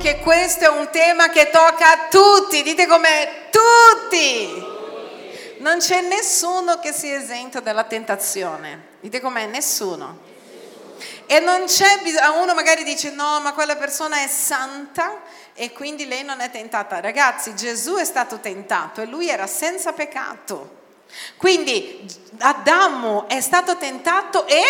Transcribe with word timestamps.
che 0.00 0.20
questo 0.20 0.64
è 0.64 0.68
un 0.68 0.88
tema 0.90 1.28
che 1.28 1.50
tocca 1.50 1.92
a 1.92 2.08
tutti, 2.08 2.62
dite 2.62 2.86
com'è, 2.86 3.48
tutti. 3.50 4.66
Non 5.58 5.76
c'è 5.78 6.00
nessuno 6.00 6.78
che 6.80 6.90
sia 6.92 7.18
esento 7.18 7.60
dalla 7.60 7.84
tentazione, 7.84 8.96
dite 9.00 9.20
com'è, 9.20 9.44
nessuno. 9.44 10.28
E 11.26 11.38
non 11.38 11.64
c'è 11.66 12.00
bisogno, 12.02 12.40
uno 12.40 12.54
magari 12.54 12.82
dice 12.82 13.10
no, 13.10 13.40
ma 13.40 13.52
quella 13.52 13.76
persona 13.76 14.22
è 14.22 14.26
santa 14.26 15.20
e 15.52 15.70
quindi 15.72 16.06
lei 16.06 16.24
non 16.24 16.40
è 16.40 16.50
tentata. 16.50 16.98
Ragazzi, 17.00 17.54
Gesù 17.54 17.96
è 17.96 18.04
stato 18.04 18.40
tentato 18.40 19.02
e 19.02 19.06
lui 19.06 19.28
era 19.28 19.46
senza 19.46 19.92
peccato. 19.92 20.78
Quindi 21.36 22.08
Adamo 22.38 23.28
è 23.28 23.40
stato 23.42 23.76
tentato 23.76 24.46
e, 24.46 24.62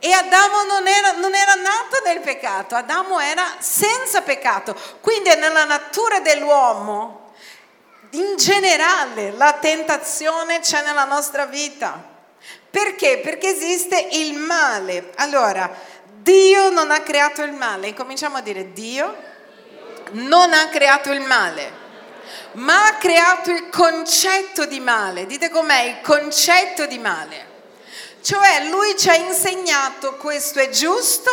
e 0.00 0.12
Adamo 0.12 0.62
non 0.64 0.86
era, 0.86 1.12
non 1.12 1.34
era 1.34 1.54
nato 1.54 2.00
nel 2.04 2.20
peccato, 2.20 2.74
Adamo 2.74 3.18
era 3.18 3.44
senza 3.58 4.22
peccato. 4.22 4.76
Quindi 5.00 5.30
è 5.30 5.36
nella 5.36 5.64
natura 5.64 6.20
dell'uomo, 6.20 7.32
in 8.10 8.36
generale, 8.36 9.32
la 9.32 9.54
tentazione 9.54 10.60
c'è 10.60 10.82
nella 10.82 11.04
nostra 11.04 11.44
vita. 11.46 12.02
Perché? 12.70 13.18
Perché 13.18 13.48
esiste 13.48 14.08
il 14.12 14.34
male. 14.34 15.12
Allora, 15.16 15.70
Dio 16.04 16.70
non 16.70 16.90
ha 16.90 17.00
creato 17.00 17.42
il 17.42 17.52
male. 17.52 17.94
Cominciamo 17.94 18.38
a 18.38 18.40
dire 18.40 18.72
Dio 18.72 19.26
non 20.12 20.52
ha 20.54 20.68
creato 20.68 21.12
il 21.12 21.20
male, 21.20 21.70
ma 22.52 22.86
ha 22.86 22.94
creato 22.94 23.50
il 23.50 23.68
concetto 23.68 24.64
di 24.64 24.80
male. 24.80 25.26
Dite 25.26 25.50
com'è 25.50 25.82
il 25.82 26.00
concetto 26.00 26.86
di 26.86 26.98
male. 26.98 27.47
Cioè 28.20 28.68
lui 28.68 28.96
ci 28.96 29.08
ha 29.08 29.14
insegnato 29.14 30.16
questo 30.16 30.58
è 30.58 30.68
giusto 30.68 31.30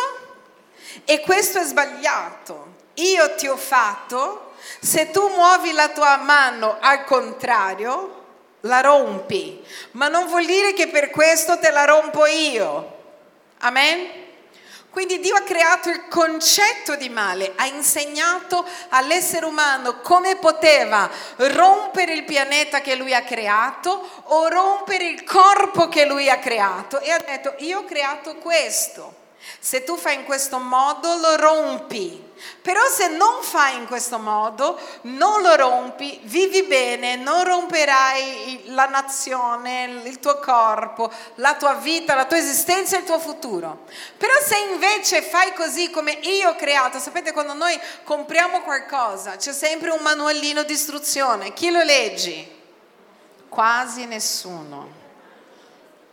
e 1.04 1.20
questo 1.22 1.60
è 1.60 1.64
sbagliato. 1.64 2.74
Io 2.96 3.36
ti 3.36 3.48
ho 3.48 3.58
fatto, 3.58 4.54
se 4.80 5.12
tu 5.12 5.28
muovi 5.30 5.72
la 5.74 5.90
tua 5.90 6.18
mano 6.18 6.78
al 6.80 7.04
contrario, 7.04 8.24
la 8.62 8.82
rompi, 8.82 9.64
ma 9.92 10.08
non 10.08 10.28
vuol 10.28 10.46
dire 10.46 10.74
che 10.74 10.88
per 10.88 11.10
questo 11.10 11.60
te 11.60 11.72
la 11.72 11.86
rompo 11.86 12.26
io. 12.26 12.94
Amen? 13.60 14.25
Quindi 14.96 15.20
Dio 15.20 15.36
ha 15.36 15.42
creato 15.42 15.90
il 15.90 16.08
concetto 16.08 16.96
di 16.96 17.10
male, 17.10 17.52
ha 17.58 17.66
insegnato 17.66 18.66
all'essere 18.92 19.46
umano 19.46 20.00
come 20.00 20.38
poteva 20.38 21.10
rompere 21.36 22.14
il 22.14 22.24
pianeta 22.24 22.80
che 22.80 22.96
lui 22.96 23.14
ha 23.14 23.22
creato 23.24 24.10
o 24.28 24.48
rompere 24.48 25.10
il 25.10 25.26
corpo 25.26 25.90
che 25.90 26.06
lui 26.06 26.30
ha 26.30 26.40
creato 26.40 27.02
e 27.02 27.12
ha 27.12 27.18
detto 27.18 27.56
io 27.58 27.80
ho 27.80 27.84
creato 27.84 28.36
questo. 28.38 29.25
Se 29.60 29.84
tu 29.84 29.98
fai 29.98 30.16
in 30.16 30.24
questo 30.26 30.60
modo 30.60 31.16
lo 31.18 31.36
rompi, 31.36 32.24
però 32.62 32.82
se 32.90 33.08
non 33.08 33.42
fai 33.42 33.76
in 33.76 33.86
questo 33.88 34.18
modo, 34.18 34.80
non 35.02 35.42
lo 35.42 35.56
rompi, 35.56 36.20
vivi 36.24 36.64
bene, 36.64 37.16
non 37.16 37.44
romperai 37.44 38.64
la 38.68 38.86
nazione, 38.88 40.02
il 40.04 40.20
tuo 40.20 40.40
corpo, 40.40 41.12
la 41.36 41.56
tua 41.56 41.76
vita, 41.76 42.16
la 42.16 42.26
tua 42.26 42.38
esistenza 42.38 42.96
e 42.96 43.00
il 43.00 43.06
tuo 43.06 43.20
futuro. 43.20 43.86
Però 44.18 44.34
se 44.44 44.58
invece 44.72 45.22
fai 45.22 45.54
così 45.54 45.90
come 45.90 46.12
io 46.12 46.50
ho 46.50 46.56
creato, 46.56 47.00
sapete 47.00 47.32
quando 47.32 47.54
noi 47.54 47.80
compriamo 48.04 48.62
qualcosa, 48.62 49.38
c'è 49.38 49.54
sempre 49.54 49.92
un 49.92 50.00
manualino 50.02 50.64
di 50.64 50.74
istruzione, 50.74 51.54
chi 51.54 51.72
lo 51.72 51.84
leggi? 51.84 52.54
Quasi 53.48 54.06
nessuno. 54.06 55.04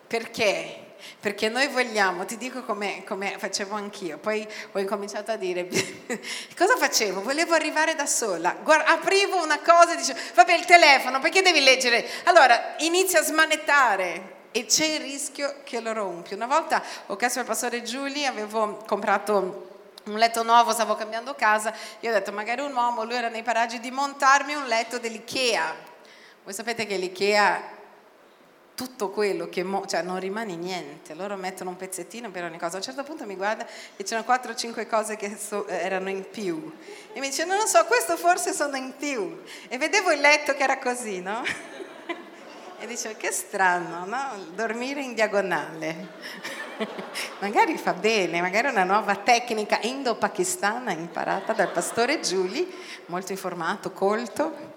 Perché? 0.07 0.92
Perché 1.21 1.49
noi 1.49 1.69
vogliamo, 1.69 2.25
ti 2.25 2.37
dico 2.37 2.63
come, 2.63 3.05
come 3.05 3.37
facevo 3.39 3.75
anch'io, 3.75 4.19
poi 4.19 4.47
ho 4.73 4.79
incominciato 4.79 5.31
a 5.31 5.37
dire, 5.37 5.69
cosa 6.57 6.77
facevo? 6.77 7.23
Volevo 7.23 7.55
arrivare 7.55 7.95
da 7.95 8.07
sola, 8.07 8.57
Guarda, 8.63 8.87
aprivo 8.93 9.43
una 9.43 9.59
cosa 9.59 9.93
e 9.93 9.97
dicevo, 9.97 10.19
vabbè 10.35 10.53
il 10.55 10.65
telefono, 10.65 11.21
perché 11.21 11.43
devi 11.43 11.61
leggere? 11.61 12.07
Allora 12.25 12.75
inizia 12.79 13.21
a 13.21 13.25
smanettare 13.25 14.41
e 14.53 14.67
c'è 14.67 14.85
il 14.85 15.01
rischio 15.01 15.57
che 15.65 15.81
lo 15.81 15.93
rompi. 15.93 16.35
Una 16.35 16.47
volta 16.47 16.83
ho 17.07 17.17
chiesto 17.17 17.41
al 17.41 17.47
pastore 17.47 17.83
Giuli, 17.83 18.27
avevo 18.27 18.83
comprato 18.87 19.71
un 20.05 20.19
letto 20.19 20.43
nuovo, 20.43 20.73
stavo 20.73 20.95
cambiando 20.95 21.35
casa, 21.35 21.73
io 22.01 22.11
ho 22.11 22.13
detto 22.13 22.33
magari 22.33 22.61
un 22.61 22.75
uomo, 22.75 23.05
lui 23.05 23.15
era 23.15 23.29
nei 23.29 23.43
paraggi, 23.43 23.81
di 23.81 23.91
montarmi 23.91 24.55
un 24.55 24.67
letto 24.67 24.99
dell'Ikea. 24.99 25.75
Voi 26.45 26.53
sapete 26.53 26.87
che 26.87 26.97
l'Ikea 26.97 27.81
tutto 28.75 29.11
quello 29.11 29.49
che 29.49 29.63
mo- 29.63 29.87
cioè 29.87 30.03
non 30.03 30.19
rimane 30.19 30.57
niente, 30.57 31.15
loro 31.15 31.37
mettono 31.37 31.71
un 31.71 31.77
pezzettino 31.77 32.31
per 32.31 32.45
ogni 32.45 32.59
cosa. 32.59 32.75
A 32.75 32.77
un 32.77 32.83
certo 32.83 33.03
punto 33.03 33.27
mi 33.27 33.37
guarda 33.37 33.67
e 33.97 34.03
c'erano 34.03 34.25
4 34.25 34.53
o 34.53 34.55
5 34.55 34.87
cose 34.87 35.17
che 35.17 35.37
so- 35.37 35.67
erano 35.67 36.09
in 36.09 36.25
più. 36.31 36.73
E 37.13 37.21
mi 37.21 37.29
dice, 37.29 37.45
non 37.45 37.59
lo 37.59 37.67
so, 37.67 37.85
questo 37.85 38.17
forse 38.17 38.53
sono 38.53 38.77
in 38.77 38.95
più. 38.97 39.43
E 39.69 39.79
vedevo 39.79 40.11
il 40.11 40.21
letto 40.21 40.55
che 40.55 40.63
era 40.63 40.79
così, 40.79 41.21
no? 41.21 41.43
e 42.81 42.87
dicevo, 42.87 43.17
che 43.17 43.31
strano, 43.31 44.05
no? 44.07 44.47
Dormire 44.55 45.03
in 45.03 45.15
diagonale. 45.15 46.09
magari 47.41 47.77
fa 47.77 47.93
bene, 47.93 48.41
magari 48.41 48.69
è 48.69 48.71
una 48.71 48.85
nuova 48.85 49.17
tecnica 49.17 49.79
indo-pakistana 49.83 50.93
imparata 50.93 51.53
dal 51.53 51.71
pastore 51.71 52.21
Giuli, 52.21 52.73
molto 53.07 53.33
informato, 53.33 53.93
colto. 53.93 54.72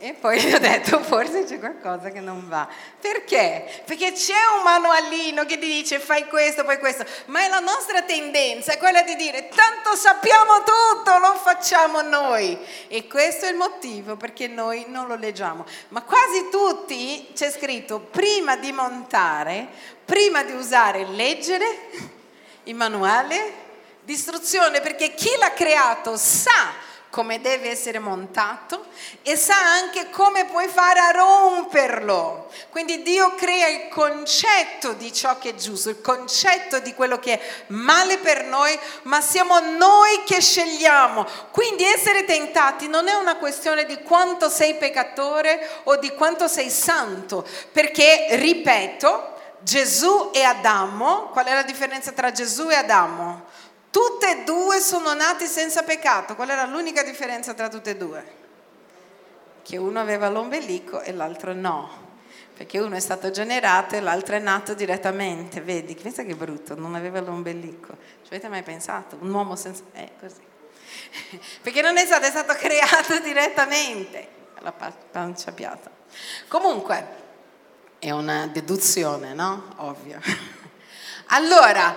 E 0.00 0.12
poi 0.14 0.40
gli 0.40 0.54
ho 0.54 0.60
detto 0.60 1.02
forse 1.02 1.44
c'è 1.44 1.58
qualcosa 1.58 2.10
che 2.10 2.20
non 2.20 2.48
va. 2.48 2.68
Perché? 3.00 3.82
Perché 3.84 4.12
c'è 4.12 4.36
un 4.56 4.62
manualino 4.62 5.44
che 5.44 5.58
ti 5.58 5.66
dice 5.66 5.98
fai 5.98 6.28
questo, 6.28 6.64
poi 6.64 6.78
questo, 6.78 7.04
ma 7.26 7.40
è 7.40 7.48
la 7.48 7.58
nostra 7.58 8.02
tendenza 8.02 8.72
è 8.72 8.78
quella 8.78 9.02
di 9.02 9.16
dire 9.16 9.48
tanto 9.48 9.96
sappiamo 9.96 10.58
tutto, 10.58 11.18
lo 11.18 11.34
facciamo 11.34 12.00
noi. 12.02 12.56
E 12.86 13.08
questo 13.08 13.46
è 13.46 13.50
il 13.50 13.56
motivo 13.56 14.16
perché 14.16 14.46
noi 14.46 14.84
non 14.86 15.08
lo 15.08 15.16
leggiamo. 15.16 15.64
Ma 15.88 16.02
quasi 16.02 16.48
tutti 16.48 17.30
c'è 17.34 17.50
scritto 17.50 17.98
prima 17.98 18.56
di 18.56 18.70
montare, 18.70 19.66
prima 20.04 20.44
di 20.44 20.52
usare 20.52 21.06
leggere 21.06 21.66
il 22.64 22.74
manuale 22.76 23.66
di 24.02 24.12
istruzione, 24.12 24.80
perché 24.80 25.12
chi 25.14 25.34
l'ha 25.38 25.52
creato 25.52 26.16
sa 26.16 26.86
come 27.10 27.40
deve 27.40 27.70
essere 27.70 27.98
montato 27.98 28.86
e 29.22 29.36
sa 29.36 29.56
anche 29.56 30.10
come 30.10 30.44
puoi 30.44 30.68
fare 30.68 31.00
a 31.00 31.10
romperlo. 31.10 32.50
Quindi 32.70 33.02
Dio 33.02 33.34
crea 33.34 33.68
il 33.68 33.88
concetto 33.88 34.92
di 34.92 35.12
ciò 35.12 35.38
che 35.38 35.50
è 35.50 35.54
giusto, 35.54 35.88
il 35.88 36.00
concetto 36.00 36.78
di 36.80 36.94
quello 36.94 37.18
che 37.18 37.38
è 37.38 37.40
male 37.68 38.18
per 38.18 38.44
noi, 38.44 38.78
ma 39.02 39.20
siamo 39.20 39.58
noi 39.60 40.22
che 40.24 40.40
scegliamo. 40.40 41.26
Quindi 41.50 41.84
essere 41.84 42.24
tentati 42.24 42.88
non 42.88 43.08
è 43.08 43.14
una 43.14 43.36
questione 43.36 43.84
di 43.86 44.02
quanto 44.02 44.48
sei 44.48 44.74
peccatore 44.74 45.80
o 45.84 45.96
di 45.96 46.10
quanto 46.14 46.46
sei 46.48 46.70
santo, 46.70 47.46
perché, 47.72 48.26
ripeto, 48.30 49.36
Gesù 49.60 50.30
e 50.32 50.42
Adamo, 50.42 51.28
qual 51.30 51.46
è 51.46 51.54
la 51.54 51.62
differenza 51.62 52.12
tra 52.12 52.30
Gesù 52.30 52.68
e 52.70 52.74
Adamo? 52.74 53.46
Tutte 53.90 54.30
e 54.30 54.44
due 54.44 54.80
sono 54.80 55.14
nati 55.14 55.46
senza 55.46 55.82
peccato. 55.82 56.34
Qual 56.34 56.50
era 56.50 56.64
l'unica 56.66 57.02
differenza 57.02 57.54
tra 57.54 57.68
tutte 57.68 57.90
e 57.90 57.96
due? 57.96 58.36
Che 59.62 59.76
uno 59.76 60.00
aveva 60.00 60.28
l'ombelico 60.28 61.00
e 61.00 61.12
l'altro 61.12 61.52
no. 61.54 62.06
Perché 62.54 62.78
uno 62.78 62.96
è 62.96 63.00
stato 63.00 63.30
generato 63.30 63.94
e 63.94 64.00
l'altro 64.00 64.34
è 64.34 64.40
nato 64.40 64.74
direttamente. 64.74 65.60
Vedi, 65.60 65.94
pensa 65.94 66.24
che 66.24 66.34
brutto, 66.34 66.74
non 66.74 66.94
aveva 66.94 67.20
l'ombelico. 67.20 67.96
Ci 68.22 68.28
avete 68.28 68.48
mai 68.48 68.62
pensato? 68.62 69.16
Un 69.20 69.32
uomo 69.32 69.56
senza... 69.56 69.84
Eh, 69.92 70.10
così. 70.18 70.40
Perché 71.62 71.80
non 71.80 71.96
è 71.96 72.04
stato, 72.04 72.26
è 72.26 72.30
stato 72.30 72.54
creato 72.54 73.18
direttamente. 73.22 74.36
La 74.60 74.72
pancia 74.72 75.52
piatta. 75.52 75.88
Comunque, 76.48 77.06
è 77.98 78.10
una 78.10 78.46
deduzione, 78.46 79.34
no? 79.34 79.74
Ovvio. 79.76 80.20
Allora, 81.30 81.94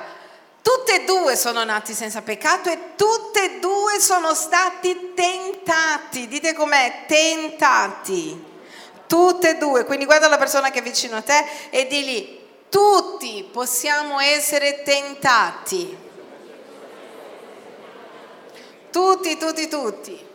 Tutte 0.61 1.01
e 1.01 1.05
due 1.05 1.35
sono 1.35 1.63
nati 1.63 1.93
senza 1.93 2.21
peccato 2.21 2.69
e 2.69 2.95
tutte 2.95 3.43
e 3.43 3.59
due 3.59 3.99
sono 3.99 4.35
stati 4.35 5.13
tentati. 5.15 6.27
Dite 6.27 6.53
com'è? 6.53 7.05
Tentati. 7.07 8.49
Tutte 9.07 9.49
e 9.49 9.57
due. 9.57 9.85
Quindi 9.85 10.05
guarda 10.05 10.27
la 10.27 10.37
persona 10.37 10.69
che 10.69 10.79
è 10.79 10.83
vicino 10.83 11.17
a 11.17 11.21
te 11.21 11.43
e 11.71 11.87
digli, 11.87 12.39
tutti 12.69 13.47
possiamo 13.51 14.19
essere 14.19 14.83
tentati. 14.83 15.97
Tutti, 18.91 19.37
tutti, 19.37 19.67
tutti. 19.67 20.29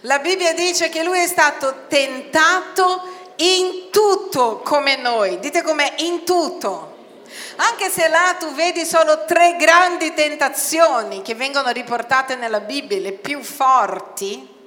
La 0.00 0.18
Bibbia 0.18 0.54
dice 0.54 0.88
che 0.88 1.02
lui 1.02 1.20
è 1.20 1.26
stato 1.26 1.84
tentato 1.88 3.02
in 3.36 3.90
tutto 3.90 4.58
come 4.58 4.96
noi. 4.96 5.38
Dite 5.38 5.62
com'è? 5.62 5.94
In 5.98 6.24
tutto. 6.24 6.89
Anche 7.56 7.90
se 7.90 8.08
là 8.08 8.36
tu 8.38 8.52
vedi 8.54 8.84
solo 8.84 9.24
tre 9.24 9.56
grandi 9.56 10.14
tentazioni 10.14 11.22
che 11.22 11.34
vengono 11.34 11.70
riportate 11.70 12.36
nella 12.36 12.60
Bibbia, 12.60 12.98
le 12.98 13.12
più 13.12 13.42
forti, 13.42 14.58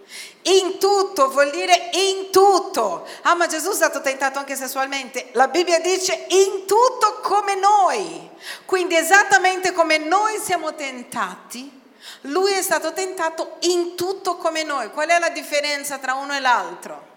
In 0.45 0.77
tutto 0.77 1.29
vuol 1.29 1.51
dire 1.51 1.89
in 1.93 2.29
tutto. 2.29 3.07
Ah, 3.21 3.33
ma 3.33 3.47
Gesù 3.47 3.69
è 3.71 3.75
stato 3.75 4.01
tentato 4.01 4.39
anche 4.39 4.55
sessualmente. 4.55 5.29
La 5.33 5.47
Bibbia 5.47 5.79
dice 5.79 6.25
in 6.29 6.65
tutto 6.65 7.19
come 7.21 7.55
noi. 7.55 8.29
Quindi 8.65 8.97
esattamente 8.97 9.71
come 9.71 9.97
noi 9.99 10.37
siamo 10.39 10.75
tentati, 10.75 11.81
lui 12.21 12.51
è 12.51 12.61
stato 12.61 12.91
tentato 12.91 13.55
in 13.61 13.95
tutto 13.95 14.35
come 14.35 14.63
noi. 14.63 14.91
Qual 14.91 15.07
è 15.07 15.17
la 15.17 15.29
differenza 15.29 15.97
tra 15.97 16.15
uno 16.15 16.33
e 16.33 16.41
l'altro? 16.41 17.11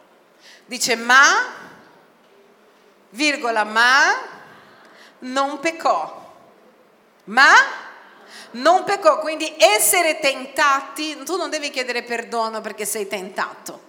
Dice 0.67 0.95
ma, 0.95 1.27
virgola, 3.11 3.65
ma 3.65 4.35
non 5.21 5.61
peccò. 5.61 6.25
Ma 7.25 7.53
non 8.53 8.85
peccò, 8.85 9.19
quindi 9.19 9.55
essere 9.59 10.19
tentati, 10.19 11.23
tu 11.25 11.37
non 11.37 11.51
devi 11.51 11.71
chiedere 11.71 12.03
perdono 12.03 12.61
perché 12.61 12.85
sei 12.85 13.07
tentato, 13.07 13.81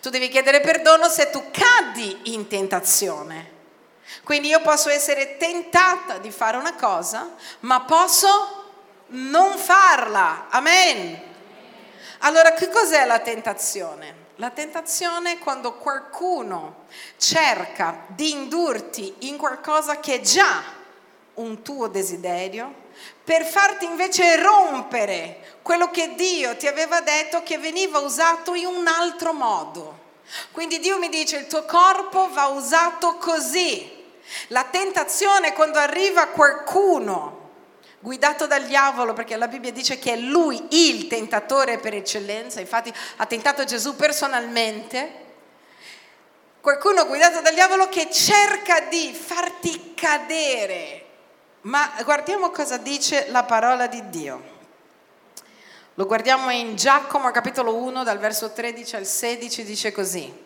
tu 0.00 0.08
devi 0.08 0.28
chiedere 0.28 0.60
perdono 0.60 1.08
se 1.08 1.30
tu 1.30 1.50
cadi 1.50 2.32
in 2.34 2.46
tentazione. 2.48 3.52
Quindi 4.22 4.48
io 4.48 4.60
posso 4.60 4.88
essere 4.90 5.36
tentata 5.36 6.18
di 6.18 6.30
fare 6.30 6.56
una 6.56 6.74
cosa, 6.74 7.34
ma 7.60 7.80
posso 7.82 8.72
non 9.08 9.58
farla. 9.58 10.46
Amen. 10.50 11.32
Allora, 12.18 12.52
che 12.52 12.68
cos'è 12.68 13.04
la 13.04 13.18
tentazione? 13.18 14.23
La 14.38 14.50
tentazione 14.50 15.32
è 15.32 15.38
quando 15.38 15.74
qualcuno 15.74 16.86
cerca 17.16 18.04
di 18.08 18.32
indurti 18.32 19.14
in 19.20 19.36
qualcosa 19.36 20.00
che 20.00 20.14
è 20.14 20.20
già 20.20 20.60
un 21.34 21.62
tuo 21.62 21.86
desiderio 21.86 22.82
per 23.22 23.44
farti 23.44 23.84
invece 23.84 24.42
rompere 24.42 25.58
quello 25.62 25.88
che 25.90 26.14
Dio 26.16 26.56
ti 26.56 26.66
aveva 26.66 27.00
detto 27.00 27.44
che 27.44 27.58
veniva 27.58 28.00
usato 28.00 28.54
in 28.54 28.66
un 28.66 28.88
altro 28.88 29.32
modo. 29.32 30.02
Quindi 30.50 30.80
Dio 30.80 30.98
mi 30.98 31.08
dice 31.08 31.36
il 31.36 31.46
tuo 31.46 31.64
corpo 31.64 32.28
va 32.32 32.46
usato 32.46 33.16
così. 33.18 34.02
La 34.48 34.64
tentazione 34.64 35.48
è 35.48 35.52
quando 35.52 35.78
arriva 35.78 36.26
qualcuno 36.26 37.33
guidato 38.04 38.46
dal 38.46 38.66
diavolo, 38.66 39.14
perché 39.14 39.34
la 39.36 39.48
Bibbia 39.48 39.72
dice 39.72 39.98
che 39.98 40.12
è 40.12 40.16
lui 40.16 40.62
il 40.72 41.06
tentatore 41.06 41.78
per 41.78 41.94
eccellenza, 41.94 42.60
infatti 42.60 42.92
ha 43.16 43.24
tentato 43.24 43.64
Gesù 43.64 43.96
personalmente. 43.96 45.22
Qualcuno 46.60 47.06
guidato 47.06 47.40
dal 47.40 47.54
diavolo 47.54 47.88
che 47.88 48.10
cerca 48.10 48.80
di 48.82 49.12
farti 49.14 49.94
cadere 49.94 51.04
ma 51.64 51.94
guardiamo 52.04 52.50
cosa 52.50 52.76
dice 52.76 53.30
la 53.30 53.44
parola 53.44 53.86
di 53.86 54.10
Dio. 54.10 54.52
Lo 55.94 56.04
guardiamo 56.04 56.50
in 56.50 56.76
Giacomo 56.76 57.30
capitolo 57.30 57.76
1 57.76 58.02
dal 58.02 58.18
verso 58.18 58.52
13 58.52 58.96
al 58.96 59.06
16, 59.06 59.64
dice 59.64 59.90
così. 59.90 60.43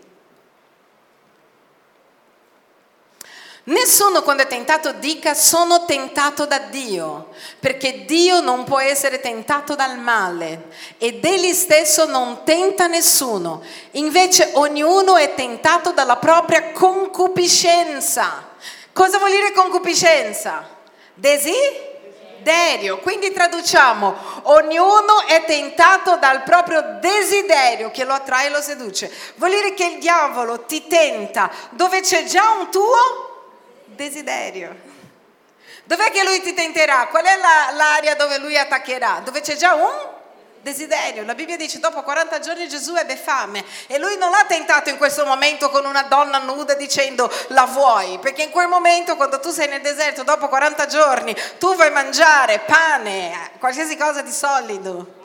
Nessuno 3.68 4.22
quando 4.22 4.44
è 4.44 4.46
tentato 4.46 4.92
dica 4.92 5.34
sono 5.34 5.84
tentato 5.84 6.46
da 6.46 6.58
Dio, 6.58 7.28
perché 7.58 8.06
Dio 8.06 8.40
non 8.40 8.64
può 8.64 8.78
essere 8.78 9.20
tentato 9.20 9.74
dal 9.74 9.98
male 9.98 10.70
ed 10.96 11.22
egli 11.22 11.52
stesso 11.52 12.06
non 12.06 12.44
tenta 12.44 12.86
nessuno. 12.86 13.62
Invece 13.92 14.52
ognuno 14.54 15.16
è 15.16 15.34
tentato 15.34 15.92
dalla 15.92 16.16
propria 16.16 16.72
concupiscenza. 16.72 18.46
Cosa 18.90 19.18
vuol 19.18 19.32
dire 19.32 19.52
concupiscenza? 19.52 20.66
Desiderio. 21.12 23.00
Quindi 23.00 23.32
traduciamo, 23.32 24.14
ognuno 24.44 25.26
è 25.26 25.44
tentato 25.44 26.16
dal 26.16 26.42
proprio 26.42 26.96
desiderio 27.02 27.90
che 27.90 28.04
lo 28.04 28.14
attrae 28.14 28.46
e 28.46 28.50
lo 28.50 28.62
seduce. 28.62 29.12
Vuol 29.34 29.50
dire 29.50 29.74
che 29.74 29.84
il 29.84 29.98
diavolo 29.98 30.60
ti 30.60 30.86
tenta 30.86 31.50
dove 31.72 32.00
c'è 32.00 32.24
già 32.24 32.54
un 32.58 32.70
tuo 32.70 33.27
desiderio. 33.98 34.96
Dov'è 35.84 36.10
che 36.12 36.22
lui 36.22 36.40
ti 36.40 36.54
tenterà? 36.54 37.08
Qual 37.08 37.24
è 37.24 37.36
la, 37.36 37.74
l'area 37.74 38.14
dove 38.14 38.38
lui 38.38 38.56
attaccherà? 38.56 39.20
Dove 39.24 39.40
c'è 39.40 39.56
già 39.56 39.74
un 39.74 40.16
desiderio. 40.60 41.24
La 41.24 41.34
Bibbia 41.34 41.56
dice 41.56 41.80
dopo 41.80 42.02
40 42.02 42.38
giorni 42.38 42.68
Gesù 42.68 42.94
ebbe 42.94 43.16
fame 43.16 43.64
e 43.86 43.98
lui 43.98 44.16
non 44.16 44.30
l'ha 44.30 44.44
tentato 44.46 44.90
in 44.90 44.98
questo 44.98 45.24
momento 45.24 45.70
con 45.70 45.84
una 45.84 46.02
donna 46.02 46.38
nuda 46.38 46.74
dicendo 46.74 47.30
la 47.48 47.64
vuoi, 47.64 48.18
perché 48.18 48.42
in 48.42 48.50
quel 48.50 48.68
momento 48.68 49.16
quando 49.16 49.40
tu 49.40 49.50
sei 49.50 49.68
nel 49.68 49.80
deserto 49.80 50.22
dopo 50.22 50.48
40 50.48 50.86
giorni 50.86 51.34
tu 51.58 51.74
vuoi 51.74 51.90
mangiare 51.90 52.60
pane, 52.60 53.52
qualsiasi 53.58 53.96
cosa 53.96 54.22
di 54.22 54.32
solido. 54.32 55.16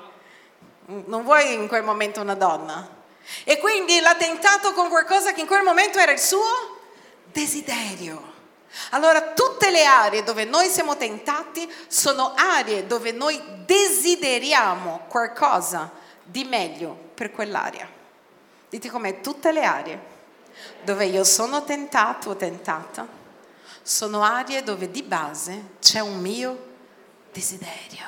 Non 0.85 1.23
vuoi 1.23 1.53
in 1.53 1.67
quel 1.67 1.83
momento 1.83 2.21
una 2.21 2.35
donna. 2.35 2.89
E 3.43 3.57
quindi 3.57 3.99
l'ha 3.99 4.15
tentato 4.15 4.73
con 4.73 4.89
qualcosa 4.89 5.31
che 5.31 5.41
in 5.41 5.47
quel 5.47 5.63
momento 5.63 5.99
era 5.99 6.11
il 6.11 6.19
suo 6.19 6.79
desiderio. 7.31 8.32
Allora 8.91 9.33
tutte 9.33 9.69
le 9.69 9.85
aree 9.85 10.23
dove 10.23 10.45
noi 10.45 10.67
siamo 10.67 10.97
tentati 10.97 11.71
sono 11.87 12.33
aree 12.35 12.87
dove 12.87 13.11
noi 13.11 13.41
desideriamo 13.65 15.05
qualcosa 15.07 15.91
di 16.23 16.43
meglio 16.43 16.97
per 17.13 17.31
quell'area. 17.31 17.87
Dite 18.69 18.89
com'è, 18.89 19.21
tutte 19.21 19.51
le 19.51 19.63
aree 19.63 20.11
dove 20.83 21.05
io 21.05 21.23
sono 21.23 21.63
tentato 21.63 22.31
o 22.31 22.35
tentata 22.35 23.21
sono 23.83 24.23
aree 24.23 24.63
dove 24.63 24.89
di 24.89 25.03
base 25.03 25.71
c'è 25.79 25.99
un 25.99 26.19
mio 26.19 26.71
desiderio. 27.33 28.07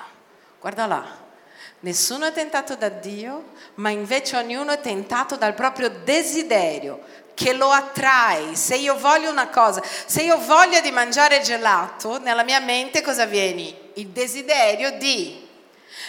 Guarda 0.59 0.85
là, 0.85 1.05
nessuno 1.81 2.25
è 2.25 2.31
tentato 2.31 2.75
da 2.75 2.87
Dio, 2.87 3.49
ma 3.75 3.89
invece 3.89 4.37
ognuno 4.37 4.71
è 4.71 4.79
tentato 4.79 5.35
dal 5.35 5.53
proprio 5.53 5.89
desiderio 5.89 7.23
che 7.35 7.53
lo 7.53 7.69
attrae. 7.69 8.55
Se 8.55 8.75
io 8.75 8.97
voglio 8.97 9.29
una 9.29 9.49
cosa, 9.49 9.83
se 10.05 10.23
io 10.23 10.37
voglio 10.39 10.81
di 10.81 10.89
mangiare 10.89 11.41
gelato, 11.41 12.19
nella 12.19 12.43
mia 12.43 12.59
mente 12.59 13.01
cosa 13.01 13.25
viene? 13.25 13.91
Il 13.93 14.07
desiderio 14.07 14.97
di 14.97 15.47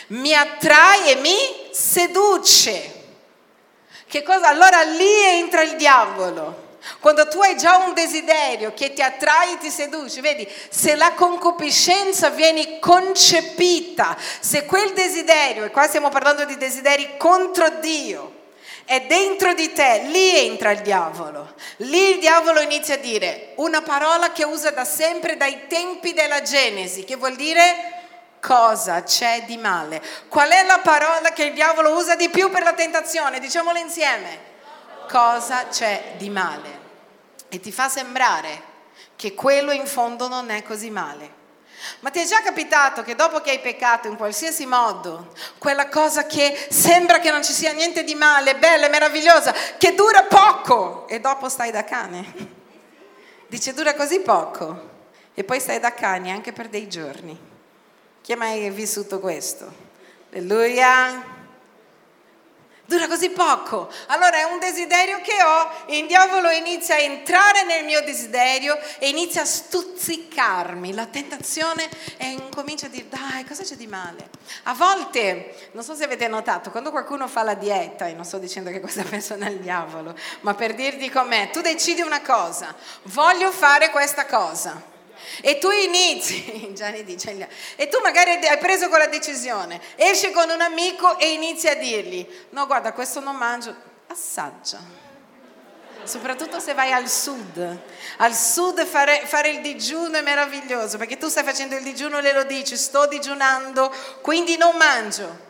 mi 0.08 0.34
attrae 0.34 1.12
e 1.12 1.14
mi 1.16 1.36
seduce. 1.72 2.94
Che 4.08 4.22
cosa? 4.22 4.48
Allora 4.48 4.82
lì 4.82 5.22
entra 5.24 5.62
il 5.62 5.76
diavolo. 5.76 6.64
Quando 7.00 7.26
tu 7.26 7.40
hai 7.40 7.56
già 7.56 7.78
un 7.78 7.94
desiderio 7.94 8.72
che 8.72 8.92
ti 8.92 9.02
attrae 9.02 9.54
e 9.54 9.58
ti 9.58 9.70
seduce, 9.70 10.20
vedi, 10.20 10.48
se 10.68 10.94
la 10.94 11.14
concupiscenza 11.14 12.30
viene 12.30 12.78
concepita, 12.78 14.16
se 14.38 14.64
quel 14.66 14.92
desiderio, 14.92 15.64
e 15.64 15.70
qua 15.70 15.88
stiamo 15.88 16.10
parlando 16.10 16.44
di 16.44 16.56
desideri 16.56 17.16
contro 17.16 17.68
Dio, 17.80 18.35
è 18.86 19.02
dentro 19.02 19.52
di 19.52 19.72
te, 19.72 20.02
lì 20.04 20.36
entra 20.46 20.70
il 20.70 20.80
diavolo. 20.80 21.54
Lì 21.78 22.10
il 22.12 22.18
diavolo 22.20 22.60
inizia 22.60 22.94
a 22.94 22.98
dire 22.98 23.52
una 23.56 23.82
parola 23.82 24.30
che 24.30 24.44
usa 24.44 24.70
da 24.70 24.84
sempre 24.84 25.36
dai 25.36 25.66
tempi 25.66 26.14
della 26.14 26.40
Genesi, 26.40 27.02
che 27.04 27.16
vuol 27.16 27.34
dire 27.34 28.04
cosa 28.40 29.02
c'è 29.02 29.42
di 29.44 29.56
male. 29.56 30.00
Qual 30.28 30.48
è 30.48 30.64
la 30.64 30.78
parola 30.78 31.30
che 31.30 31.44
il 31.44 31.52
diavolo 31.52 31.96
usa 31.96 32.14
di 32.14 32.28
più 32.28 32.48
per 32.48 32.62
la 32.62 32.74
tentazione? 32.74 33.40
Diciamolo 33.40 33.76
insieme. 33.76 34.54
Cosa 35.10 35.66
c'è 35.66 36.12
di 36.16 36.30
male? 36.30 36.84
E 37.48 37.58
ti 37.58 37.72
fa 37.72 37.88
sembrare 37.88 38.74
che 39.16 39.34
quello 39.34 39.72
in 39.72 39.86
fondo 39.86 40.28
non 40.28 40.50
è 40.50 40.62
così 40.62 40.90
male. 40.90 41.44
Ma 42.00 42.10
ti 42.10 42.20
è 42.20 42.24
già 42.24 42.42
capitato 42.42 43.02
che 43.02 43.14
dopo 43.14 43.40
che 43.40 43.50
hai 43.50 43.60
peccato 43.60 44.08
in 44.08 44.16
qualsiasi 44.16 44.66
modo, 44.66 45.32
quella 45.58 45.88
cosa 45.88 46.26
che 46.26 46.66
sembra 46.70 47.18
che 47.18 47.30
non 47.30 47.44
ci 47.44 47.52
sia 47.52 47.72
niente 47.72 48.04
di 48.04 48.14
male, 48.14 48.56
bella 48.56 48.88
meravigliosa, 48.88 49.52
che 49.76 49.94
dura 49.94 50.24
poco 50.24 51.06
e 51.08 51.20
dopo 51.20 51.48
stai 51.48 51.70
da 51.70 51.84
cane? 51.84 52.54
Dice 53.48 53.72
dura 53.72 53.94
così 53.94 54.20
poco 54.20 54.94
e 55.34 55.44
poi 55.44 55.60
stai 55.60 55.78
da 55.78 55.94
cane 55.94 56.30
anche 56.30 56.52
per 56.52 56.68
dei 56.68 56.88
giorni. 56.88 57.38
Chi 58.22 58.32
ha 58.32 58.36
mai 58.36 58.70
vissuto 58.70 59.20
questo? 59.20 59.70
Alleluia! 60.32 61.35
Dura 62.86 63.08
così 63.08 63.30
poco. 63.30 63.90
Allora 64.06 64.38
è 64.38 64.44
un 64.44 64.60
desiderio 64.60 65.20
che 65.20 65.42
ho 65.42 65.70
il 65.86 66.06
diavolo 66.06 66.50
inizia 66.50 66.94
a 66.94 67.00
entrare 67.00 67.64
nel 67.64 67.84
mio 67.84 68.00
desiderio 68.02 68.78
e 68.98 69.08
inizia 69.08 69.42
a 69.42 69.44
stuzzicarmi. 69.44 70.94
La 70.94 71.06
tentazione 71.06 71.88
incomincia 72.18 72.86
a 72.86 72.88
dire 72.88 73.08
dai, 73.08 73.44
cosa 73.44 73.64
c'è 73.64 73.74
di 73.74 73.88
male? 73.88 74.30
A 74.64 74.74
volte, 74.74 75.70
non 75.72 75.82
so 75.82 75.96
se 75.96 76.04
avete 76.04 76.28
notato, 76.28 76.70
quando 76.70 76.92
qualcuno 76.92 77.26
fa 77.26 77.42
la 77.42 77.54
dieta, 77.54 78.06
e 78.06 78.12
non 78.12 78.24
sto 78.24 78.38
dicendo 78.38 78.70
che 78.70 78.78
questa 78.78 79.02
persona 79.08 79.46
è 79.46 79.50
il 79.50 79.58
diavolo, 79.58 80.14
ma 80.40 80.54
per 80.54 80.74
dirti 80.74 81.10
com'è, 81.10 81.50
tu 81.50 81.60
decidi 81.60 82.02
una 82.02 82.20
cosa, 82.20 82.72
voglio 83.04 83.50
fare 83.50 83.90
questa 83.90 84.26
cosa. 84.26 84.94
E 85.40 85.58
tu 85.58 85.70
inizi, 85.70 86.72
Gianni 86.74 87.04
dice, 87.04 87.48
e 87.76 87.88
tu 87.88 88.00
magari 88.02 88.32
hai 88.46 88.58
preso 88.58 88.88
quella 88.88 89.06
decisione, 89.06 89.80
esci 89.96 90.30
con 90.30 90.50
un 90.50 90.60
amico 90.60 91.18
e 91.18 91.32
inizi 91.32 91.68
a 91.68 91.74
dirgli, 91.74 92.26
no 92.50 92.66
guarda 92.66 92.92
questo 92.92 93.20
non 93.20 93.36
mangio, 93.36 93.74
assaggia. 94.08 95.04
Soprattutto 96.06 96.60
se 96.60 96.72
vai 96.72 96.92
al 96.92 97.08
sud. 97.08 97.78
Al 98.18 98.32
sud 98.32 98.84
fare, 98.84 99.22
fare 99.26 99.50
il 99.50 99.60
digiuno 99.60 100.16
è 100.16 100.22
meraviglioso, 100.22 100.98
perché 100.98 101.16
tu 101.16 101.28
stai 101.28 101.42
facendo 101.42 101.74
il 101.74 101.82
digiuno 101.82 102.18
e 102.18 102.32
lo 102.32 102.44
dici, 102.44 102.76
sto 102.76 103.06
digiunando, 103.06 103.92
quindi 104.20 104.56
non 104.56 104.76
mangio. 104.76 105.44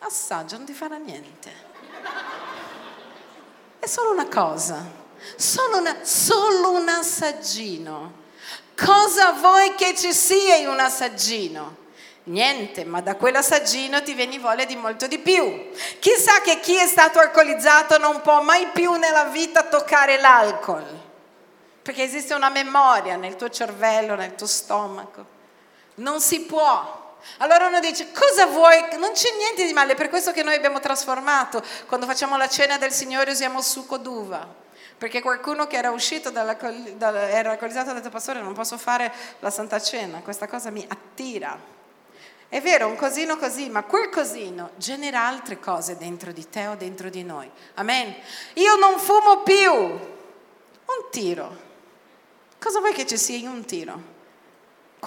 Assaggia, 0.00 0.56
non 0.56 0.66
ti 0.66 0.72
farà 0.72 0.96
niente. 0.96 1.68
È 3.78 3.86
solo 3.86 4.10
una 4.10 4.26
cosa, 4.26 4.84
solo, 5.36 5.78
una, 5.78 6.04
solo 6.04 6.72
un 6.72 6.88
assaggino. 6.88 8.19
Cosa 8.84 9.32
vuoi 9.32 9.74
che 9.74 9.94
ci 9.94 10.12
sia 10.12 10.56
in 10.56 10.68
un 10.68 10.80
assaggino? 10.80 11.76
Niente, 12.24 12.84
ma 12.84 13.00
da 13.00 13.16
quell'assaggino 13.16 14.02
ti 14.02 14.14
viene 14.14 14.38
voglia 14.38 14.64
di 14.64 14.76
molto 14.76 15.06
di 15.06 15.18
più. 15.18 15.70
Chissà 15.98 16.40
che 16.40 16.60
chi 16.60 16.76
è 16.76 16.86
stato 16.86 17.18
alcolizzato 17.18 17.98
non 17.98 18.22
può 18.22 18.40
mai 18.42 18.68
più 18.68 18.92
nella 18.94 19.24
vita 19.24 19.64
toccare 19.64 20.18
l'alcol, 20.18 20.84
perché 21.82 22.02
esiste 22.02 22.34
una 22.34 22.48
memoria 22.48 23.16
nel 23.16 23.36
tuo 23.36 23.50
cervello, 23.50 24.14
nel 24.14 24.34
tuo 24.34 24.46
stomaco. 24.46 25.26
Non 25.96 26.20
si 26.20 26.42
può. 26.42 27.16
Allora 27.38 27.66
uno 27.66 27.80
dice, 27.80 28.12
cosa 28.12 28.46
vuoi? 28.46 28.82
Non 28.98 29.12
c'è 29.12 29.34
niente 29.36 29.66
di 29.66 29.72
male, 29.72 29.94
per 29.94 30.08
questo 30.08 30.32
che 30.32 30.42
noi 30.42 30.54
abbiamo 30.54 30.80
trasformato, 30.80 31.62
quando 31.86 32.06
facciamo 32.06 32.36
la 32.36 32.48
cena 32.48 32.78
del 32.78 32.92
Signore 32.92 33.32
usiamo 33.32 33.60
succo 33.60 33.98
d'uva. 33.98 34.46
Perché 35.00 35.22
qualcuno 35.22 35.66
che 35.66 35.78
era 35.78 35.92
uscito 35.92 36.28
dalla, 36.28 36.58
dalla, 36.94 37.30
era 37.30 37.52
alcolizzato 37.52 37.88
ha 37.88 37.94
detto, 37.94 38.10
pastore, 38.10 38.42
non 38.42 38.52
posso 38.52 38.76
fare 38.76 39.10
la 39.38 39.48
Santa 39.48 39.80
Cena, 39.80 40.18
questa 40.18 40.46
cosa 40.46 40.68
mi 40.68 40.84
attira. 40.86 41.58
È 42.46 42.60
vero, 42.60 42.86
un 42.86 42.96
cosino 42.96 43.38
così, 43.38 43.70
ma 43.70 43.82
quel 43.84 44.10
cosino 44.10 44.72
genera 44.76 45.26
altre 45.26 45.58
cose 45.58 45.96
dentro 45.96 46.32
di 46.32 46.46
te 46.50 46.66
o 46.66 46.74
dentro 46.74 47.08
di 47.08 47.22
noi. 47.22 47.50
Amen. 47.76 48.14
Io 48.56 48.76
non 48.76 48.98
fumo 48.98 49.42
più. 49.42 49.72
Un 49.72 51.10
tiro. 51.10 51.56
Cosa 52.58 52.80
vuoi 52.80 52.92
che 52.92 53.06
ci 53.06 53.16
sia 53.16 53.38
in 53.38 53.48
un 53.48 53.64
tiro? 53.64 54.02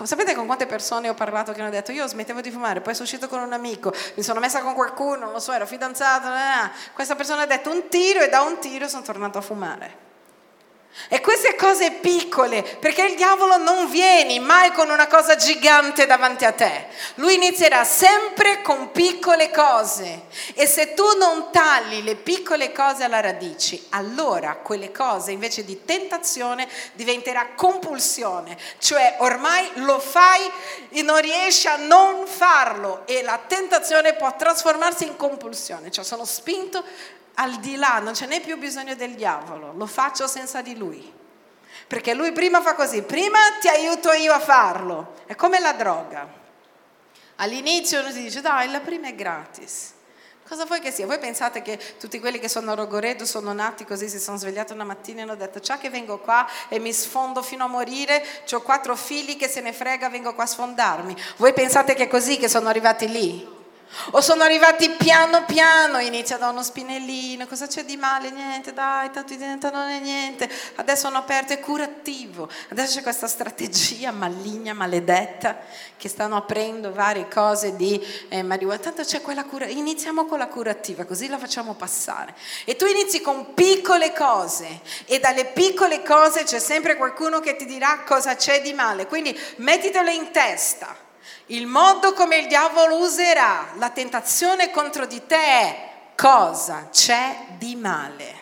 Sapete 0.01 0.35
con 0.35 0.45
quante 0.45 0.65
persone 0.65 1.07
ho 1.07 1.13
parlato 1.13 1.53
che 1.53 1.61
hanno 1.61 1.69
detto 1.69 1.91
io 1.91 2.05
smettevo 2.07 2.41
di 2.41 2.51
fumare, 2.51 2.81
poi 2.81 2.93
sono 2.93 3.05
uscito 3.05 3.27
con 3.27 3.39
un 3.39 3.53
amico, 3.53 3.93
mi 4.15 4.23
sono 4.23 4.39
messa 4.39 4.61
con 4.61 4.73
qualcuno, 4.73 5.17
non 5.17 5.31
lo 5.31 5.39
so, 5.39 5.53
ero 5.53 5.65
fidanzata, 5.65 6.71
questa 6.93 7.15
persona 7.15 7.43
ha 7.43 7.45
detto 7.45 7.71
un 7.71 7.87
tiro 7.87 8.19
e 8.21 8.27
da 8.27 8.41
un 8.41 8.59
tiro 8.59 8.87
sono 8.87 9.03
tornato 9.03 9.37
a 9.37 9.41
fumare. 9.41 10.11
E 11.09 11.21
queste 11.21 11.55
cose 11.55 11.91
piccole, 11.91 12.61
perché 12.61 13.03
il 13.03 13.15
diavolo 13.15 13.57
non 13.57 13.89
viene 13.89 14.39
mai 14.39 14.71
con 14.71 14.89
una 14.91 15.07
cosa 15.07 15.35
gigante 15.35 16.05
davanti 16.05 16.45
a 16.45 16.51
te. 16.51 16.87
Lui 17.15 17.33
inizierà 17.33 17.83
sempre 17.83 18.61
con 18.61 18.91
piccole 18.91 19.49
cose. 19.49 20.23
E 20.53 20.67
se 20.67 20.93
tu 20.93 21.03
non 21.17 21.49
tagli 21.51 22.03
le 22.03 22.15
piccole 22.15 22.71
cose 22.71 23.03
alla 23.03 23.21
radice, 23.21 23.81
allora 23.89 24.55
quelle 24.57 24.91
cose 24.91 25.31
invece 25.31 25.65
di 25.65 25.83
tentazione 25.83 26.67
diventerà 26.93 27.49
compulsione. 27.55 28.55
Cioè 28.77 29.15
ormai 29.19 29.67
lo 29.75 29.99
fai 29.99 30.49
e 30.89 31.01
non 31.01 31.19
riesci 31.19 31.67
a 31.67 31.75
non 31.75 32.27
farlo 32.27 33.01
e 33.05 33.23
la 33.23 33.39
tentazione 33.45 34.13
può 34.13 34.35
trasformarsi 34.35 35.05
in 35.05 35.17
compulsione. 35.17 35.89
Cioè 35.89 36.03
sono 36.03 36.25
spinto 36.25 36.83
al 37.35 37.59
di 37.59 37.75
là, 37.75 37.99
non 37.99 38.13
ce 38.13 38.25
n'è 38.27 38.41
più 38.41 38.57
bisogno 38.57 38.95
del 38.95 39.15
diavolo, 39.15 39.73
lo 39.75 39.85
faccio 39.85 40.27
senza 40.27 40.61
di 40.61 40.77
lui. 40.77 41.21
Perché 41.87 42.13
lui 42.13 42.31
prima 42.31 42.61
fa 42.61 42.75
così, 42.75 43.01
prima 43.01 43.39
ti 43.59 43.67
aiuto 43.67 44.11
io 44.11 44.33
a 44.33 44.39
farlo. 44.39 45.15
È 45.25 45.35
come 45.35 45.59
la 45.59 45.73
droga. 45.73 46.41
All'inizio 47.37 47.99
uno 47.99 48.11
si 48.11 48.21
dice, 48.21 48.41
dai, 48.41 48.69
la 48.69 48.79
prima 48.79 49.07
è 49.07 49.15
gratis. 49.15 49.93
Cosa 50.47 50.65
vuoi 50.65 50.81
che 50.81 50.91
sia? 50.91 51.05
Voi 51.05 51.19
pensate 51.19 51.61
che 51.61 51.79
tutti 51.99 52.19
quelli 52.19 52.37
che 52.37 52.49
sono 52.49 52.71
a 52.71 52.75
Rogoredo 52.75 53.25
sono 53.25 53.53
nati 53.53 53.85
così, 53.85 54.07
si 54.09 54.19
sono 54.19 54.37
svegliati 54.37 54.73
una 54.73 54.83
mattina 54.83 55.19
e 55.19 55.23
hanno 55.23 55.35
detto, 55.35 55.59
ciao 55.59 55.77
che 55.77 55.89
vengo 55.89 56.19
qua 56.19 56.47
e 56.67 56.79
mi 56.79 56.93
sfondo 56.93 57.41
fino 57.41 57.63
a 57.63 57.67
morire, 57.67 58.23
ho 58.51 58.61
quattro 58.61 58.95
figli 58.95 59.37
che 59.37 59.47
se 59.47 59.61
ne 59.61 59.73
frega, 59.73 60.09
vengo 60.09 60.33
qua 60.35 60.43
a 60.43 60.47
sfondarmi. 60.47 61.15
Voi 61.37 61.53
pensate 61.53 61.95
che 61.95 62.03
è 62.03 62.07
così 62.07 62.37
che 62.37 62.49
sono 62.49 62.67
arrivati 62.67 63.07
lì? 63.07 63.62
O 64.11 64.21
sono 64.21 64.43
arrivati 64.43 64.89
piano 64.91 65.45
piano, 65.45 65.99
inizia 65.99 66.37
da 66.37 66.49
uno 66.49 66.63
spinellino, 66.63 67.45
cosa 67.45 67.67
c'è 67.67 67.85
di 67.85 67.95
male? 67.95 68.31
Niente, 68.31 68.73
dai, 68.73 69.11
tanto 69.11 69.35
non 69.71 69.89
è 69.89 69.99
niente. 69.99 70.49
Adesso 70.75 71.07
hanno 71.07 71.17
aperto, 71.17 71.53
è 71.53 71.59
curativo. 71.59 72.49
Adesso 72.69 72.97
c'è 72.97 73.03
questa 73.03 73.27
strategia 73.27 74.11
maligna, 74.11 74.73
maledetta, 74.73 75.59
che 75.95 76.09
stanno 76.09 76.35
aprendo 76.37 76.91
varie 76.91 77.27
cose 77.27 77.75
di 77.75 78.01
eh, 78.29 78.41
marijuana. 78.41 78.79
Tanto 78.79 79.03
c'è 79.03 79.21
quella 79.21 79.45
cura, 79.45 79.65
iniziamo 79.65 80.25
con 80.25 80.39
la 80.39 80.47
curativa, 80.47 81.05
così 81.05 81.27
la 81.27 81.37
facciamo 81.37 81.75
passare. 81.75 82.33
E 82.65 82.75
tu 82.75 82.85
inizi 82.85 83.21
con 83.21 83.53
piccole 83.53 84.11
cose 84.11 84.81
e 85.05 85.19
dalle 85.19 85.45
piccole 85.45 86.01
cose 86.01 86.43
c'è 86.43 86.59
sempre 86.59 86.97
qualcuno 86.97 87.39
che 87.39 87.55
ti 87.55 87.65
dirà 87.65 88.01
cosa 88.05 88.35
c'è 88.35 88.61
di 88.61 88.73
male. 88.73 89.05
Quindi 89.05 89.37
mettitelo 89.57 90.09
in 90.09 90.31
testa 90.31 91.03
il 91.47 91.67
modo 91.67 92.13
come 92.13 92.37
il 92.37 92.47
diavolo 92.47 92.97
userà 92.97 93.71
la 93.77 93.89
tentazione 93.89 94.71
contro 94.71 95.05
di 95.05 95.25
te 95.27 95.35
è 95.35 95.89
cosa 96.15 96.87
c'è 96.89 97.35
di 97.57 97.75
male. 97.75 98.41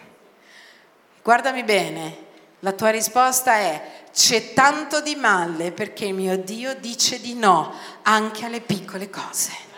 Guardami 1.23 1.63
bene, 1.63 2.17
la 2.59 2.73
tua 2.73 2.89
risposta 2.89 3.53
è 3.55 3.99
c'è 4.13 4.53
tanto 4.53 5.01
di 5.01 5.15
male 5.15 5.71
perché 5.71 6.11
mio 6.11 6.37
Dio 6.37 6.75
dice 6.75 7.19
di 7.19 7.33
no 7.33 7.73
anche 8.03 8.45
alle 8.45 8.61
piccole 8.61 9.09
cose. 9.09 9.69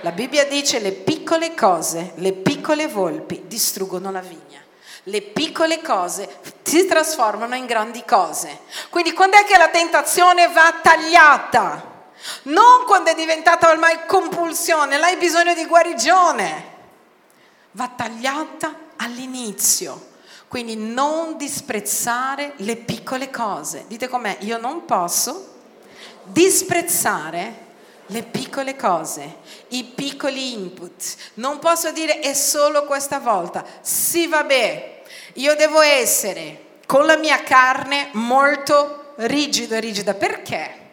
La 0.00 0.12
Bibbia 0.12 0.44
dice 0.44 0.80
le 0.80 0.92
piccole 0.92 1.54
cose, 1.54 2.12
le 2.16 2.34
piccole 2.34 2.88
volpi 2.88 3.44
distruggono 3.46 4.10
la 4.10 4.20
vigna. 4.20 4.62
Le 5.04 5.22
piccole 5.22 5.80
cose 5.80 6.40
si 6.62 6.84
trasformano 6.86 7.54
in 7.54 7.64
grandi 7.64 8.04
cose. 8.04 8.60
Quindi 8.90 9.12
quando 9.12 9.38
è 9.38 9.44
che 9.44 9.56
la 9.56 9.68
tentazione 9.68 10.48
va 10.48 10.74
tagliata? 10.82 11.92
Non 12.44 12.84
quando 12.86 13.10
è 13.10 13.14
diventata 13.14 13.70
ormai 13.70 14.06
compulsione, 14.06 14.98
là 14.98 15.06
hai 15.06 15.16
bisogno 15.16 15.54
di 15.54 15.66
guarigione. 15.66 16.72
Va 17.72 17.88
tagliata 17.94 18.74
all'inizio. 18.96 20.12
Quindi 20.48 20.76
non 20.76 21.36
disprezzare 21.36 22.52
le 22.58 22.76
piccole 22.76 23.30
cose. 23.30 23.84
Dite 23.88 24.08
com'è, 24.08 24.36
io 24.40 24.58
non 24.58 24.84
posso 24.84 25.52
disprezzare 26.22 27.62
le 28.06 28.22
piccole 28.22 28.76
cose, 28.76 29.36
i 29.68 29.84
piccoli 29.84 30.52
input. 30.52 31.16
Non 31.34 31.58
posso 31.58 31.90
dire 31.90 32.20
è 32.20 32.34
solo 32.34 32.84
questa 32.84 33.18
volta. 33.18 33.64
Sì, 33.80 34.26
vabbè, 34.26 35.02
io 35.34 35.54
devo 35.56 35.80
essere 35.80 36.62
con 36.86 37.06
la 37.06 37.16
mia 37.16 37.42
carne 37.42 38.10
molto 38.12 39.14
rigido 39.16 39.74
e 39.74 39.80
rigida. 39.80 40.14
Perché? 40.14 40.83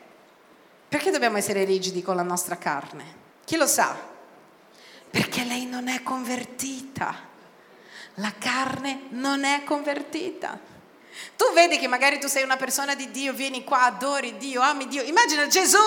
Perché 0.92 1.10
dobbiamo 1.10 1.38
essere 1.38 1.64
rigidi 1.64 2.02
con 2.02 2.18
la 2.18 2.22
nostra 2.22 2.58
carne? 2.58 3.16
Chi 3.46 3.56
lo 3.56 3.66
sa? 3.66 3.98
Perché 5.10 5.46
lei 5.46 5.66
non 5.66 5.88
è 5.88 6.04
convertita. 6.04 7.16
La 8.16 8.34
carne 8.38 9.04
non 9.12 9.46
è 9.46 9.64
convertita. 9.64 10.60
Tu 11.38 11.46
vedi 11.54 11.78
che 11.78 11.88
magari 11.88 12.20
tu 12.20 12.28
sei 12.28 12.44
una 12.44 12.58
persona 12.58 12.94
di 12.94 13.10
Dio, 13.10 13.32
vieni 13.32 13.64
qua, 13.64 13.84
adori 13.84 14.36
Dio, 14.36 14.60
ami 14.60 14.90
Dio. 14.90 15.02
Immagina 15.04 15.48
Gesù, 15.48 15.78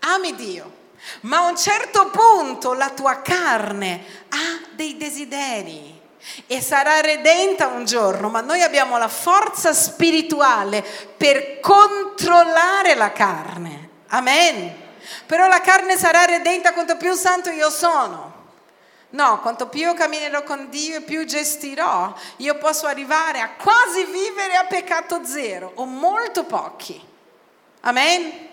ami 0.00 0.34
Dio. 0.34 0.72
Ma 1.20 1.36
a 1.36 1.48
un 1.48 1.56
certo 1.56 2.10
punto 2.10 2.72
la 2.72 2.90
tua 2.90 3.22
carne 3.22 4.04
ha 4.30 4.66
dei 4.72 4.96
desideri 4.96 6.00
e 6.48 6.60
sarà 6.60 7.00
redenta 7.00 7.68
un 7.68 7.84
giorno, 7.84 8.28
ma 8.28 8.40
noi 8.40 8.60
abbiamo 8.62 8.98
la 8.98 9.06
forza 9.06 9.72
spirituale 9.72 10.84
per 11.16 11.60
controllare 11.60 12.96
la 12.96 13.12
carne. 13.12 13.79
Amen. 14.10 14.88
Però 15.26 15.46
la 15.46 15.60
carne 15.60 15.96
sarà 15.96 16.24
redenta 16.24 16.72
quanto 16.72 16.96
più 16.96 17.14
santo 17.14 17.50
io 17.50 17.70
sono. 17.70 18.38
No, 19.10 19.40
quanto 19.40 19.68
più 19.68 19.92
camminerò 19.94 20.44
con 20.44 20.68
Dio 20.70 20.98
e 20.98 21.00
più 21.00 21.24
gestirò, 21.24 22.14
io 22.36 22.58
posso 22.58 22.86
arrivare 22.86 23.40
a 23.40 23.50
quasi 23.50 24.04
vivere 24.04 24.54
a 24.54 24.66
peccato 24.66 25.24
zero 25.24 25.72
o 25.76 25.84
molto 25.84 26.44
pochi. 26.44 27.00
Amen. 27.80 28.48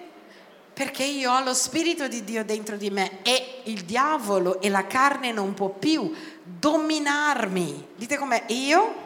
Perché 0.73 1.03
io 1.03 1.31
ho 1.31 1.43
lo 1.43 1.53
Spirito 1.53 2.07
di 2.07 2.23
Dio 2.23 2.43
dentro 2.43 2.75
di 2.75 2.89
me 2.89 3.19
e 3.23 3.61
il 3.65 3.83
diavolo 3.83 4.59
e 4.61 4.69
la 4.69 4.85
carne 4.87 5.31
non 5.31 5.53
può 5.53 5.69
più 5.69 6.11
dominarmi. 6.43 7.89
Dite 7.95 8.17
com'è? 8.17 8.43
Io 8.47 9.05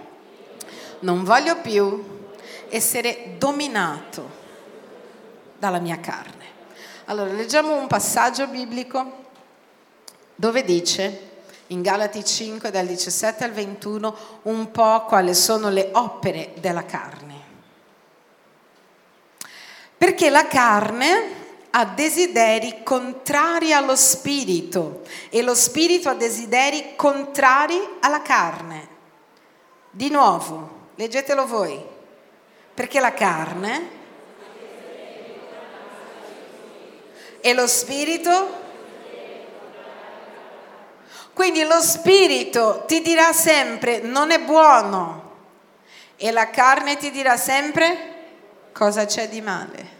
non 0.99 1.23
voglio 1.23 1.57
più 1.57 2.29
essere 2.69 3.35
dominato 3.37 4.39
dalla 5.57 5.79
mia 5.79 5.99
carne. 5.99 6.40
Allora, 7.05 7.31
leggiamo 7.31 7.73
un 7.73 7.87
passaggio 7.87 8.47
biblico 8.47 9.19
dove 10.35 10.63
dice, 10.63 11.29
in 11.67 11.81
Galati 11.81 12.23
5 12.23 12.69
dal 12.69 12.85
17 12.85 13.43
al 13.43 13.51
21, 13.51 14.15
un 14.43 14.71
po' 14.71 15.05
quali 15.05 15.33
sono 15.33 15.69
le 15.69 15.89
opere 15.93 16.53
della 16.59 16.85
carne. 16.85 17.39
Perché 19.97 20.29
la 20.29 20.47
carne 20.47 21.39
ha 21.71 21.85
desideri 21.85 22.81
contrari 22.83 23.73
allo 23.73 23.95
spirito 23.95 25.03
e 25.29 25.41
lo 25.41 25.55
spirito 25.55 26.09
ha 26.09 26.13
desideri 26.13 26.93
contrari 26.95 27.79
alla 28.01 28.21
carne. 28.21 28.89
Di 29.89 30.09
nuovo, 30.09 30.89
leggetelo 30.95 31.47
voi, 31.47 31.83
perché 32.73 32.99
la 32.99 33.13
carne 33.13 33.99
e 37.41 37.53
lo 37.53 37.67
spirito? 37.67 38.59
Quindi 41.33 41.63
lo 41.63 41.81
spirito 41.81 42.83
ti 42.85 43.01
dirà 43.01 43.33
sempre 43.33 43.99
non 43.99 44.31
è 44.31 44.39
buono 44.39 45.29
e 46.15 46.31
la 46.31 46.49
carne 46.49 46.97
ti 46.97 47.09
dirà 47.09 47.35
sempre 47.37 48.09
cosa 48.71 49.05
c'è 49.05 49.27
di 49.27 49.41
male. 49.41 49.99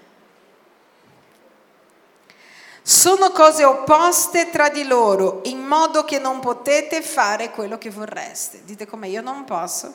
Sono 2.83 3.31
cose 3.31 3.63
opposte 3.63 4.49
tra 4.49 4.69
di 4.69 4.83
loro, 4.83 5.41
in 5.45 5.59
modo 5.59 6.03
che 6.03 6.19
non 6.19 6.39
potete 6.39 7.01
fare 7.01 7.51
quello 7.51 7.77
che 7.77 7.89
vorreste. 7.89 8.63
Dite 8.63 8.85
come 8.85 9.07
io 9.07 9.21
non 9.21 9.45
posso 9.45 9.93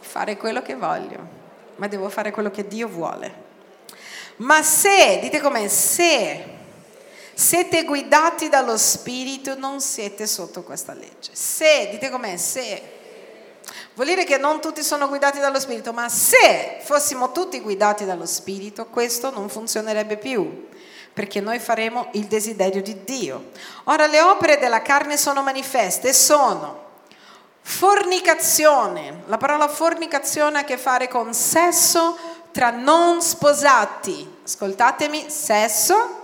fare 0.00 0.36
quello 0.36 0.60
che 0.60 0.74
voglio, 0.74 1.18
ma 1.76 1.86
devo 1.88 2.08
fare 2.08 2.30
quello 2.30 2.50
che 2.50 2.66
Dio 2.66 2.88
vuole. 2.88 3.43
Ma 4.36 4.62
se, 4.62 5.18
dite 5.20 5.40
come 5.40 5.68
se 5.68 6.52
siete 7.34 7.84
guidati 7.84 8.48
dallo 8.48 8.76
Spirito, 8.76 9.56
non 9.56 9.80
siete 9.80 10.26
sotto 10.26 10.62
questa 10.62 10.92
legge. 10.92 11.30
Se, 11.32 11.88
dite 11.90 12.10
com'è, 12.10 12.36
se. 12.36 12.92
Vuol 13.94 14.08
dire 14.08 14.24
che 14.24 14.38
non 14.38 14.60
tutti 14.60 14.82
sono 14.82 15.08
guidati 15.08 15.38
dallo 15.38 15.60
Spirito, 15.60 15.92
ma 15.92 16.08
se 16.08 16.80
fossimo 16.82 17.32
tutti 17.32 17.60
guidati 17.60 18.04
dallo 18.04 18.26
Spirito, 18.26 18.86
questo 18.86 19.30
non 19.30 19.48
funzionerebbe 19.48 20.16
più 20.16 20.68
perché 21.14 21.40
noi 21.40 21.60
faremo 21.60 22.08
il 22.14 22.24
desiderio 22.24 22.82
di 22.82 23.04
Dio. 23.04 23.50
Ora 23.84 24.08
le 24.08 24.20
opere 24.20 24.58
della 24.58 24.82
carne 24.82 25.16
sono 25.16 25.44
manifeste, 25.44 26.12
sono 26.12 26.82
fornicazione, 27.60 29.22
la 29.26 29.38
parola 29.38 29.68
fornicazione 29.68 30.58
ha 30.58 30.60
a 30.62 30.64
che 30.64 30.76
fare 30.76 31.08
con 31.08 31.32
sesso 31.32 32.18
tra 32.54 32.70
non 32.70 33.20
sposati, 33.20 34.38
ascoltatemi, 34.44 35.28
sesso 35.28 36.22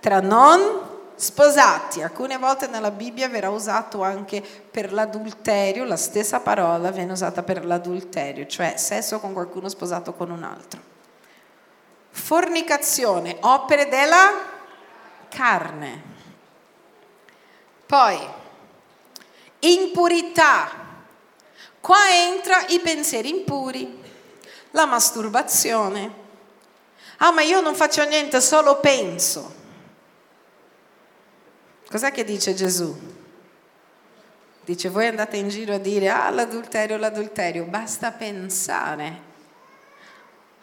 tra 0.00 0.20
non 0.20 1.10
sposati. 1.14 2.00
Alcune 2.00 2.38
volte 2.38 2.66
nella 2.66 2.90
Bibbia 2.90 3.28
verrà 3.28 3.50
usato 3.50 4.02
anche 4.02 4.42
per 4.42 4.90
l'adulterio, 4.90 5.84
la 5.84 5.98
stessa 5.98 6.40
parola 6.40 6.90
viene 6.90 7.12
usata 7.12 7.42
per 7.42 7.66
l'adulterio, 7.66 8.46
cioè 8.46 8.78
sesso 8.78 9.20
con 9.20 9.34
qualcuno 9.34 9.68
sposato 9.68 10.14
con 10.14 10.30
un 10.30 10.42
altro 10.42 10.94
fornicazione, 12.16 13.36
opere 13.40 13.88
della 13.88 14.32
carne. 15.28 16.02
Poi, 17.84 18.18
impurità. 19.60 20.84
Qua 21.78 22.10
entra 22.10 22.66
i 22.68 22.80
pensieri 22.80 23.28
impuri, 23.28 24.02
la 24.76 24.86
masturbazione. 24.86 26.24
Ah, 27.18 27.32
ma 27.32 27.42
io 27.42 27.60
non 27.60 27.74
faccio 27.74 28.04
niente, 28.04 28.40
solo 28.40 28.78
penso. 28.78 29.54
Cos'è 31.90 32.12
che 32.12 32.24
dice 32.24 32.54
Gesù? 32.54 32.96
Dice, 34.64 34.88
voi 34.88 35.06
andate 35.06 35.36
in 35.36 35.48
giro 35.48 35.74
a 35.74 35.78
dire, 35.78 36.08
ah, 36.08 36.30
l'adulterio, 36.30 36.96
l'adulterio, 36.96 37.64
basta 37.64 38.12
pensare 38.12 39.26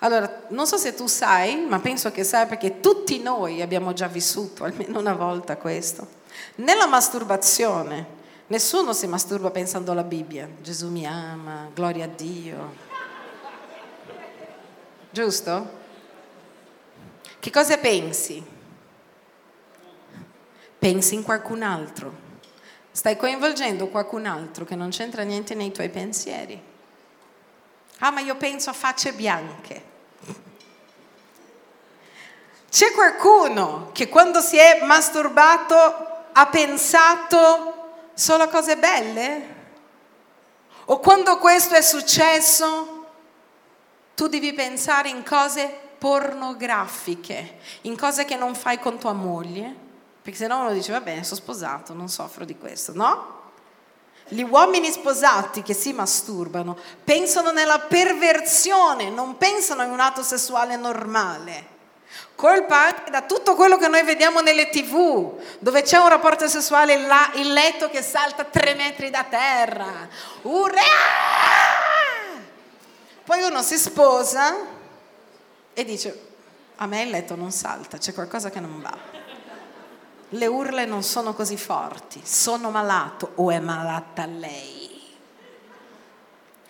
allora, 0.03 0.43
non 0.49 0.67
so 0.67 0.75
se 0.75 0.93
tu 0.93 1.07
sai, 1.07 1.65
ma 1.65 1.79
penso 1.79 2.11
che 2.11 2.25
sai 2.25 2.45
perché 2.45 2.81
tutti 2.81 3.21
noi 3.21 3.61
abbiamo 3.61 3.93
già 3.93 4.07
vissuto 4.07 4.65
almeno 4.65 4.99
una 4.99 5.13
volta 5.13 5.55
questo. 5.55 6.05
Nella 6.55 6.87
masturbazione, 6.87 8.05
nessuno 8.47 8.91
si 8.91 9.07
masturba 9.07 9.49
pensando 9.49 9.93
alla 9.93 10.03
Bibbia. 10.03 10.49
Gesù 10.61 10.89
mi 10.89 11.05
ama, 11.05 11.69
gloria 11.73 12.03
a 12.03 12.09
Dio. 12.09 12.91
Giusto? 15.13 15.81
Che 17.39 17.51
cosa 17.51 17.77
pensi? 17.77 18.43
Pensi 20.79 21.13
in 21.13 21.21
qualcun 21.21 21.61
altro. 21.61 22.11
Stai 22.89 23.15
coinvolgendo 23.15 23.89
qualcun 23.89 24.25
altro 24.25 24.65
che 24.65 24.73
non 24.73 24.89
c'entra 24.89 25.21
niente 25.21 25.53
nei 25.53 25.71
tuoi 25.71 25.89
pensieri. 25.89 26.59
Ah, 27.99 28.09
ma 28.09 28.21
io 28.21 28.35
penso 28.37 28.71
a 28.71 28.73
facce 28.73 29.13
bianche. 29.13 29.83
C'è 32.71 32.91
qualcuno 32.93 33.91
che 33.91 34.09
quando 34.09 34.41
si 34.41 34.57
è 34.57 34.83
masturbato 34.83 35.75
ha 36.31 36.47
pensato 36.47 38.07
solo 38.15 38.41
a 38.41 38.47
cose 38.47 38.77
belle? 38.77 39.55
O 40.85 40.97
quando 40.97 41.37
questo 41.37 41.75
è 41.75 41.83
successo, 41.83 43.02
tu 44.15 44.27
devi 44.27 44.53
pensare 44.53 45.09
in 45.09 45.23
cose 45.23 45.81
pornografiche, 45.97 47.57
in 47.81 47.97
cose 47.97 48.25
che 48.25 48.35
non 48.35 48.55
fai 48.55 48.79
con 48.79 48.97
tua 48.99 49.13
moglie? 49.13 49.73
Perché 50.21 50.37
se 50.37 50.47
no 50.47 50.59
uno 50.59 50.73
dice, 50.73 50.91
va 50.91 51.01
bene, 51.01 51.23
sono 51.23 51.39
sposato, 51.39 51.93
non 51.93 52.09
soffro 52.09 52.45
di 52.45 52.57
questo, 52.57 52.93
no? 52.93 53.41
Gli 54.29 54.41
uomini 54.41 54.89
sposati 54.89 55.61
che 55.61 55.73
si 55.73 55.91
masturbano 55.91 56.77
pensano 57.03 57.51
nella 57.51 57.79
perversione, 57.79 59.09
non 59.09 59.37
pensano 59.37 59.83
in 59.83 59.91
un 59.91 59.99
atto 59.99 60.23
sessuale 60.23 60.75
normale. 60.75 61.71
Colpa 62.35 62.85
anche 62.85 63.11
da 63.11 63.21
tutto 63.23 63.55
quello 63.55 63.77
che 63.77 63.87
noi 63.87 64.03
vediamo 64.03 64.41
nelle 64.41 64.69
tv, 64.69 65.39
dove 65.59 65.81
c'è 65.83 65.97
un 65.97 66.09
rapporto 66.09 66.47
sessuale 66.47 66.97
là, 66.97 67.31
il 67.35 67.51
letto 67.51 67.89
che 67.89 68.01
salta 68.01 68.43
tre 68.43 68.75
metri 68.75 69.09
da 69.09 69.23
terra. 69.23 70.07
Urra! 70.43 70.81
Uno 73.45 73.61
si 73.61 73.77
sposa 73.77 74.55
e 75.73 75.83
dice, 75.83 76.27
a 76.77 76.85
me 76.85 77.01
il 77.01 77.09
letto 77.09 77.35
non 77.35 77.51
salta, 77.51 77.97
c'è 77.97 78.13
qualcosa 78.13 78.49
che 78.49 78.59
non 78.61 78.81
va. 78.81 78.97
Le 80.29 80.45
urle 80.47 80.85
non 80.85 81.03
sono 81.03 81.33
così 81.33 81.57
forti, 81.57 82.21
sono 82.23 82.71
malato 82.71 83.33
o 83.35 83.51
è 83.51 83.59
malata 83.59 84.25
lei? 84.25 85.13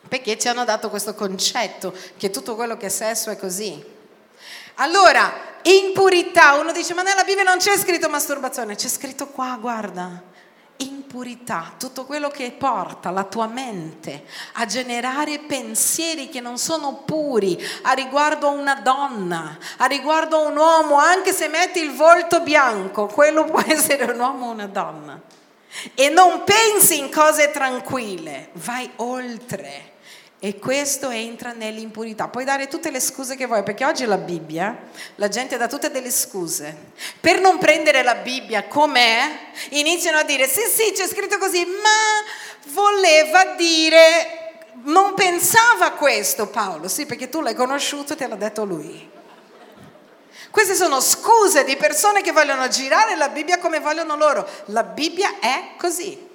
Perché 0.07 0.37
ci 0.37 0.47
hanno 0.47 0.65
dato 0.65 0.89
questo 0.89 1.13
concetto 1.13 1.93
che 2.17 2.31
tutto 2.31 2.55
quello 2.55 2.75
che 2.75 2.87
è 2.87 2.89
sesso 2.89 3.29
è 3.29 3.37
così. 3.37 3.81
Allora, 4.75 5.31
impurità, 5.61 6.55
uno 6.55 6.71
dice 6.71 6.93
ma 6.95 7.03
nella 7.03 7.23
Bibbia 7.23 7.43
non 7.43 7.57
c'è 7.57 7.77
scritto 7.77 8.09
masturbazione, 8.09 8.75
c'è 8.75 8.87
scritto 8.89 9.27
qua, 9.27 9.57
guarda, 9.61 10.21
impurità, 10.83 11.73
tutto 11.77 12.05
quello 12.05 12.29
che 12.29 12.51
porta 12.51 13.09
la 13.09 13.23
tua 13.23 13.47
mente 13.47 14.25
a 14.53 14.65
generare 14.65 15.39
pensieri 15.39 16.29
che 16.29 16.39
non 16.39 16.57
sono 16.57 17.03
puri 17.05 17.61
a 17.83 17.93
riguardo 17.93 18.47
a 18.47 18.51
una 18.51 18.75
donna, 18.75 19.57
a 19.77 19.85
riguardo 19.85 20.37
a 20.37 20.47
un 20.47 20.57
uomo, 20.57 20.97
anche 20.97 21.33
se 21.33 21.47
metti 21.47 21.79
il 21.79 21.95
volto 21.95 22.41
bianco, 22.41 23.07
quello 23.07 23.45
può 23.45 23.61
essere 23.65 24.11
un 24.11 24.19
uomo 24.19 24.47
o 24.47 24.51
una 24.51 24.67
donna. 24.67 25.21
E 25.95 26.09
non 26.09 26.43
pensi 26.43 26.99
in 26.99 27.11
cose 27.11 27.49
tranquille, 27.49 28.49
vai 28.53 28.89
oltre 28.97 29.92
e 30.45 30.59
questo 30.59 31.09
entra 31.09 31.53
nell'impurità. 31.53 32.27
Puoi 32.27 32.43
dare 32.43 32.67
tutte 32.67 32.91
le 32.91 32.99
scuse 32.99 33.37
che 33.37 33.45
vuoi, 33.45 33.63
perché 33.63 33.85
oggi 33.85 34.03
la 34.03 34.17
Bibbia, 34.17 34.77
la 35.15 35.29
gente 35.29 35.55
dà 35.55 35.67
tutte 35.69 35.89
delle 35.89 36.11
scuse. 36.11 36.75
Per 37.21 37.39
non 37.39 37.57
prendere 37.59 38.03
la 38.03 38.15
Bibbia 38.15 38.65
com'è, 38.65 39.21
iniziano 39.69 40.17
a 40.17 40.23
dire, 40.23 40.45
sì 40.45 40.59
sì, 40.69 40.91
c'è 40.91 41.07
scritto 41.07 41.37
così, 41.37 41.63
ma 41.63 42.73
voleva 42.73 43.55
dire, 43.55 44.63
non 44.83 45.13
pensava 45.13 45.91
questo 45.91 46.47
Paolo, 46.47 46.89
sì, 46.89 47.05
perché 47.05 47.29
tu 47.29 47.39
l'hai 47.39 47.55
conosciuto 47.55 48.11
e 48.11 48.15
te 48.17 48.27
l'ha 48.27 48.35
detto 48.35 48.65
lui. 48.65 49.09
Queste 50.51 50.75
sono 50.75 50.99
scuse 50.99 51.63
di 51.63 51.77
persone 51.77 52.21
che 52.21 52.33
vogliono 52.33 52.67
girare 52.67 53.15
la 53.15 53.29
Bibbia 53.29 53.59
come 53.59 53.79
vogliono 53.79 54.17
loro. 54.17 54.45
La 54.65 54.83
Bibbia 54.83 55.39
è 55.39 55.69
così. 55.77 56.31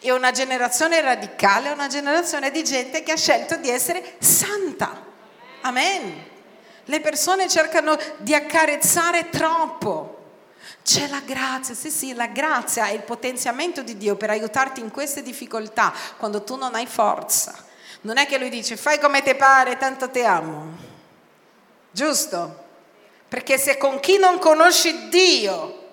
E 0.00 0.12
una 0.12 0.30
generazione 0.30 1.00
radicale 1.00 1.68
è 1.68 1.72
una 1.72 1.86
generazione 1.86 2.50
di 2.50 2.62
gente 2.64 3.02
che 3.02 3.12
ha 3.12 3.16
scelto 3.16 3.56
di 3.56 3.70
essere 3.70 4.16
santa. 4.18 5.04
Amen. 5.62 6.26
Le 6.84 7.00
persone 7.00 7.48
cercano 7.48 7.96
di 8.18 8.34
accarezzare 8.34 9.28
troppo. 9.28 10.16
C'è 10.82 11.06
la 11.08 11.20
grazia, 11.20 11.74
sì 11.74 11.90
sì, 11.90 12.14
la 12.14 12.28
grazia 12.28 12.86
è 12.86 12.92
il 12.92 13.02
potenziamento 13.02 13.82
di 13.82 13.96
Dio 13.96 14.16
per 14.16 14.30
aiutarti 14.30 14.80
in 14.80 14.90
queste 14.90 15.22
difficoltà 15.22 15.92
quando 16.16 16.42
tu 16.44 16.56
non 16.56 16.74
hai 16.74 16.86
forza. 16.86 17.66
Non 18.02 18.16
è 18.16 18.26
che 18.26 18.38
lui 18.38 18.48
dice 18.48 18.76
fai 18.76 18.98
come 18.98 19.22
ti 19.22 19.34
pare, 19.34 19.76
tanto 19.76 20.08
ti 20.08 20.20
amo. 20.20 20.76
Giusto? 21.90 22.64
Perché 23.28 23.58
se 23.58 23.76
con 23.76 24.00
chi 24.00 24.16
non 24.16 24.38
conosci 24.38 25.08
Dio, 25.08 25.86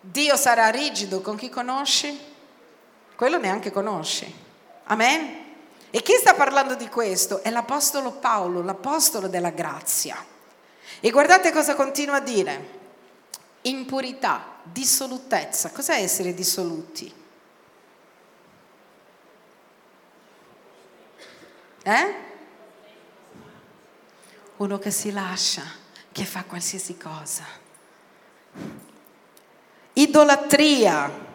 Dio 0.00 0.36
sarà 0.36 0.68
rigido, 0.68 1.20
con 1.20 1.36
chi 1.36 1.48
conosci? 1.48 2.34
Quello 3.16 3.38
neanche 3.38 3.72
conosci. 3.72 4.32
Amen? 4.84 5.44
E 5.90 6.02
chi 6.02 6.12
sta 6.12 6.34
parlando 6.34 6.74
di 6.74 6.88
questo? 6.88 7.42
È 7.42 7.50
l'Apostolo 7.50 8.12
Paolo, 8.12 8.62
l'Apostolo 8.62 9.28
della 9.28 9.50
grazia. 9.50 10.22
E 11.00 11.10
guardate 11.10 11.50
cosa 11.50 11.74
continua 11.74 12.16
a 12.16 12.20
dire. 12.20 12.74
Impurità, 13.62 14.58
dissolutezza. 14.62 15.70
Cos'è 15.70 15.98
essere 15.98 16.34
dissoluti? 16.34 17.12
Eh? 21.82 22.14
Uno 24.56 24.78
che 24.78 24.90
si 24.90 25.10
lascia, 25.12 25.62
che 26.12 26.24
fa 26.24 26.44
qualsiasi 26.44 26.96
cosa. 26.96 27.44
Idolatria 29.94 31.25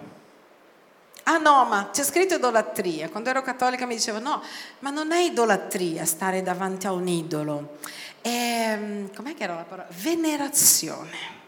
Ah 1.23 1.37
no, 1.37 1.65
ma 1.65 1.89
c'è 1.91 2.03
scritto 2.03 2.35
idolatria. 2.35 3.09
Quando 3.09 3.29
ero 3.29 3.41
cattolica 3.41 3.85
mi 3.85 3.95
dicevano 3.95 4.29
no, 4.29 4.43
ma 4.79 4.89
non 4.89 5.11
è 5.11 5.19
idolatria 5.19 6.05
stare 6.05 6.41
davanti 6.41 6.87
a 6.87 6.93
un 6.93 7.07
idolo. 7.07 7.77
È, 8.21 8.27
ehm, 8.27 9.13
com'è 9.15 9.35
che 9.35 9.43
era 9.43 9.55
la 9.55 9.63
parola? 9.63 9.87
Venerazione. 9.91 11.39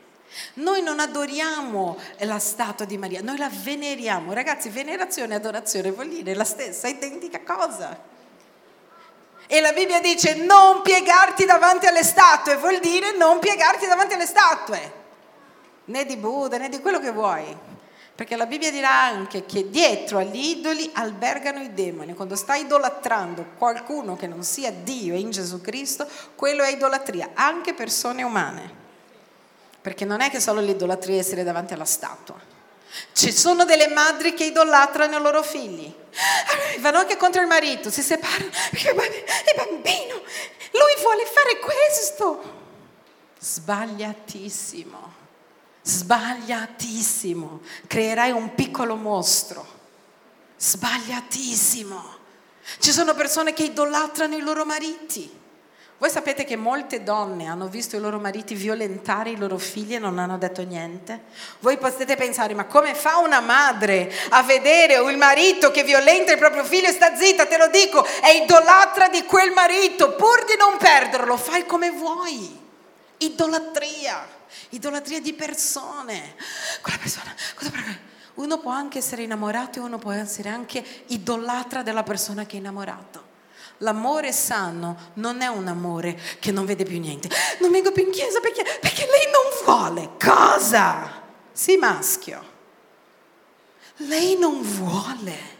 Noi 0.55 0.81
non 0.81 0.99
adoriamo 0.99 1.97
la 2.19 2.39
statua 2.39 2.85
di 2.85 2.97
Maria, 2.97 3.21
noi 3.21 3.37
la 3.37 3.49
veneriamo. 3.51 4.33
Ragazzi, 4.33 4.69
venerazione 4.69 5.33
e 5.33 5.37
adorazione 5.37 5.91
vuol 5.91 6.09
dire 6.09 6.33
la 6.33 6.43
stessa, 6.43 6.87
identica 6.87 7.41
cosa. 7.41 8.11
E 9.45 9.61
la 9.61 9.73
Bibbia 9.73 9.99
dice 9.99 10.35
non 10.35 10.81
piegarti 10.81 11.45
davanti 11.45 11.85
alle 11.85 12.03
statue, 12.03 12.57
vuol 12.57 12.79
dire 12.79 13.15
non 13.15 13.39
piegarti 13.39 13.85
davanti 13.85 14.13
alle 14.13 14.25
statue, 14.25 14.93
né 15.85 16.05
di 16.05 16.17
Buddha 16.17 16.57
né 16.57 16.69
di 16.69 16.79
quello 16.79 16.99
che 16.99 17.11
vuoi. 17.11 17.72
Perché 18.15 18.35
la 18.35 18.45
Bibbia 18.45 18.69
dirà 18.69 18.91
anche 18.91 19.45
che 19.45 19.71
dietro 19.71 20.19
agli 20.19 20.49
idoli 20.49 20.87
albergano 20.93 21.63
i 21.63 21.73
demoni. 21.73 22.13
Quando 22.13 22.35
stai 22.35 22.61
idolatrando 22.61 23.53
qualcuno 23.57 24.15
che 24.15 24.27
non 24.27 24.43
sia 24.43 24.71
Dio 24.71 25.15
in 25.15 25.31
Gesù 25.31 25.61
Cristo, 25.61 26.07
quello 26.35 26.61
è 26.61 26.69
idolatria, 26.69 27.31
anche 27.33 27.73
persone 27.73 28.21
umane. 28.21 28.81
Perché 29.81 30.05
non 30.05 30.21
è 30.21 30.29
che 30.29 30.39
solo 30.39 30.61
l'idolatria 30.61 31.15
è 31.15 31.19
essere 31.19 31.43
davanti 31.43 31.73
alla 31.73 31.85
statua. 31.85 32.39
Ci 33.13 33.31
sono 33.31 33.65
delle 33.65 33.87
madri 33.87 34.35
che 34.35 34.45
idolatrano 34.45 35.17
i 35.17 35.21
loro 35.21 35.41
figli. 35.41 35.91
Vanno 36.81 36.99
anche 36.99 37.17
contro 37.17 37.41
il 37.41 37.47
marito, 37.47 37.89
si 37.89 38.03
separano 38.03 38.51
perché 38.69 38.91
è 38.91 39.55
bambino, 39.55 40.21
lui 40.71 41.01
vuole 41.01 41.25
fare 41.25 41.57
questo. 41.59 42.61
Sbagliatissimo 43.39 45.21
sbagliatissimo, 45.83 47.61
creerai 47.87 48.31
un 48.31 48.55
piccolo 48.55 48.95
mostro, 48.95 49.65
sbagliatissimo. 50.57 52.21
Ci 52.79 52.91
sono 52.91 53.13
persone 53.13 53.53
che 53.53 53.63
idolatrano 53.63 54.35
i 54.35 54.41
loro 54.41 54.65
mariti. 54.65 55.41
Voi 55.97 56.09
sapete 56.09 56.43
che 56.43 56.55
molte 56.57 57.03
donne 57.03 57.47
hanno 57.47 57.67
visto 57.67 57.95
i 57.95 57.99
loro 57.99 58.19
mariti 58.19 58.55
violentare 58.55 59.29
i 59.29 59.37
loro 59.37 59.57
figli 59.57 59.95
e 59.95 59.99
non 59.99 60.19
hanno 60.19 60.37
detto 60.37 60.61
niente? 60.63 61.23
Voi 61.59 61.77
potete 61.77 62.15
pensare, 62.15 62.53
ma 62.53 62.65
come 62.65 62.93
fa 62.93 63.17
una 63.17 63.39
madre 63.39 64.11
a 64.29 64.43
vedere 64.43 64.95
il 65.09 65.17
marito 65.17 65.71
che 65.71 65.83
violenta 65.83 66.33
il 66.33 66.39
proprio 66.39 66.65
figlio 66.65 66.87
e 66.87 66.93
sta 66.93 67.15
zitta? 67.15 67.45
Te 67.45 67.57
lo 67.57 67.67
dico, 67.67 68.03
è 68.05 68.31
idolatra 68.31 69.07
di 69.07 69.23
quel 69.23 69.51
marito, 69.51 70.15
pur 70.15 70.43
di 70.45 70.55
non 70.57 70.77
perderlo, 70.77 71.37
fai 71.37 71.65
come 71.65 71.91
vuoi. 71.91 72.59
Idolatria 73.19 74.41
idolatria 74.69 75.19
di 75.19 75.33
persone. 75.33 76.35
Quella 76.81 76.97
persona, 76.97 77.35
uno 78.35 78.59
può 78.59 78.71
anche 78.71 78.97
essere 78.97 79.23
innamorato 79.23 79.79
e 79.79 79.81
uno 79.81 79.97
può 79.97 80.11
essere 80.11 80.49
anche 80.49 80.83
idolatra 81.07 81.83
della 81.83 82.03
persona 82.03 82.45
che 82.45 82.55
è 82.55 82.59
innamorato. 82.59 83.31
L'amore 83.77 84.31
sano 84.31 85.11
non 85.15 85.41
è 85.41 85.47
un 85.47 85.67
amore 85.67 86.19
che 86.39 86.51
non 86.51 86.65
vede 86.65 86.85
più 86.85 86.99
niente. 86.99 87.29
Non 87.59 87.71
vengo 87.71 87.91
più 87.91 88.03
in 88.03 88.11
chiesa 88.11 88.39
perché, 88.39 88.63
perché 88.79 89.05
lei 89.05 89.31
non 89.31 89.65
vuole. 89.65 90.11
Cosa? 90.19 91.21
Sì, 91.51 91.77
maschio. 91.77 92.51
Lei 93.97 94.37
non 94.37 94.61
vuole. 94.61 95.52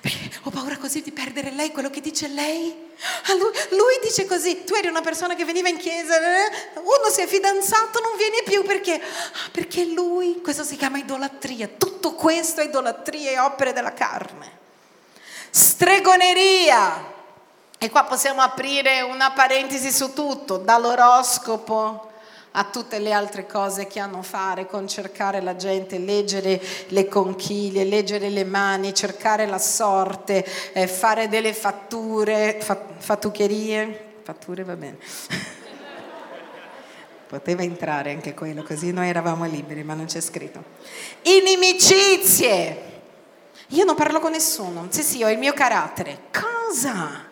Perché 0.00 0.30
ho 0.42 0.50
paura 0.50 0.76
così 0.76 1.02
di 1.02 1.10
perdere 1.10 1.50
lei, 1.50 1.72
quello 1.72 1.90
che 1.90 2.00
dice 2.00 2.28
lei. 2.28 2.84
Ah, 3.26 3.34
lui, 3.34 3.50
lui, 3.70 3.98
dice 4.02 4.26
così, 4.26 4.64
tu 4.64 4.74
eri 4.74 4.88
una 4.88 5.00
persona 5.00 5.34
che 5.34 5.44
veniva 5.44 5.68
in 5.68 5.76
chiesa, 5.76 6.16
eh? 6.16 6.50
uno 6.76 7.10
si 7.10 7.20
è 7.20 7.26
fidanzato, 7.26 8.00
non 8.00 8.16
viene 8.16 8.42
più 8.44 8.62
perché? 8.62 8.94
Ah, 8.94 9.48
perché 9.50 9.84
lui, 9.84 10.40
questo 10.42 10.64
si 10.64 10.76
chiama 10.76 10.98
idolatria, 10.98 11.68
tutto 11.68 12.14
questo 12.14 12.60
è 12.60 12.64
idolatria 12.64 13.30
e 13.30 13.38
opere 13.38 13.72
della 13.72 13.92
carne. 13.92 14.58
Stregoneria. 15.50 17.14
E 17.78 17.90
qua 17.90 18.04
possiamo 18.04 18.40
aprire 18.40 19.02
una 19.02 19.32
parentesi 19.32 19.90
su 19.90 20.12
tutto, 20.12 20.56
dall'oroscopo 20.56 22.14
a 22.58 22.64
tutte 22.64 22.98
le 22.98 23.12
altre 23.12 23.46
cose 23.46 23.86
che 23.86 24.00
hanno 24.00 24.18
a 24.18 24.22
fare 24.22 24.66
con 24.66 24.88
cercare 24.88 25.42
la 25.42 25.56
gente, 25.56 25.98
leggere 25.98 26.60
le 26.88 27.06
conchiglie, 27.06 27.84
leggere 27.84 28.30
le 28.30 28.44
mani, 28.44 28.94
cercare 28.94 29.46
la 29.46 29.58
sorte, 29.58 30.44
eh, 30.72 30.86
fare 30.86 31.28
delle 31.28 31.52
fatture, 31.52 32.58
fa, 32.60 32.80
fattuccherie, 32.96 34.20
fatture 34.22 34.64
va 34.64 34.74
bene. 34.74 34.96
Poteva 37.28 37.62
entrare 37.62 38.12
anche 38.12 38.32
quello, 38.34 38.62
così 38.62 38.90
noi 38.92 39.08
eravamo 39.08 39.44
liberi, 39.44 39.82
ma 39.82 39.94
non 39.94 40.06
c'è 40.06 40.20
scritto. 40.20 40.62
Inimicizie. 41.22 42.94
Io 43.70 43.84
non 43.84 43.96
parlo 43.96 44.20
con 44.20 44.30
nessuno. 44.30 44.86
Sì, 44.90 45.02
sì, 45.02 45.22
ho 45.22 45.28
il 45.28 45.38
mio 45.38 45.52
carattere. 45.52 46.20
Cosa? 46.30 47.25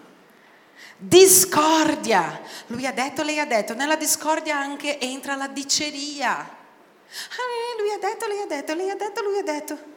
Discordia. 0.96 2.40
Lui 2.68 2.86
ha 2.86 2.92
detto, 2.92 3.22
lei 3.22 3.38
ha 3.38 3.46
detto, 3.46 3.74
nella 3.74 3.96
discordia 3.96 4.56
anche 4.56 4.98
entra 5.00 5.34
la 5.34 5.48
diceria. 5.48 6.36
Ah, 6.38 7.78
lui 7.78 7.90
ha 7.90 7.98
detto, 7.98 8.26
lei 8.26 8.40
ha 8.40 8.46
detto, 8.46 8.74
lei 8.74 8.90
ha 8.90 8.96
detto, 8.96 9.22
lui 9.22 9.38
ha 9.38 9.42
detto. 9.42 9.92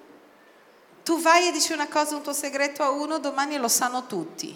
Tu 1.04 1.22
vai 1.22 1.48
e 1.48 1.52
dici 1.52 1.72
una 1.72 1.88
cosa, 1.88 2.16
un 2.16 2.24
tuo 2.24 2.34
segreto 2.34 2.84
a 2.84 2.90
uno, 2.90 3.20
domani 3.20 3.58
lo 3.58 3.68
sanno 3.68 4.06
tutti. 4.08 4.56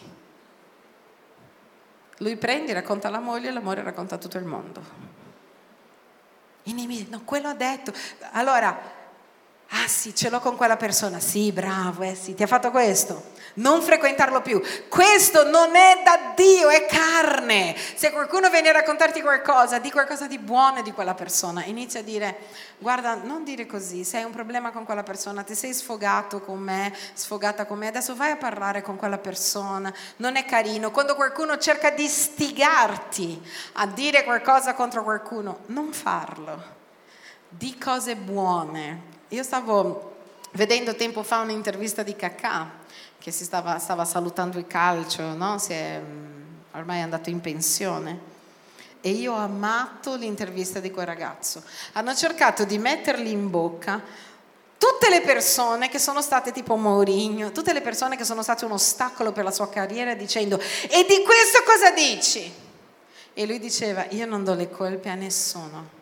Lui 2.17 2.35
prende, 2.37 2.73
racconta 2.73 3.07
alla 3.07 3.19
moglie 3.19 3.49
e 3.49 3.51
l'amore 3.51 3.81
racconta 3.83 4.15
a 4.15 4.17
tutto 4.17 4.37
il 4.37 4.43
mondo. 4.43 5.09
Inimico, 6.63 7.09
no, 7.09 7.21
quello 7.23 7.47
ha 7.47 7.53
detto. 7.53 7.93
Allora, 8.33 8.77
ah 9.69 9.87
sì, 9.87 10.13
ce 10.13 10.29
l'ho 10.29 10.39
con 10.39 10.55
quella 10.55 10.77
persona. 10.77 11.19
Sì, 11.19 11.51
bravo, 11.51 12.03
eh 12.03 12.15
sì, 12.15 12.35
ti 12.35 12.43
ha 12.43 12.47
fatto 12.47 12.69
questo 12.69 13.30
non 13.55 13.81
frequentarlo 13.81 14.41
più. 14.41 14.61
Questo 14.87 15.49
non 15.49 15.75
è 15.75 16.01
da 16.03 16.33
Dio, 16.35 16.69
è 16.69 16.85
carne. 16.85 17.75
Se 17.95 18.11
qualcuno 18.11 18.49
viene 18.49 18.69
a 18.69 18.73
raccontarti 18.73 19.21
qualcosa, 19.21 19.79
di 19.79 19.91
qualcosa 19.91 20.27
di 20.27 20.37
buono 20.37 20.81
di 20.81 20.91
quella 20.91 21.13
persona, 21.13 21.63
inizia 21.65 21.99
a 21.99 22.03
dire, 22.03 22.37
guarda, 22.77 23.15
non 23.15 23.43
dire 23.43 23.65
così, 23.65 24.03
se 24.03 24.17
hai 24.17 24.23
un 24.23 24.31
problema 24.31 24.71
con 24.71 24.85
quella 24.85 25.03
persona, 25.03 25.43
ti 25.43 25.55
sei 25.55 25.73
sfogato 25.73 26.41
con 26.41 26.59
me, 26.59 26.93
sfogata 27.13 27.65
con 27.65 27.77
me, 27.77 27.87
adesso 27.87 28.15
vai 28.15 28.31
a 28.31 28.37
parlare 28.37 28.81
con 28.81 28.95
quella 28.95 29.17
persona, 29.17 29.93
non 30.17 30.35
è 30.35 30.45
carino. 30.45 30.91
Quando 30.91 31.15
qualcuno 31.15 31.57
cerca 31.57 31.89
di 31.89 32.07
stigarti 32.07 33.41
a 33.73 33.87
dire 33.87 34.23
qualcosa 34.23 34.73
contro 34.73 35.03
qualcuno, 35.03 35.59
non 35.67 35.91
farlo. 35.91 36.79
Di 37.49 37.77
cose 37.77 38.15
buone. 38.15 39.09
Io 39.29 39.43
stavo 39.43 40.15
vedendo 40.51 40.95
tempo 40.95 41.23
fa 41.23 41.39
un'intervista 41.39 42.03
di 42.03 42.15
Cacà 42.15 42.79
che 43.21 43.31
stava, 43.31 43.77
stava 43.77 44.03
salutando 44.03 44.57
il 44.57 44.65
calcio, 44.65 45.21
no? 45.35 45.61
è, 45.67 46.01
mm, 46.03 46.43
ormai 46.71 46.97
è 46.97 47.01
andato 47.01 47.29
in 47.29 47.39
pensione. 47.39 48.29
E 48.99 49.11
io 49.11 49.33
ho 49.33 49.37
amato 49.37 50.15
l'intervista 50.15 50.79
di 50.79 50.89
quel 50.89 51.05
ragazzo. 51.05 51.63
Hanno 51.93 52.15
cercato 52.15 52.65
di 52.65 52.79
mettergli 52.79 53.29
in 53.29 53.49
bocca 53.49 54.01
tutte 54.77 55.09
le 55.09 55.21
persone 55.21 55.89
che 55.89 55.99
sono 55.99 56.23
state 56.23 56.51
tipo 56.51 56.75
Mourinho, 56.75 57.51
tutte 57.51 57.73
le 57.73 57.81
persone 57.81 58.17
che 58.17 58.23
sono 58.23 58.41
state 58.41 58.65
un 58.65 58.71
ostacolo 58.71 59.31
per 59.31 59.43
la 59.43 59.51
sua 59.51 59.69
carriera 59.69 60.15
dicendo 60.15 60.59
e 60.59 61.05
di 61.07 61.23
questo 61.23 61.61
cosa 61.63 61.91
dici? 61.91 62.51
E 63.33 63.45
lui 63.45 63.59
diceva 63.59 64.07
io 64.09 64.25
non 64.25 64.43
do 64.43 64.55
le 64.55 64.71
colpe 64.71 65.09
a 65.09 65.15
nessuno, 65.15 66.00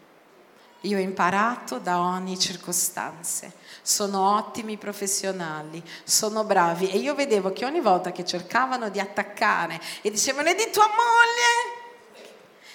io 0.82 0.98
ho 0.98 1.02
imparato 1.02 1.80
da 1.80 2.00
ogni 2.00 2.38
circostanza 2.40 3.52
sono 3.90 4.36
ottimi 4.36 4.78
professionali, 4.78 5.82
sono 6.04 6.44
bravi. 6.44 6.92
E 6.92 6.98
io 6.98 7.16
vedevo 7.16 7.52
che 7.52 7.66
ogni 7.66 7.80
volta 7.80 8.12
che 8.12 8.24
cercavano 8.24 8.90
di 8.90 9.00
attaccare 9.00 9.82
e 10.02 10.12
dicevano 10.12 10.50
è 10.50 10.56
di 10.56 10.70
tua 10.72 10.86
moglie? 10.86 11.78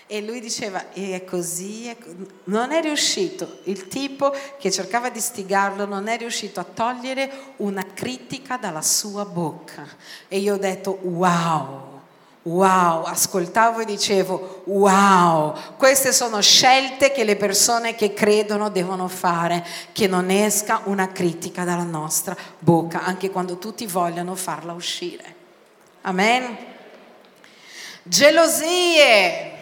E 0.06 0.20
lui 0.20 0.40
diceva 0.40 0.92
e 0.92 1.14
è 1.14 1.24
così, 1.24 1.86
è 1.86 1.96
co-". 1.96 2.12
non 2.44 2.72
è 2.72 2.82
riuscito, 2.82 3.60
il 3.64 3.86
tipo 3.86 4.34
che 4.58 4.70
cercava 4.72 5.08
di 5.08 5.20
stigarlo 5.20 5.86
non 5.86 6.08
è 6.08 6.18
riuscito 6.18 6.58
a 6.60 6.64
togliere 6.64 7.54
una 7.58 7.86
critica 7.94 8.56
dalla 8.56 8.82
sua 8.82 9.24
bocca. 9.24 9.86
E 10.28 10.38
io 10.38 10.54
ho 10.54 10.58
detto 10.58 10.98
wow 11.02 11.93
Wow, 12.44 13.04
ascoltavo 13.04 13.80
e 13.80 13.84
dicevo, 13.86 14.64
wow, 14.66 15.56
queste 15.78 16.12
sono 16.12 16.42
scelte 16.42 17.10
che 17.10 17.24
le 17.24 17.36
persone 17.36 17.94
che 17.94 18.12
credono 18.12 18.68
devono 18.68 19.08
fare, 19.08 19.64
che 19.92 20.06
non 20.06 20.28
esca 20.28 20.82
una 20.84 21.10
critica 21.10 21.64
dalla 21.64 21.84
nostra 21.84 22.36
bocca, 22.58 23.02
anche 23.02 23.30
quando 23.30 23.56
tutti 23.56 23.86
vogliono 23.86 24.34
farla 24.34 24.74
uscire. 24.74 25.34
Amen. 26.02 26.54
Gelosie. 28.02 29.52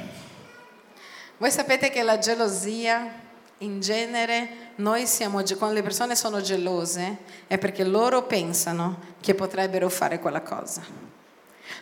Voi 1.38 1.52
sapete 1.52 1.88
che 1.90 2.02
la 2.02 2.18
gelosia, 2.18 3.20
in 3.58 3.80
genere, 3.80 4.70
noi 4.76 5.06
siamo, 5.06 5.40
quando 5.56 5.76
le 5.76 5.82
persone 5.84 6.16
sono 6.16 6.40
gelose, 6.40 7.18
è 7.46 7.58
perché 7.58 7.84
loro 7.84 8.24
pensano 8.24 8.98
che 9.20 9.36
potrebbero 9.36 9.88
fare 9.88 10.18
quella 10.18 10.42
cosa. 10.42 10.82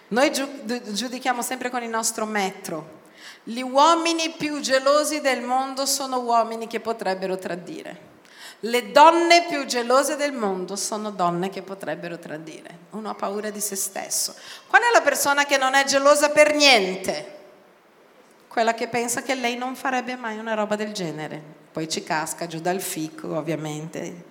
Noi 0.09 0.31
giudichiamo 0.33 1.43
sempre 1.43 1.71
con 1.71 1.83
il 1.83 1.89
nostro 1.89 2.27
metro. 2.27 2.99
Gli 3.45 3.61
uomini 3.61 4.35
più 4.37 4.61
gelosi 4.61 5.21
del 5.21 5.43
mondo 5.43 5.87
sono 5.87 6.21
uomini 6.21 6.67
che 6.67 6.81
potrebbero 6.81 7.37
tradire. 7.39 8.09
Le 8.65 8.91
donne 8.91 9.47
più 9.49 9.65
gelose 9.65 10.17
del 10.17 10.33
mondo 10.33 10.77
sono 10.77 11.11
donne 11.11 11.49
che 11.49 11.63
potrebbero 11.63 12.19
tradire. 12.19 12.79
Uno 12.91 13.09
ha 13.09 13.15
paura 13.15 13.49
di 13.49 13.61
se 13.61 13.75
stesso. 13.75 14.35
Qual 14.67 14.83
è 14.83 14.93
la 14.93 15.01
persona 15.01 15.47
che 15.47 15.57
non 15.57 15.73
è 15.73 15.85
gelosa 15.85 16.29
per 16.29 16.55
niente? 16.55 17.39
Quella 18.49 18.75
che 18.75 18.89
pensa 18.89 19.23
che 19.23 19.35
lei 19.35 19.57
non 19.57 19.77
farebbe 19.77 20.17
mai 20.17 20.37
una 20.37 20.53
roba 20.53 20.77
del 20.77 20.93
genere. 20.93 21.43
Poi 21.73 21.89
ci 21.89 22.03
casca 22.03 22.47
giù 22.47 22.61
dal 22.61 22.83
fico, 22.83 23.35
ovviamente. 23.39 24.25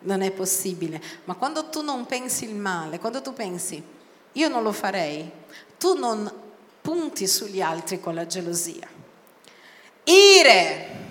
Non 0.00 0.20
è 0.20 0.30
possibile. 0.32 1.00
Ma 1.24 1.34
quando 1.34 1.70
tu 1.70 1.80
non 1.80 2.04
pensi 2.04 2.44
il 2.44 2.54
male, 2.54 2.98
quando 2.98 3.22
tu 3.22 3.32
pensi 3.32 3.82
io 4.36 4.48
non 4.48 4.62
lo 4.62 4.72
farei, 4.72 5.30
tu 5.78 5.94
non 5.94 6.30
punti 6.80 7.26
sugli 7.26 7.60
altri 7.60 8.00
con 8.00 8.14
la 8.14 8.26
gelosia. 8.26 8.88
Ire 10.04 11.04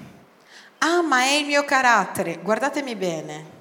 Ah, 0.85 1.01
ma 1.01 1.23
è 1.23 1.31
il 1.31 1.45
mio 1.47 1.65
carattere. 1.65 2.39
Guardatemi 2.43 2.95
bene. 2.95 3.53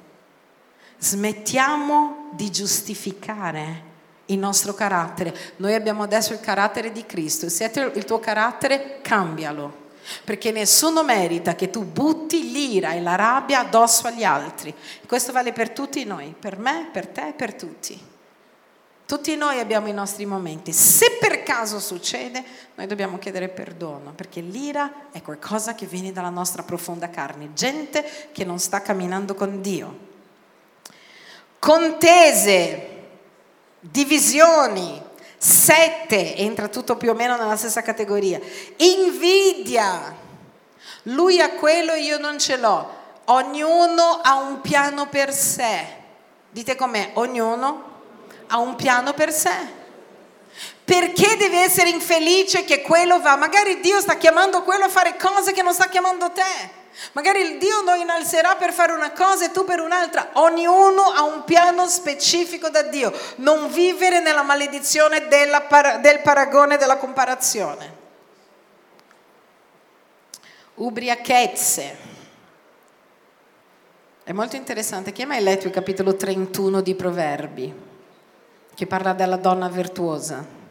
Smettiamo 0.99 2.29
di 2.33 2.51
giustificare 2.51 3.93
il 4.27 4.39
nostro 4.39 4.75
carattere. 4.75 5.35
Noi 5.57 5.75
abbiamo 5.75 6.03
adesso 6.03 6.35
il 6.35 6.41
carattere 6.41 6.93
di 6.93 7.07
Cristo. 7.07 7.49
Se 7.49 7.71
è 7.71 7.91
il 7.95 8.05
tuo 8.05 8.19
carattere, 8.21 8.99
cambialo. 9.01 9.83
Perché 10.23 10.51
nessuno 10.51 11.03
merita 11.03 11.55
che 11.55 11.71
tu 11.71 11.85
butti 11.85 12.51
l'ira 12.51 12.93
e 12.93 13.01
la 13.01 13.15
rabbia 13.15 13.61
addosso 13.61 14.07
agli 14.07 14.25
altri. 14.25 14.75
Questo 15.07 15.33
vale 15.33 15.53
per 15.53 15.71
tutti 15.71 16.05
noi, 16.05 16.35
per 16.39 16.59
me, 16.59 16.91
per 16.93 17.07
te 17.07 17.29
e 17.29 17.33
per 17.33 17.55
tutti. 17.55 18.13
Tutti 19.07 19.37
noi 19.37 19.61
abbiamo 19.61 19.89
i 19.89 19.93
nostri 19.93 20.25
momenti. 20.25 20.73
Se 20.73 21.19
per 21.21 21.43
caso 21.43 21.79
succede, 21.79 22.43
noi 22.75 22.87
dobbiamo 22.87 23.19
chiedere 23.19 23.49
perdono, 23.49 24.13
perché 24.15 24.41
l'ira 24.41 25.11
è 25.13 25.21
qualcosa 25.21 25.75
che 25.75 25.85
viene 25.85 26.11
dalla 26.11 26.31
nostra 26.31 26.63
profonda 26.63 27.11
carne, 27.11 27.53
gente 27.53 28.31
che 28.33 28.45
non 28.45 28.59
sta 28.59 28.81
camminando 28.81 29.35
con 29.35 29.61
Dio. 29.61 30.13
Contese, 31.59 32.89
divisioni, 33.81 35.03
sette, 35.37 36.37
entra 36.37 36.69
tutto 36.69 36.97
più 36.97 37.11
o 37.11 37.15
meno 37.15 37.37
nella 37.37 37.57
stessa 37.57 37.83
categoria. 37.83 38.41
Invidia, 38.77 40.17
lui 41.05 41.43
ha 41.43 41.51
quello 41.51 41.93
e 41.93 42.03
io 42.05 42.19
non 42.19 42.39
ce 42.39 42.57
l'ho. 42.57 43.03
Ognuno 43.27 44.21
ha 44.23 44.37
un 44.37 44.63
piano 44.63 45.09
per 45.09 45.31
sé. 45.33 45.87
Dite 46.51 46.75
com'è, 46.75 47.11
ognuno 47.15 47.93
ha 48.55 48.59
un 48.59 48.77
piano 48.77 49.13
per 49.13 49.33
sé. 49.33 49.83
Perché 50.85 51.37
devi 51.37 51.57
essere 51.57 51.89
infelice 51.89 52.65
che 52.65 52.83
quello 52.83 53.21
va? 53.21 53.37
Magari 53.37 53.81
Dio 53.81 54.01
sta 54.01 54.17
chiamando 54.17 54.63
quello 54.63 54.85
a 54.85 54.89
fare 54.89 55.17
cose 55.17 55.53
che 55.53 55.63
non 55.63 55.75
sta 55.75 55.89
chiamando 55.89 56.31
te. 56.31 56.83
Magari 57.13 57.59
Dio 57.59 57.83
lo 57.83 57.95
innalzerà 57.95 58.55
per 58.55 58.73
fare 58.73 58.93
una 58.93 59.11
cosa 59.11 59.47
e 59.47 59.51
tu 59.51 59.65
per 59.65 59.81
un'altra. 59.81 60.31
Ognuno 60.35 61.03
ha 61.03 61.23
un 61.25 61.43
piano 61.43 61.89
specifico 61.89 62.69
da 62.69 62.83
Dio. 62.83 63.13
Non 63.37 63.69
vivere 63.73 64.21
nella 64.21 64.43
maledizione 64.43 65.27
della, 65.27 65.67
del 66.01 66.21
paragone, 66.21 66.77
della 66.77 66.97
comparazione. 66.97 68.03
Ubriachezze. 70.75 71.97
È 74.23 74.33
molto 74.33 74.55
interessante. 74.55 75.11
Chi 75.11 75.23
ha 75.23 75.27
mai 75.27 75.43
letto 75.43 75.67
il 75.67 75.73
capitolo 75.73 76.15
31 76.15 76.81
di 76.83 76.95
Proverbi? 76.95 77.93
Che 78.75 78.87
parla 78.87 79.13
della 79.13 79.37
donna 79.37 79.69
virtuosa. 79.69 80.63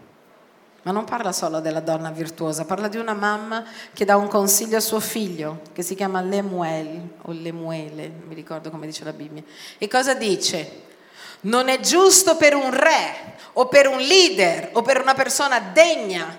Ma 0.85 0.91
non 0.91 1.05
parla 1.05 1.31
solo 1.31 1.61
della 1.61 1.79
donna 1.79 2.11
virtuosa, 2.11 2.65
parla 2.65 2.89
di 2.89 2.97
una 2.97 3.13
mamma 3.13 3.63
che 3.93 4.03
dà 4.03 4.17
un 4.17 4.27
consiglio 4.27 4.75
a 4.75 4.81
suo 4.81 4.99
figlio, 4.99 5.61
che 5.71 5.81
si 5.81 5.95
chiama 5.95 6.19
Lemuel, 6.21 7.09
o 7.21 7.31
Lemuele, 7.31 8.09
non 8.09 8.27
mi 8.27 8.35
ricordo 8.35 8.69
come 8.69 8.85
dice 8.85 9.05
la 9.05 9.13
Bibbia. 9.13 9.43
E 9.77 9.87
cosa 9.87 10.13
dice? 10.13 10.81
Non 11.41 11.69
è 11.69 11.79
giusto 11.79 12.35
per 12.35 12.53
un 12.53 12.69
re, 12.71 13.35
o 13.53 13.67
per 13.67 13.87
un 13.87 13.99
leader, 13.99 14.71
o 14.73 14.81
per 14.81 14.99
una 14.99 15.13
persona 15.13 15.59
degna, 15.59 16.37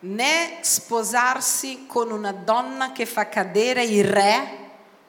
né 0.00 0.58
sposarsi 0.60 1.84
con 1.86 2.10
una 2.10 2.32
donna 2.32 2.90
che 2.90 3.06
fa 3.06 3.28
cadere 3.28 3.84
il 3.84 4.04
re, 4.04 4.62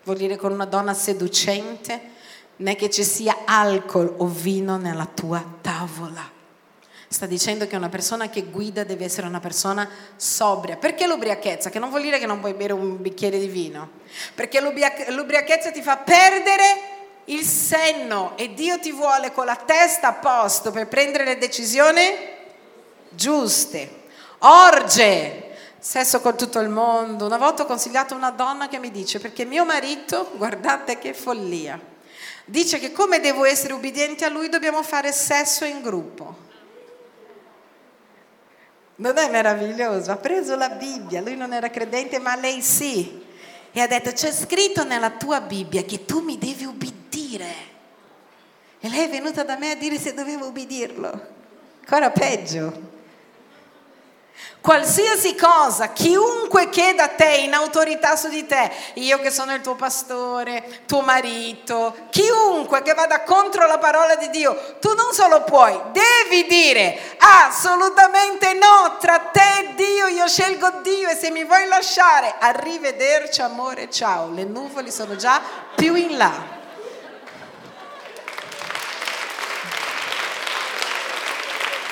vuol 0.04 0.18
dire 0.18 0.36
con 0.36 0.52
una 0.52 0.66
donna 0.66 0.94
seducente, 0.94 2.14
né 2.58 2.76
che 2.76 2.90
ci 2.90 3.04
sia 3.04 3.40
alcol 3.46 4.14
o 4.18 4.28
vino 4.28 4.78
nella 4.78 5.06
tua 5.06 5.44
tavola. 5.62 6.34
Sta 7.08 7.26
dicendo 7.26 7.68
che 7.68 7.76
una 7.76 7.90
persona 7.90 8.30
che 8.30 8.44
guida 8.44 8.84
deve 8.84 9.06
essere 9.06 9.28
una 9.28 9.40
persona 9.40 9.88
sobria. 10.16 10.76
Perché 10.76 11.08
l'ubriachezza? 11.08 11.70
Che 11.70 11.80
non 11.80 11.90
vuol 11.90 12.02
dire 12.02 12.20
che 12.20 12.26
non 12.26 12.40
puoi 12.40 12.54
bere 12.54 12.74
un 12.74 13.02
bicchiere 13.02 13.40
di 13.40 13.48
vino. 13.48 13.90
Perché 14.34 14.60
l'ubriachezza 14.60 15.72
ti 15.72 15.82
fa 15.82 15.98
perdere 15.98 16.94
il 17.26 17.44
senno 17.44 18.34
e 18.36 18.54
Dio 18.54 18.80
ti 18.80 18.92
vuole 18.92 19.32
con 19.32 19.46
la 19.46 19.56
testa 19.56 20.10
a 20.10 20.14
posto 20.14 20.72
per 20.72 20.88
prendere 20.88 21.24
le 21.24 21.38
decisioni 21.38 22.02
giuste. 23.10 24.04
Orge, 24.40 25.56
sesso 25.80 26.20
con 26.22 26.36
tutto 26.36 26.60
il 26.60 26.70
mondo. 26.70 27.26
Una 27.26 27.38
volta 27.38 27.64
ho 27.64 27.66
consigliato 27.66 28.16
una 28.16 28.32
donna 28.32 28.68
che 28.68 28.80
mi 28.80 28.92
dice 28.92 29.20
perché 29.20 29.46
mio 29.46 29.64
marito, 29.64 30.32
guardate 30.36 30.98
che 30.98 31.14
follia 31.14 31.94
dice 32.46 32.80
che 32.80 32.92
come 32.92 33.20
devo 33.20 33.46
essere 33.46 33.74
ubbidiente 33.74 34.26
a 34.26 34.30
lui 34.30 34.50
dobbiamo 34.50 34.84
fare 34.84 35.12
sesso 35.12 35.66
in 35.66 35.82
gruppo. 35.82 36.44
Non 38.98 39.18
è 39.18 39.30
meraviglioso? 39.30 40.12
Ha 40.12 40.18
preso 40.18 40.56
la 40.56 40.70
Bibbia, 40.70 41.22
lui 41.22 41.36
non 41.36 41.52
era 41.54 41.70
credente 41.70 42.20
ma 42.20 42.36
lei 42.36 42.62
sì. 42.62 43.24
E 43.72 43.82
ha 43.82 43.88
detto 43.88 44.12
c'è 44.12 44.32
scritto 44.32 44.86
nella 44.86 45.12
tua 45.12 45.42
Bibbia 45.42 45.84
che 45.84 46.06
tu 46.06 46.22
mi 46.22 46.38
devi 46.38 46.64
ubbidire. 46.64 47.74
E 48.80 48.90
lei 48.90 49.06
è 49.06 49.10
venuta 49.10 49.44
da 49.44 49.58
me 49.58 49.72
a 49.72 49.76
dire 49.76 49.98
se 49.98 50.14
dovevo 50.14 50.48
ubbidirlo. 50.48 51.34
Ancora 51.82 52.10
peggio. 52.12 52.94
Qualsiasi 54.62 55.36
cosa, 55.36 55.94
chiunque 55.94 56.70
chieda 56.70 57.04
a 57.04 57.08
te 57.10 57.36
in 57.36 57.54
autorità 57.54 58.16
su 58.16 58.30
di 58.30 58.48
te, 58.48 58.72
io 58.96 59.20
che 59.20 59.30
sono 59.30 59.54
il 59.54 59.62
tuo 59.62 59.76
pastore, 59.76 60.82
tuo 60.88 61.02
marito, 61.02 61.96
chiunque 62.10 62.82
che 62.82 62.96
vada 62.96 63.22
contro 63.22 63.68
la 63.68 63.78
parola 63.78 64.16
di 64.16 64.30
Dio, 64.32 64.78
tu 64.80 64.94
non 64.96 65.14
solo 65.14 65.44
puoi, 65.44 65.80
devi 65.92 66.48
dire 66.48 67.16
assolutamente 67.20 68.54
no, 68.54 68.98
tra 69.00 69.20
te 69.20 69.56
e 69.60 69.74
Dio 69.76 70.08
io 70.08 70.28
scelgo 70.28 70.80
Dio 70.82 71.10
e 71.10 71.16
se 71.16 71.30
mi 71.30 71.46
vuoi 71.46 71.68
lasciare, 71.68 72.34
arrivederci 72.40 73.42
amore, 73.42 73.90
ciao, 73.92 74.32
le 74.32 74.46
nuvole 74.46 74.90
sono 74.90 75.16
già 75.16 75.40
più 75.76 75.94
in 75.94 76.18
là. 76.18 76.55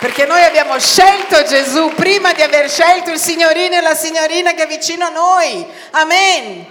Perché 0.03 0.25
noi 0.25 0.43
abbiamo 0.43 0.77
scelto 0.79 1.43
Gesù 1.43 1.93
prima 1.95 2.33
di 2.33 2.41
aver 2.41 2.69
scelto 2.69 3.09
il 3.09 3.17
signorino 3.17 3.75
e 3.75 3.79
la 3.79 3.95
signorina 3.95 4.51
che 4.51 4.63
è 4.63 4.67
vicino 4.67 5.05
a 5.05 5.09
noi. 5.09 5.65
Amen. 5.91 6.65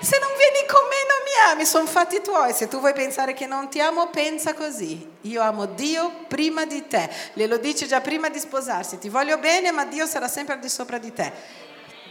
Se 0.00 0.18
non 0.18 0.30
vieni 0.36 0.66
con 0.66 0.80
me 0.88 0.96
non 1.06 1.22
mi 1.22 1.52
ami, 1.52 1.64
sono 1.64 1.86
fatti 1.86 2.20
tuoi. 2.20 2.52
Se 2.52 2.66
tu 2.66 2.80
vuoi 2.80 2.94
pensare 2.94 3.32
che 3.32 3.46
non 3.46 3.68
ti 3.68 3.80
amo, 3.80 4.08
pensa 4.08 4.54
così. 4.54 5.08
Io 5.20 5.40
amo 5.40 5.66
Dio 5.66 6.24
prima 6.26 6.66
di 6.66 6.84
te. 6.88 7.08
Le 7.34 7.46
lo 7.46 7.58
dice 7.58 7.86
già 7.86 8.00
prima 8.00 8.28
di 8.28 8.40
sposarsi. 8.40 8.98
Ti 8.98 9.08
voglio 9.08 9.38
bene, 9.38 9.70
ma 9.70 9.84
Dio 9.84 10.04
sarà 10.06 10.26
sempre 10.26 10.54
al 10.54 10.60
di 10.60 10.68
sopra 10.68 10.98
di 10.98 11.12
te. 11.12 11.30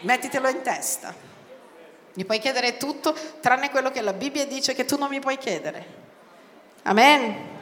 Mettitelo 0.04 0.48
in 0.48 0.62
testa. 0.62 1.14
Mi 2.14 2.24
puoi 2.24 2.40
chiedere 2.40 2.78
tutto, 2.78 3.14
tranne 3.42 3.70
quello 3.70 3.92
che 3.92 4.00
la 4.00 4.14
Bibbia 4.14 4.46
dice 4.46 4.74
che 4.74 4.86
tu 4.86 4.98
non 4.98 5.10
mi 5.10 5.20
puoi 5.20 5.38
chiedere. 5.38 5.86
Amen. 6.84 7.56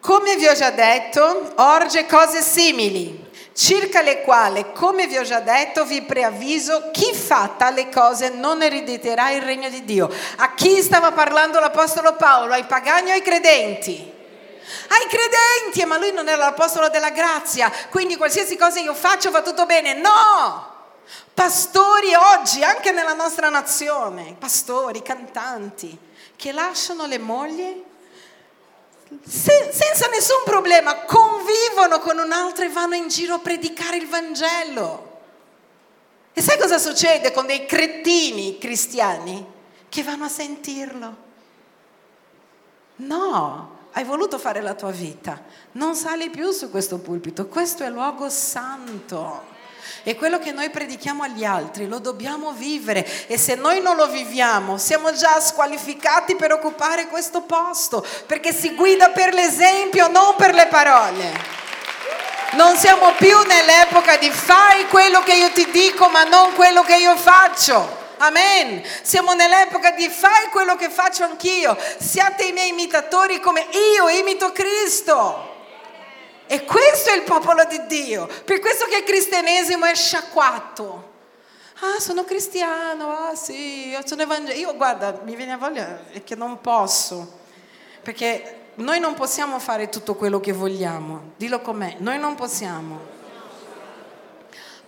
Come 0.00 0.36
vi 0.36 0.46
ho 0.46 0.54
già 0.54 0.70
detto, 0.70 1.52
orge 1.56 2.06
cose 2.06 2.40
simili, 2.40 3.28
circa 3.52 4.00
le 4.00 4.22
quali, 4.22 4.72
come 4.72 5.06
vi 5.06 5.18
ho 5.18 5.22
già 5.22 5.40
detto, 5.40 5.84
vi 5.84 6.00
preavviso, 6.00 6.90
chi 6.90 7.12
fa 7.14 7.50
tale 7.58 7.90
cose 7.90 8.30
non 8.30 8.62
erediterà 8.62 9.30
il 9.30 9.42
regno 9.42 9.68
di 9.68 9.84
Dio. 9.84 10.10
A 10.36 10.54
chi 10.54 10.80
stava 10.80 11.12
parlando 11.12 11.60
l'Apostolo 11.60 12.16
Paolo? 12.16 12.54
Ai 12.54 12.64
pagani 12.64 13.10
o 13.10 13.12
ai 13.12 13.22
credenti? 13.22 14.18
ai 14.90 15.06
credenti, 15.08 15.84
ma 15.84 15.98
lui 15.98 16.12
non 16.12 16.28
era 16.28 16.44
l'apostolo 16.44 16.88
della 16.88 17.10
grazia, 17.10 17.72
quindi 17.90 18.16
qualsiasi 18.16 18.56
cosa 18.56 18.80
io 18.80 18.94
faccio 18.94 19.30
va 19.30 19.42
tutto 19.42 19.66
bene. 19.66 19.94
No! 19.94 20.68
Pastori 21.32 22.12
oggi, 22.14 22.62
anche 22.62 22.90
nella 22.90 23.14
nostra 23.14 23.48
nazione, 23.48 24.34
pastori, 24.38 25.02
cantanti, 25.02 25.96
che 26.36 26.52
lasciano 26.52 27.06
le 27.06 27.18
mogli 27.18 27.84
se, 29.26 29.70
senza 29.72 30.08
nessun 30.08 30.42
problema, 30.44 31.04
convivono 31.04 31.98
con 32.00 32.18
un 32.18 32.32
altro 32.32 32.64
e 32.64 32.68
vanno 32.68 32.94
in 32.94 33.08
giro 33.08 33.34
a 33.34 33.38
predicare 33.38 33.96
il 33.96 34.06
Vangelo. 34.06 35.08
E 36.32 36.40
sai 36.40 36.58
cosa 36.58 36.78
succede 36.78 37.32
con 37.32 37.46
dei 37.46 37.66
cretini 37.66 38.58
cristiani 38.58 39.44
che 39.88 40.02
vanno 40.02 40.24
a 40.24 40.28
sentirlo? 40.28 41.28
No, 42.96 43.78
hai 43.92 44.04
voluto 44.04 44.38
fare 44.38 44.60
la 44.60 44.74
tua 44.74 44.90
vita, 44.90 45.42
non 45.72 45.94
sali 45.94 46.30
più 46.30 46.50
su 46.52 46.70
questo 46.70 46.98
pulpito, 46.98 47.46
questo 47.46 47.82
è 47.82 47.90
luogo 47.90 48.28
santo. 48.28 49.58
E 50.02 50.16
quello 50.16 50.38
che 50.38 50.52
noi 50.52 50.70
predichiamo 50.70 51.22
agli 51.22 51.44
altri 51.44 51.86
lo 51.86 51.98
dobbiamo 51.98 52.52
vivere 52.52 53.06
e 53.26 53.38
se 53.38 53.54
noi 53.54 53.80
non 53.80 53.96
lo 53.96 54.08
viviamo 54.08 54.78
siamo 54.78 55.12
già 55.12 55.40
squalificati 55.40 56.36
per 56.36 56.52
occupare 56.52 57.06
questo 57.06 57.42
posto, 57.42 58.04
perché 58.26 58.52
si 58.52 58.74
guida 58.74 59.10
per 59.10 59.34
l'esempio, 59.34 60.08
non 60.08 60.34
per 60.36 60.54
le 60.54 60.66
parole. 60.66 61.58
Non 62.52 62.76
siamo 62.76 63.12
più 63.12 63.36
nell'epoca 63.46 64.16
di 64.16 64.30
fai 64.30 64.86
quello 64.88 65.22
che 65.22 65.34
io 65.34 65.50
ti 65.52 65.70
dico 65.70 66.08
ma 66.08 66.24
non 66.24 66.52
quello 66.54 66.82
che 66.82 66.96
io 66.96 67.16
faccio. 67.16 67.98
Amen. 68.18 68.82
Siamo 69.02 69.32
nell'epoca 69.32 69.92
di 69.92 70.08
fai 70.08 70.48
quello 70.50 70.76
che 70.76 70.90
faccio 70.90 71.24
anch'io. 71.24 71.76
Siate 71.98 72.44
i 72.44 72.52
miei 72.52 72.68
imitatori 72.70 73.40
come 73.40 73.66
io 73.94 74.08
imito 74.08 74.52
Cristo. 74.52 75.49
E 76.52 76.64
questo 76.64 77.10
è 77.10 77.14
il 77.14 77.22
popolo 77.22 77.62
di 77.64 77.86
Dio. 77.86 78.28
Per 78.44 78.58
questo 78.58 78.86
che 78.86 78.96
il 78.96 79.04
cristianesimo 79.04 79.84
è 79.84 79.94
sciacquato. 79.94 81.08
Ah, 81.74 82.00
sono 82.00 82.24
cristiano, 82.24 83.08
ah 83.08 83.36
sì, 83.36 83.90
io 83.90 84.04
sono 84.04 84.22
evangelico. 84.22 84.68
Io 84.68 84.76
guarda, 84.76 85.20
mi 85.22 85.36
viene 85.36 85.52
a 85.52 85.56
voglia 85.56 86.02
che 86.24 86.34
non 86.34 86.60
posso. 86.60 87.38
Perché 88.02 88.72
noi 88.74 88.98
non 88.98 89.14
possiamo 89.14 89.60
fare 89.60 89.90
tutto 89.90 90.16
quello 90.16 90.40
che 90.40 90.50
vogliamo, 90.50 91.34
dillo 91.36 91.60
com'è, 91.60 91.94
noi 91.98 92.18
non 92.18 92.34
possiamo. 92.34 93.09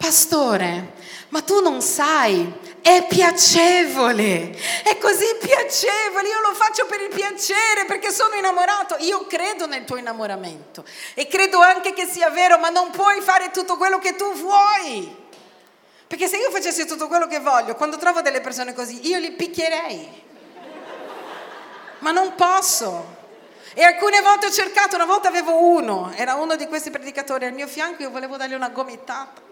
Pastore, 0.03 0.95
ma 1.29 1.43
tu 1.43 1.61
non 1.61 1.81
sai, 1.81 2.53
è 2.83 3.07
piacevole, 3.07 4.51
è 4.83 4.99
così 4.99 5.27
piacevole, 5.41 6.27
io 6.27 6.41
lo 6.41 6.53
faccio 6.55 6.87
per 6.87 7.01
il 7.03 7.09
piacere 7.15 7.85
perché 7.87 8.11
sono 8.11 8.35
innamorato, 8.35 8.97
io 8.99 9.29
credo 9.29 9.69
nel 9.69 9.85
tuo 9.85 9.99
innamoramento 9.99 10.85
e 11.15 11.29
credo 11.29 11.61
anche 11.61 11.93
che 11.93 12.05
sia 12.05 12.31
vero, 12.31 12.59
ma 12.59 12.69
non 12.69 12.91
puoi 12.91 13.21
fare 13.21 13.53
tutto 13.53 13.77
quello 13.77 14.01
che 14.01 14.17
tu 14.17 14.33
vuoi. 14.33 15.17
Perché 16.09 16.27
se 16.27 16.37
io 16.37 16.51
facessi 16.51 16.85
tutto 16.85 17.07
quello 17.07 17.29
che 17.29 17.38
voglio, 17.38 17.77
quando 17.77 17.97
trovo 17.97 18.23
delle 18.23 18.41
persone 18.41 18.75
così, 18.75 19.07
io 19.07 19.21
li 19.21 19.31
picchierei. 19.31 20.23
Ma 22.01 22.11
non 22.11 22.35
posso. 22.35 23.21
E 23.73 23.85
alcune 23.85 24.21
volte 24.21 24.47
ho 24.47 24.51
cercato, 24.51 24.97
una 24.97 25.05
volta 25.05 25.29
avevo 25.29 25.65
uno, 25.65 26.12
era 26.17 26.35
uno 26.35 26.57
di 26.57 26.67
questi 26.67 26.91
predicatori 26.91 27.45
al 27.45 27.53
mio 27.53 27.69
fianco, 27.69 28.03
io 28.03 28.11
volevo 28.11 28.37
dargli 28.37 28.55
una 28.55 28.71
gomitata. 28.71 29.51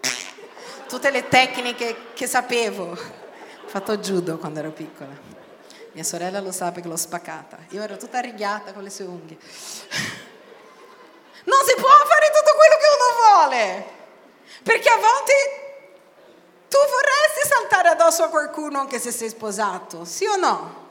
Tutte 0.91 1.11
le 1.13 1.29
tecniche 1.29 2.11
che 2.15 2.27
sapevo. 2.27 2.91
Ho 2.91 3.69
fatto 3.69 3.97
judo 3.99 4.39
quando 4.39 4.59
ero 4.59 4.73
piccola. 4.73 5.17
Mia 5.93 6.03
sorella 6.03 6.41
lo 6.41 6.51
sa 6.51 6.73
perché 6.73 6.89
l'ho 6.89 6.97
spaccata. 6.97 7.59
Io 7.69 7.81
ero 7.81 7.97
tutta 7.97 8.19
rigata 8.19 8.73
con 8.73 8.83
le 8.83 8.91
sue 8.91 9.05
unghie. 9.05 9.39
Non 11.43 11.59
si 11.65 11.75
può 11.75 11.89
fare 11.89 12.31
tutto 12.35 12.55
quello 12.55 12.77
che 12.77 12.89
uno 12.99 13.09
vuole. 13.23 13.85
Perché 14.63 14.89
a 14.89 14.97
volte 14.97 15.33
tu 16.69 16.77
vorresti 16.77 17.49
saltare 17.49 17.89
addosso 17.89 18.25
a 18.25 18.29
qualcuno 18.29 18.81
anche 18.81 18.99
se 18.99 19.11
sei 19.11 19.29
sposato, 19.29 20.05
sì 20.05 20.27
o 20.27 20.37
no? 20.37 20.89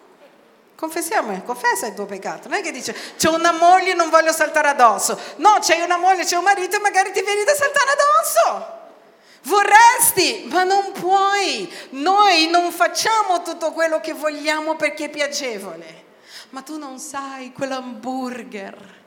Confessiamo, 0.76 1.40
confessa 1.44 1.88
il 1.88 1.94
tuo 1.94 2.06
peccato. 2.06 2.48
Non 2.48 2.58
è 2.58 2.62
che 2.64 2.72
dice 2.72 2.96
c'è 3.18 3.30
una 3.30 3.52
moglie 3.52 3.92
e 3.92 3.96
non 3.96 4.10
voglio 4.10 4.32
saltare 4.32 4.70
addosso. 4.70 5.20
No, 5.36 5.58
c'è 5.60 5.84
una 5.84 5.98
moglie, 5.98 6.24
c'è 6.24 6.38
un 6.38 6.46
marito 6.46 6.78
e 6.78 6.80
magari 6.80 7.12
ti 7.12 7.22
vieni 7.22 7.44
da 7.44 7.54
saltare 7.54 7.90
addosso. 7.92 8.79
Vorresti, 9.44 10.48
ma 10.50 10.64
non 10.64 10.92
puoi. 10.92 11.72
Noi 11.92 12.48
non 12.48 12.72
facciamo 12.72 13.42
tutto 13.42 13.72
quello 13.72 14.00
che 14.00 14.14
vogliamo 14.14 14.76
perché 14.76 15.06
è 15.06 15.10
piacevole. 15.10 16.06
Ma 16.50 16.62
tu 16.62 16.78
non 16.78 17.00
sai 17.00 17.54
quell'hamburger. 17.54 18.98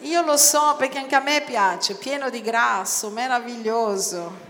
Io 0.00 0.22
lo 0.22 0.36
so 0.36 0.76
perché 0.78 0.98
anche 0.98 1.14
a 1.14 1.20
me 1.20 1.42
piace, 1.42 1.94
pieno 1.94 2.30
di 2.30 2.40
grasso, 2.40 3.10
meraviglioso. 3.10 4.48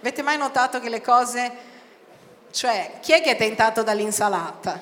Avete 0.00 0.22
mai 0.22 0.38
notato 0.38 0.80
che 0.80 0.88
le 0.88 1.02
cose, 1.02 1.52
cioè, 2.50 2.98
chi 3.02 3.12
è 3.12 3.20
che 3.20 3.32
è 3.32 3.36
tentato 3.36 3.82
dall'insalata? 3.82 4.80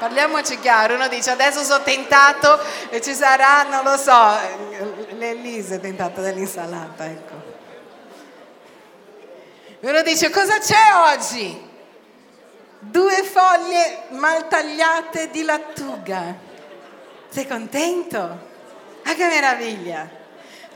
Parliamoci 0.00 0.58
chiaro, 0.58 0.94
uno 0.94 1.06
dice 1.08 1.30
adesso 1.30 1.62
sono 1.62 1.82
tentato 1.84 2.58
e 2.88 3.00
ci 3.00 3.14
sarà, 3.14 3.64
non 3.64 3.84
lo 3.84 3.96
so, 3.96 4.34
l'Elise 5.10 5.76
è 5.76 5.80
tentata 5.80 6.20
dell'insalata, 6.22 7.04
ecco. 7.04 7.49
Uno 9.80 10.02
dice 10.02 10.28
cosa 10.28 10.58
c'è 10.58 11.14
oggi? 11.14 11.68
Due 12.80 13.22
foglie 13.22 14.02
mal 14.10 14.46
tagliate 14.46 15.30
di 15.30 15.42
lattuga. 15.42 16.36
Sei 17.30 17.46
contento? 17.46 18.18
Ah 19.04 19.14
che 19.14 19.26
meraviglia! 19.26 20.18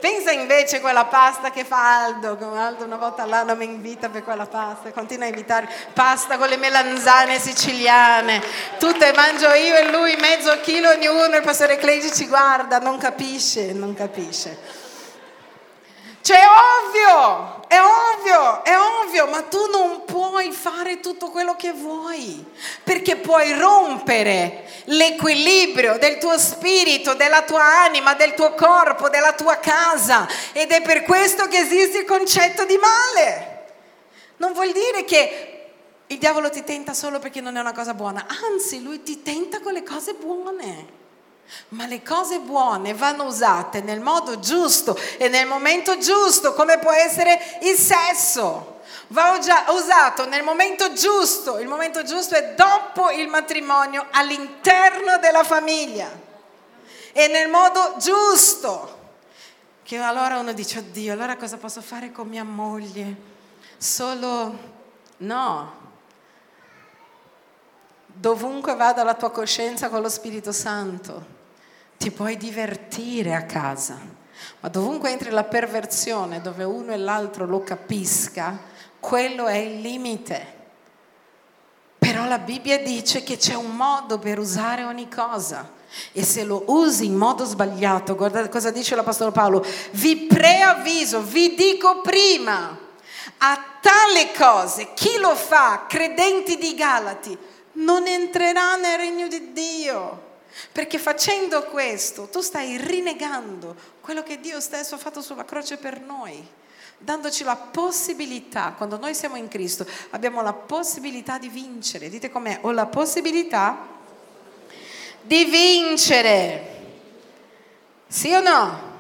Pensa 0.01 0.33
invece 0.33 0.77
a 0.77 0.81
quella 0.81 1.05
pasta 1.05 1.51
che 1.51 1.65
fa 1.65 2.05
Aldo, 2.05 2.37
che 2.37 2.45
Aldo 2.45 2.85
una 2.85 2.97
volta 2.97 3.23
all'anno 3.23 3.55
mi 3.57 3.65
invita 3.65 4.09
per 4.09 4.23
quella 4.23 4.47
pasta, 4.47 4.91
continua 4.91 5.25
a 5.25 5.29
invitare 5.29 5.69
pasta 5.93 6.37
con 6.37 6.49
le 6.49 6.59
melanzane 6.59 7.39
siciliane, 7.39 8.43
tutte 8.79 9.13
mangio 9.15 9.53
io 9.53 9.77
e 9.77 9.91
lui 9.91 10.15
mezzo 10.17 10.61
chilo 10.61 10.91
ognuno, 10.91 11.37
il 11.37 11.43
pastore 11.43 11.77
Clegi 11.77 12.13
ci 12.13 12.27
guarda, 12.27 12.79
non 12.81 12.99
capisce, 12.99 13.73
non 13.73 13.95
capisce. 13.95 14.84
Cioè 16.25 16.39
è 16.39 16.47
ovvio, 16.47 17.69
è 17.69 17.79
ovvio, 17.79 18.65
è 18.65 18.75
ovvio, 18.79 19.27
ma 19.27 19.43
tu 19.43 19.59
non 19.71 20.07
puoi 20.07 20.53
fare 20.53 21.01
tutto 21.01 21.29
quello 21.29 21.55
che 21.55 21.73
vuoi, 21.73 22.43
perché 22.83 23.17
puoi 23.17 23.53
rompere 23.53 24.67
l'equilibrio 24.85 25.99
del 25.99 26.17
tuo 26.17 26.39
spirito, 26.39 27.13
della 27.13 27.43
tua 27.43 27.63
anima, 27.83 28.15
del 28.15 28.33
tuo 28.33 28.55
corpo, 28.55 29.11
della 29.11 29.35
tua 29.35 29.57
casa 29.57 30.27
ed 30.53 30.71
è 30.71 30.81
per 30.81 31.03
questo 31.03 31.47
che 31.47 31.59
esiste 31.59 31.99
il 31.99 32.07
concetto 32.07 32.65
di 32.65 32.79
male. 32.79 33.67
Non 34.39 34.55
vuol 34.55 34.73
dire 34.73 35.05
che 35.05 35.73
il 36.07 36.17
diavolo 36.17 36.49
ti 36.49 36.65
tenta 36.65 36.95
solo 36.95 37.19
perché 37.19 37.43
non 37.43 37.59
è 37.59 37.61
una 37.61 37.75
cosa 37.75 37.93
buona, 37.93 38.25
anzi 38.51 38.83
lui 38.83 39.03
ti 39.03 39.21
tenta 39.21 39.61
con 39.61 39.75
le 39.75 39.83
cose 39.83 40.15
buone. 40.15 41.03
Ma 41.69 41.87
le 41.87 42.03
cose 42.03 42.39
buone 42.39 42.95
vanno 42.95 43.25
usate 43.25 43.81
nel 43.81 44.01
modo 44.01 44.39
giusto 44.39 44.99
e 45.19 45.29
nel 45.29 45.47
momento 45.47 45.99
giusto, 45.99 46.55
come 46.55 46.79
può 46.79 46.93
essere 46.93 47.59
il 47.63 47.77
sesso. 47.77 48.81
Va 49.09 49.39
usato 49.69 50.27
nel 50.27 50.43
momento 50.43 50.93
giusto. 50.93 51.59
Il 51.59 51.69
momento 51.69 52.03
giusto 52.03 52.35
è 52.35 52.55
dopo 52.55 53.11
il 53.11 53.29
matrimonio, 53.29 54.07
all'interno 54.11 55.19
della 55.19 55.45
famiglia. 55.45 56.11
E 57.13 57.29
nel 57.29 57.49
modo 57.49 57.95
giusto. 57.99 59.03
Che 59.83 59.99
allora 59.99 60.39
uno 60.39 60.53
dice, 60.53 60.79
oddio, 60.79 61.13
allora 61.13 61.37
cosa 61.37 61.59
posso 61.59 61.83
fare 61.83 62.11
con 62.11 62.27
mia 62.27 62.45
moglie? 62.45 63.33
Solo 63.77 64.73
no, 65.19 65.83
dovunque 68.07 68.75
vada 68.77 69.03
la 69.03 69.15
tua 69.15 69.31
coscienza 69.31 69.89
con 69.91 70.01
lo 70.01 70.09
Spirito 70.09 70.53
Santo, 70.53 71.27
ti 71.97 72.11
puoi 72.11 72.37
divertire 72.37 73.35
a 73.35 73.45
casa, 73.45 73.99
ma 74.61 74.69
dovunque 74.69 75.11
entri 75.11 75.31
la 75.31 75.45
perversione, 75.45 76.41
dove 76.41 76.65
uno 76.65 76.93
e 76.93 76.97
l'altro 76.97 77.47
lo 77.47 77.63
capisca, 77.63 78.59
quello 79.01 79.47
è 79.47 79.57
il 79.57 79.81
limite. 79.81 80.53
Però 81.99 82.27
la 82.27 82.39
Bibbia 82.39 82.79
dice 82.79 83.23
che 83.23 83.37
c'è 83.37 83.55
un 83.55 83.75
modo 83.77 84.19
per 84.19 84.39
usare 84.39 84.85
ogni 84.85 85.09
cosa. 85.09 85.73
E 86.13 86.23
se 86.25 86.45
lo 86.45 86.65
usi 86.67 87.07
in 87.07 87.15
modo 87.15 87.45
sbagliato, 87.45 88.17
guardate 88.17 88.49
cosa 88.49 88.71
dice 88.71 88.95
l'Apostolo 88.95 89.31
Paolo, 89.31 89.65
vi 89.93 90.27
preavviso, 90.27 91.23
vi 91.23 91.55
dico 91.55 92.01
prima, 92.01 92.77
a 93.39 93.65
tale 93.81 94.33
cose, 94.37 94.93
chi 94.95 95.19
lo 95.19 95.35
fa, 95.35 95.85
credenti 95.89 96.57
di 96.59 96.75
Galati, 96.75 97.39
non 97.75 98.07
entrerà 98.07 98.77
nel 98.77 98.99
regno 98.99 99.29
di 99.29 99.53
Dio. 99.53 100.24
Perché 100.73 100.99
facendo 100.99 101.65
questo 101.65 102.29
tu 102.29 102.41
stai 102.41 102.77
rinnegando 102.79 103.75
quello 104.01 104.23
che 104.23 104.41
Dio 104.41 104.61
stesso 104.61 104.95
ha 104.95 104.99
fatto 104.99 105.21
sulla 105.21 105.45
croce 105.45 105.77
per 105.77 106.01
noi, 106.01 106.47
dandoci 106.99 107.45
la 107.45 107.57
possibilità, 107.57 108.75
quando 108.77 108.99
noi 108.99 109.15
siamo 109.15 109.37
in 109.37 109.49
Cristo, 109.49 109.87
abbiamo 110.11 110.43
la 110.43 110.53
possibilità 110.53 111.39
di 111.39 111.49
vincere. 111.49 112.09
Dite 112.09 112.31
com'è? 112.31 112.59
Ho 112.63 112.71
la 112.71 112.87
possibilità 112.87 113.87
di 115.23 115.45
vincere. 115.45 116.73
Sì 118.07 118.33
o 118.33 118.41
no? 118.41 118.93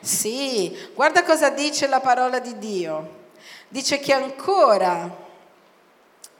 Sì, 0.00 0.76
guarda 0.94 1.22
cosa 1.22 1.48
dice 1.50 1.86
la 1.86 2.00
parola 2.00 2.38
di 2.38 2.58
Dio. 2.58 3.20
Dice 3.68 3.98
che 4.00 4.12
ancora 4.12 5.21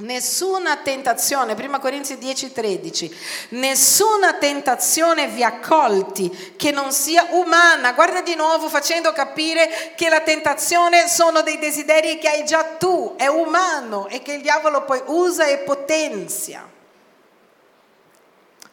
Nessuna 0.03 0.79
tentazione, 0.79 1.55
1 1.57 1.79
Corinzi 1.79 2.19
10, 2.19 2.51
13, 2.51 3.17
nessuna 3.51 4.33
tentazione 4.33 5.29
vi 5.29 5.45
ha 5.45 5.61
colti 5.61 6.55
che 6.57 6.73
non 6.73 6.91
sia 6.91 7.29
umana. 7.31 7.93
Guarda 7.93 8.21
di 8.21 8.35
nuovo 8.35 8.69
facendo 8.69 9.13
capire 9.13 9.93
che 9.95 10.09
la 10.09 10.21
tentazione 10.21 11.07
sono 11.07 11.43
dei 11.43 11.57
desideri 11.59 12.19
che 12.19 12.29
hai 12.29 12.45
già 12.45 12.65
tu, 12.65 13.15
è 13.17 13.29
umano 13.29 14.09
e 14.09 14.23
che 14.23 14.33
il 14.33 14.43
diavolo 14.43 14.83
poi 14.83 15.01
usa 15.07 15.47
e 15.47 15.59
potenzia. 15.59 16.72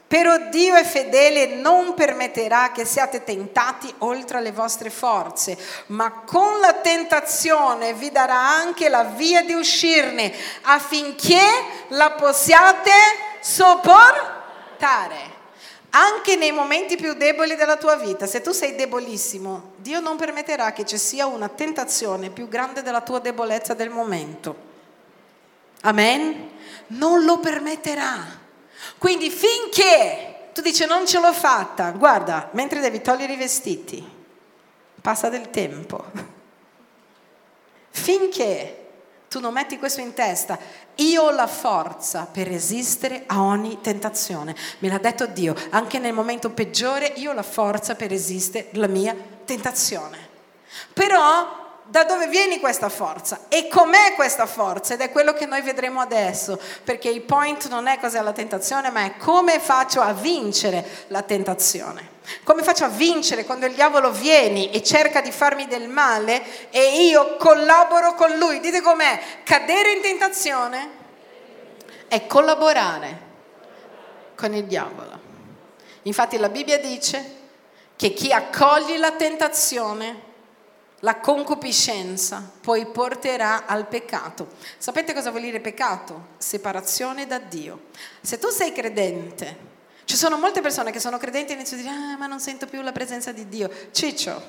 Però 0.09 0.49
Dio 0.49 0.73
è 0.73 0.83
fedele 0.83 1.43
e 1.43 1.55
non 1.57 1.93
permetterà 1.93 2.71
che 2.71 2.83
siate 2.83 3.23
tentati 3.23 3.93
oltre 3.99 4.41
le 4.41 4.51
vostre 4.51 4.89
forze, 4.89 5.55
ma 5.87 6.23
con 6.25 6.59
la 6.59 6.73
tentazione 6.73 7.93
vi 7.93 8.09
darà 8.09 8.39
anche 8.39 8.89
la 8.89 9.03
via 9.03 9.43
di 9.43 9.53
uscirne 9.53 10.33
affinché 10.63 11.45
la 11.89 12.09
possiate 12.13 12.89
sopportare. 13.39 15.37
Anche 15.91 16.35
nei 16.37 16.53
momenti 16.53 16.95
più 16.95 17.13
deboli 17.13 17.55
della 17.55 17.77
tua 17.77 17.95
vita, 17.95 18.25
se 18.25 18.41
tu 18.41 18.51
sei 18.51 18.73
debolissimo, 18.73 19.73
Dio 19.75 19.99
non 19.99 20.17
permetterà 20.17 20.73
che 20.73 20.87
ci 20.87 20.97
sia 20.97 21.27
una 21.27 21.49
tentazione 21.49 22.31
più 22.31 22.47
grande 22.47 22.81
della 22.81 23.01
tua 23.01 23.19
debolezza 23.19 23.75
del 23.75 23.91
momento. 23.91 24.55
Amen? 25.81 26.49
Non 26.87 27.23
lo 27.25 27.37
permetterà. 27.37 28.38
Quindi 28.99 29.31
finché 29.31 30.49
tu 30.53 30.61
dici 30.61 30.85
non 30.85 31.07
ce 31.07 31.19
l'ho 31.19 31.33
fatta, 31.33 31.91
guarda, 31.91 32.49
mentre 32.51 32.81
devi 32.81 33.01
togliere 33.01 33.33
i 33.33 33.37
vestiti, 33.37 34.07
passa 35.01 35.29
del 35.29 35.49
tempo. 35.49 36.03
Finché 37.89 38.75
tu 39.29 39.39
non 39.39 39.53
metti 39.53 39.77
questo 39.77 40.01
in 40.01 40.13
testa, 40.13 40.59
io 40.95 41.23
ho 41.23 41.31
la 41.31 41.47
forza 41.47 42.27
per 42.29 42.47
resistere 42.47 43.23
a 43.27 43.41
ogni 43.41 43.79
tentazione. 43.79 44.55
Me 44.79 44.89
l'ha 44.89 44.97
detto 44.97 45.27
Dio, 45.27 45.55
anche 45.69 45.97
nel 45.97 46.13
momento 46.13 46.49
peggiore 46.49 47.13
io 47.15 47.31
ho 47.31 47.33
la 47.33 47.43
forza 47.43 47.95
per 47.95 48.09
resistere 48.09 48.69
alla 48.73 48.87
mia 48.87 49.15
tentazione. 49.45 50.27
Però 50.93 51.68
da 51.89 52.03
dove 52.03 52.27
viene 52.27 52.59
questa 52.59 52.87
forza 52.87 53.45
e 53.49 53.67
com'è 53.67 54.13
questa 54.13 54.45
forza 54.45 54.93
ed 54.93 55.01
è 55.01 55.11
quello 55.11 55.33
che 55.33 55.47
noi 55.47 55.61
vedremo 55.61 55.99
adesso, 55.99 56.59
perché 56.83 57.09
il 57.09 57.21
point 57.21 57.67
non 57.67 57.87
è 57.87 57.97
cos'è 57.97 58.21
la 58.21 58.31
tentazione, 58.31 58.91
ma 58.91 59.05
è 59.05 59.17
come 59.17 59.59
faccio 59.59 59.99
a 59.99 60.13
vincere 60.13 60.87
la 61.07 61.23
tentazione. 61.23 62.17
Come 62.43 62.61
faccio 62.61 62.85
a 62.85 62.89
vincere 62.89 63.43
quando 63.43 63.65
il 63.65 63.73
diavolo 63.73 64.11
viene 64.11 64.71
e 64.71 64.83
cerca 64.83 65.19
di 65.19 65.31
farmi 65.31 65.65
del 65.65 65.87
male 65.87 66.69
e 66.69 67.07
io 67.07 67.37
collaboro 67.37 68.13
con 68.13 68.37
lui? 68.37 68.59
Dite 68.59 68.81
com'è? 68.81 69.19
Cadere 69.43 69.93
in 69.93 70.01
tentazione 70.01 70.89
è 72.07 72.27
collaborare 72.27 73.27
con 74.35 74.53
il 74.53 74.65
diavolo. 74.65 75.19
Infatti 76.03 76.37
la 76.37 76.49
Bibbia 76.49 76.77
dice 76.77 77.37
che 77.95 78.13
chi 78.13 78.31
accoglie 78.31 78.99
la 78.99 79.11
tentazione 79.13 80.27
la 80.99 81.17
concupiscenza 81.17 82.51
poi 82.61 82.85
porterà 82.87 83.65
al 83.65 83.87
peccato. 83.87 84.49
Sapete 84.77 85.13
cosa 85.13 85.29
vuol 85.31 85.43
dire 85.43 85.59
peccato? 85.59 86.29
Separazione 86.37 87.25
da 87.25 87.39
Dio. 87.39 87.87
Se 88.21 88.37
tu 88.37 88.49
sei 88.49 88.73
credente, 88.73 89.67
ci 90.05 90.15
sono 90.15 90.37
molte 90.37 90.61
persone 90.61 90.91
che 90.91 90.99
sono 90.99 91.17
credenti 91.17 91.51
e 91.51 91.55
iniziano 91.55 91.83
a 91.83 91.85
dire, 91.85 91.95
ah, 91.95 92.17
ma 92.17 92.27
non 92.27 92.39
sento 92.39 92.65
più 92.65 92.81
la 92.81 92.91
presenza 92.91 93.31
di 93.31 93.47
Dio. 93.47 93.69
Ciccio, 93.91 94.41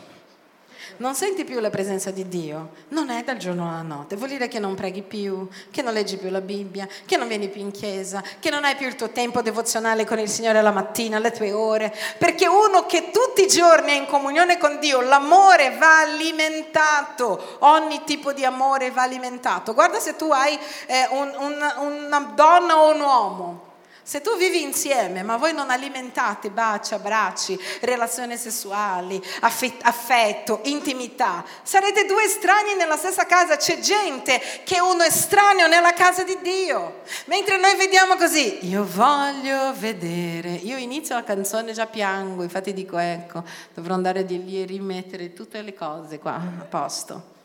non 1.01 1.15
senti 1.15 1.45
più 1.45 1.61
la 1.61 1.71
presenza 1.71 2.11
di 2.11 2.29
Dio, 2.29 2.71
non 2.89 3.09
è 3.09 3.23
dal 3.23 3.39
giorno 3.39 3.69
alla 3.69 3.83
notte, 3.83 4.17
vuol 4.17 4.29
dire 4.29 4.49
che 4.49 4.59
non 4.59 4.75
preghi 4.75 5.01
più, 5.01 5.49
che 5.71 5.81
non 5.81 5.95
leggi 5.95 6.19
più 6.19 6.29
la 6.29 6.43
Bibbia, 6.43 6.87
che 7.07 7.17
non 7.17 7.27
vieni 7.27 7.49
più 7.49 7.63
in 7.63 7.71
chiesa, 7.71 8.23
che 8.39 8.51
non 8.51 8.65
hai 8.65 8.77
più 8.77 8.87
il 8.87 8.97
tuo 8.97 9.09
tempo 9.09 9.41
devozionale 9.41 10.05
con 10.05 10.19
il 10.19 10.29
Signore 10.29 10.61
la 10.61 10.73
mattina, 10.73 11.19
le 11.19 11.33
tue 11.33 11.53
ore, 11.53 11.95
perché 12.19 12.47
uno 12.47 12.85
che 12.85 13.11
tutti 13.11 13.45
i 13.45 13.49
giorni 13.49 13.93
è 13.93 13.95
in 13.95 14.07
comunione 14.07 14.59
con 14.59 14.79
Dio, 14.79 15.01
l'amore 15.01 15.77
va 15.79 16.01
alimentato, 16.01 17.57
ogni 17.61 18.03
tipo 18.05 18.35
di 18.35 18.45
amore 18.45 18.91
va 18.91 19.03
alimentato. 19.03 19.73
Guarda 19.73 19.99
se 20.01 20.17
tu 20.17 20.31
hai 20.31 20.59
eh, 20.87 21.09
un, 21.13 21.33
un, 21.39 21.75
una 21.79 22.33
donna 22.35 22.79
o 22.79 22.93
un 22.93 23.01
uomo 23.01 23.70
se 24.03 24.21
tu 24.23 24.37
vivi 24.37 24.63
insieme, 24.63 25.23
ma 25.23 25.37
voi 25.37 25.53
non 25.53 25.71
alimentate 25.71 26.51
baci, 26.51 26.95
abbracci, 26.95 27.59
relazioni 27.81 28.37
sessuali, 28.37 29.23
affetto, 29.41 30.61
intimità, 30.65 31.45
sarete 31.63 32.07
due 32.07 32.25
estranei 32.25 32.75
nella 32.77 32.97
stessa 32.97 33.27
casa. 33.27 33.57
C'è 33.57 33.79
gente 33.79 34.41
che 34.65 34.77
è 34.77 34.81
uno 34.81 35.03
estraneo 35.03 35.69
nella 35.69 35.93
casa 35.93 36.25
di 36.25 36.39
Dio. 36.41 37.03
Mentre 37.27 37.59
noi 37.59 37.77
vediamo 37.77 38.17
così, 38.17 38.67
io 38.67 38.85
voglio 38.85 39.73
vedere. 39.75 40.51
Io 40.51 40.77
inizio 40.77 41.15
la 41.15 41.25
canzone 41.25 41.71
e 41.71 41.75
già 41.75 41.87
piango, 41.87 42.43
infatti 42.43 42.73
dico 42.73 42.97
ecco, 42.97 43.45
dovrò 43.75 43.95
andare 43.95 44.25
di 44.25 44.45
lì 44.45 44.63
e 44.63 44.65
rimettere 44.67 45.33
tutte 45.35 45.61
le 45.63 45.75
cose 45.75 46.19
qua 46.19 46.35
a 46.35 46.65
posto. 46.65 47.39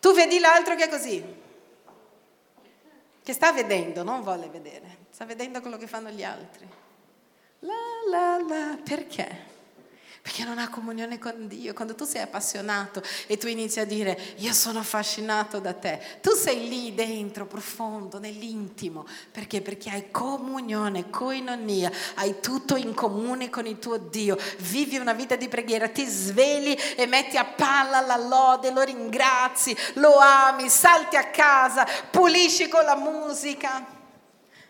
Tu 0.00 0.12
vedi 0.14 0.38
l'altro 0.38 0.74
che 0.76 0.84
è 0.84 0.88
così, 0.88 1.22
che 3.22 3.32
sta 3.32 3.52
vedendo, 3.52 4.02
non 4.02 4.22
vuole 4.22 4.48
vedere 4.50 5.01
sta 5.12 5.26
vedendo 5.26 5.60
quello 5.60 5.76
che 5.76 5.86
fanno 5.86 6.08
gli 6.08 6.24
altri. 6.24 6.66
La 7.60 7.74
la 8.10 8.42
la, 8.48 8.78
perché? 8.82 9.50
Perché 10.22 10.44
non 10.44 10.58
ha 10.58 10.70
comunione 10.70 11.18
con 11.18 11.48
Dio. 11.48 11.74
Quando 11.74 11.94
tu 11.94 12.04
sei 12.04 12.22
appassionato 12.22 13.02
e 13.26 13.36
tu 13.36 13.46
inizi 13.46 13.80
a 13.80 13.84
dire 13.84 14.18
io 14.36 14.52
sono 14.52 14.78
affascinato 14.78 15.58
da 15.58 15.74
te, 15.74 16.00
tu 16.22 16.30
sei 16.30 16.68
lì 16.68 16.94
dentro, 16.94 17.44
profondo, 17.44 18.18
nell'intimo. 18.18 19.04
Perché? 19.30 19.60
Perché 19.60 19.90
hai 19.90 20.10
comunione, 20.10 21.10
coinonia, 21.10 21.90
hai 22.14 22.40
tutto 22.40 22.76
in 22.76 22.94
comune 22.94 23.50
con 23.50 23.66
il 23.66 23.78
tuo 23.78 23.98
Dio. 23.98 24.38
Vivi 24.60 24.96
una 24.96 25.12
vita 25.12 25.36
di 25.36 25.48
preghiera, 25.48 25.88
ti 25.88 26.06
svegli 26.06 26.76
e 26.96 27.04
metti 27.06 27.36
a 27.36 27.44
palla 27.44 28.00
la 28.00 28.16
lode, 28.16 28.70
lo 28.70 28.80
ringrazi, 28.80 29.76
lo 29.94 30.16
ami, 30.16 30.70
salti 30.70 31.16
a 31.16 31.30
casa, 31.30 31.86
pulisci 32.10 32.68
con 32.68 32.84
la 32.84 32.96
musica. 32.96 34.00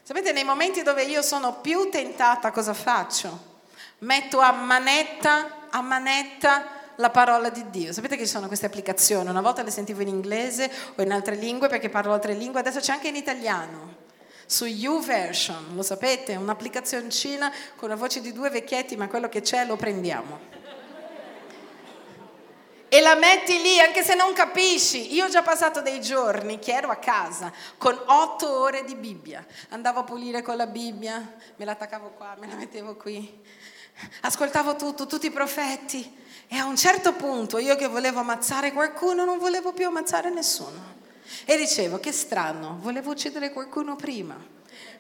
Sapete, 0.05 0.33
nei 0.33 0.43
momenti 0.43 0.83
dove 0.83 1.05
io 1.05 1.23
sono 1.23 1.61
più 1.61 1.89
tentata, 1.89 2.51
cosa 2.51 2.75
faccio? 2.75 3.51
Metto 3.99 4.41
a 4.41 4.51
manetta, 4.51 5.69
a 5.71 5.81
manetta 5.81 6.65
la 6.97 7.11
parola 7.11 7.51
di 7.51 7.71
Dio. 7.71 7.93
Sapete 7.93 8.17
che 8.17 8.25
ci 8.25 8.31
sono 8.31 8.49
queste 8.49 8.67
applicazioni? 8.67 9.29
Una 9.29 9.41
volta 9.41 9.63
le 9.63 9.71
sentivo 9.71 10.03
in 10.03 10.09
inglese 10.09 10.69
o 10.97 11.03
in 11.03 11.13
altre 11.13 11.37
lingue 11.37 11.69
perché 11.69 11.89
parlo 11.89 12.13
altre 12.13 12.35
lingue, 12.35 12.59
adesso 12.59 12.81
c'è 12.81 12.91
anche 12.91 13.07
in 13.07 13.15
italiano. 13.15 14.01
Su 14.45 14.65
YouVersion, 14.65 15.77
lo 15.77 15.83
sapete? 15.83 16.35
Un'applicazioncina 16.35 17.53
con 17.77 17.89
la 17.89 17.95
voce 17.95 18.21
di 18.21 18.33
due 18.33 18.51
vecchietti, 18.51 18.97
ma 18.97 19.07
quello 19.07 19.29
che 19.29 19.41
c'è 19.41 19.65
lo 19.65 19.77
prendiamo 19.77 20.62
e 22.95 23.01
la 23.01 23.15
metti 23.15 23.63
lì 23.63 23.81
anche 23.81 24.03
se 24.03 24.15
non 24.15 24.35
capisci. 24.35 25.15
Io 25.15 25.25
ho 25.25 25.29
già 25.31 25.41
passato 25.41 25.81
dei 25.81 25.99
giorni 26.03 26.59
che 26.59 26.75
ero 26.75 26.91
a 26.91 26.97
casa 26.97 27.51
con 27.79 27.99
otto 28.05 28.61
ore 28.61 28.85
di 28.85 28.95
Bibbia. 28.97 29.43
Andavo 29.71 30.01
a 30.01 30.05
pulire 30.05 30.43
con 30.43 30.59
la 30.59 30.67
Bibbia, 30.67 31.37
me 31.57 31.65
la 31.65 31.73
attaccavo 31.73 32.11
qua, 32.11 32.37
me 32.39 32.47
la 32.49 32.55
mettevo 32.55 32.95
qui. 32.97 33.41
Ascoltavo 34.21 34.77
tutto, 34.77 35.07
tutti 35.07 35.29
i 35.29 35.31
profeti. 35.31 36.21
E 36.47 36.57
a 36.59 36.67
un 36.67 36.77
certo 36.77 37.15
punto 37.15 37.57
io 37.57 37.77
che 37.77 37.87
volevo 37.87 38.21
ammazzare 38.21 38.75
qualcuno 38.75 39.25
non 39.25 39.39
volevo 39.39 39.73
più 39.73 39.87
ammazzare 39.87 40.29
nessuno. 40.29 41.01
E 41.47 41.57
dicevo, 41.57 41.99
che 41.99 42.13
strano, 42.13 42.77
volevo 42.83 43.13
uccidere 43.13 43.53
qualcuno 43.53 43.97
prima 43.97 44.37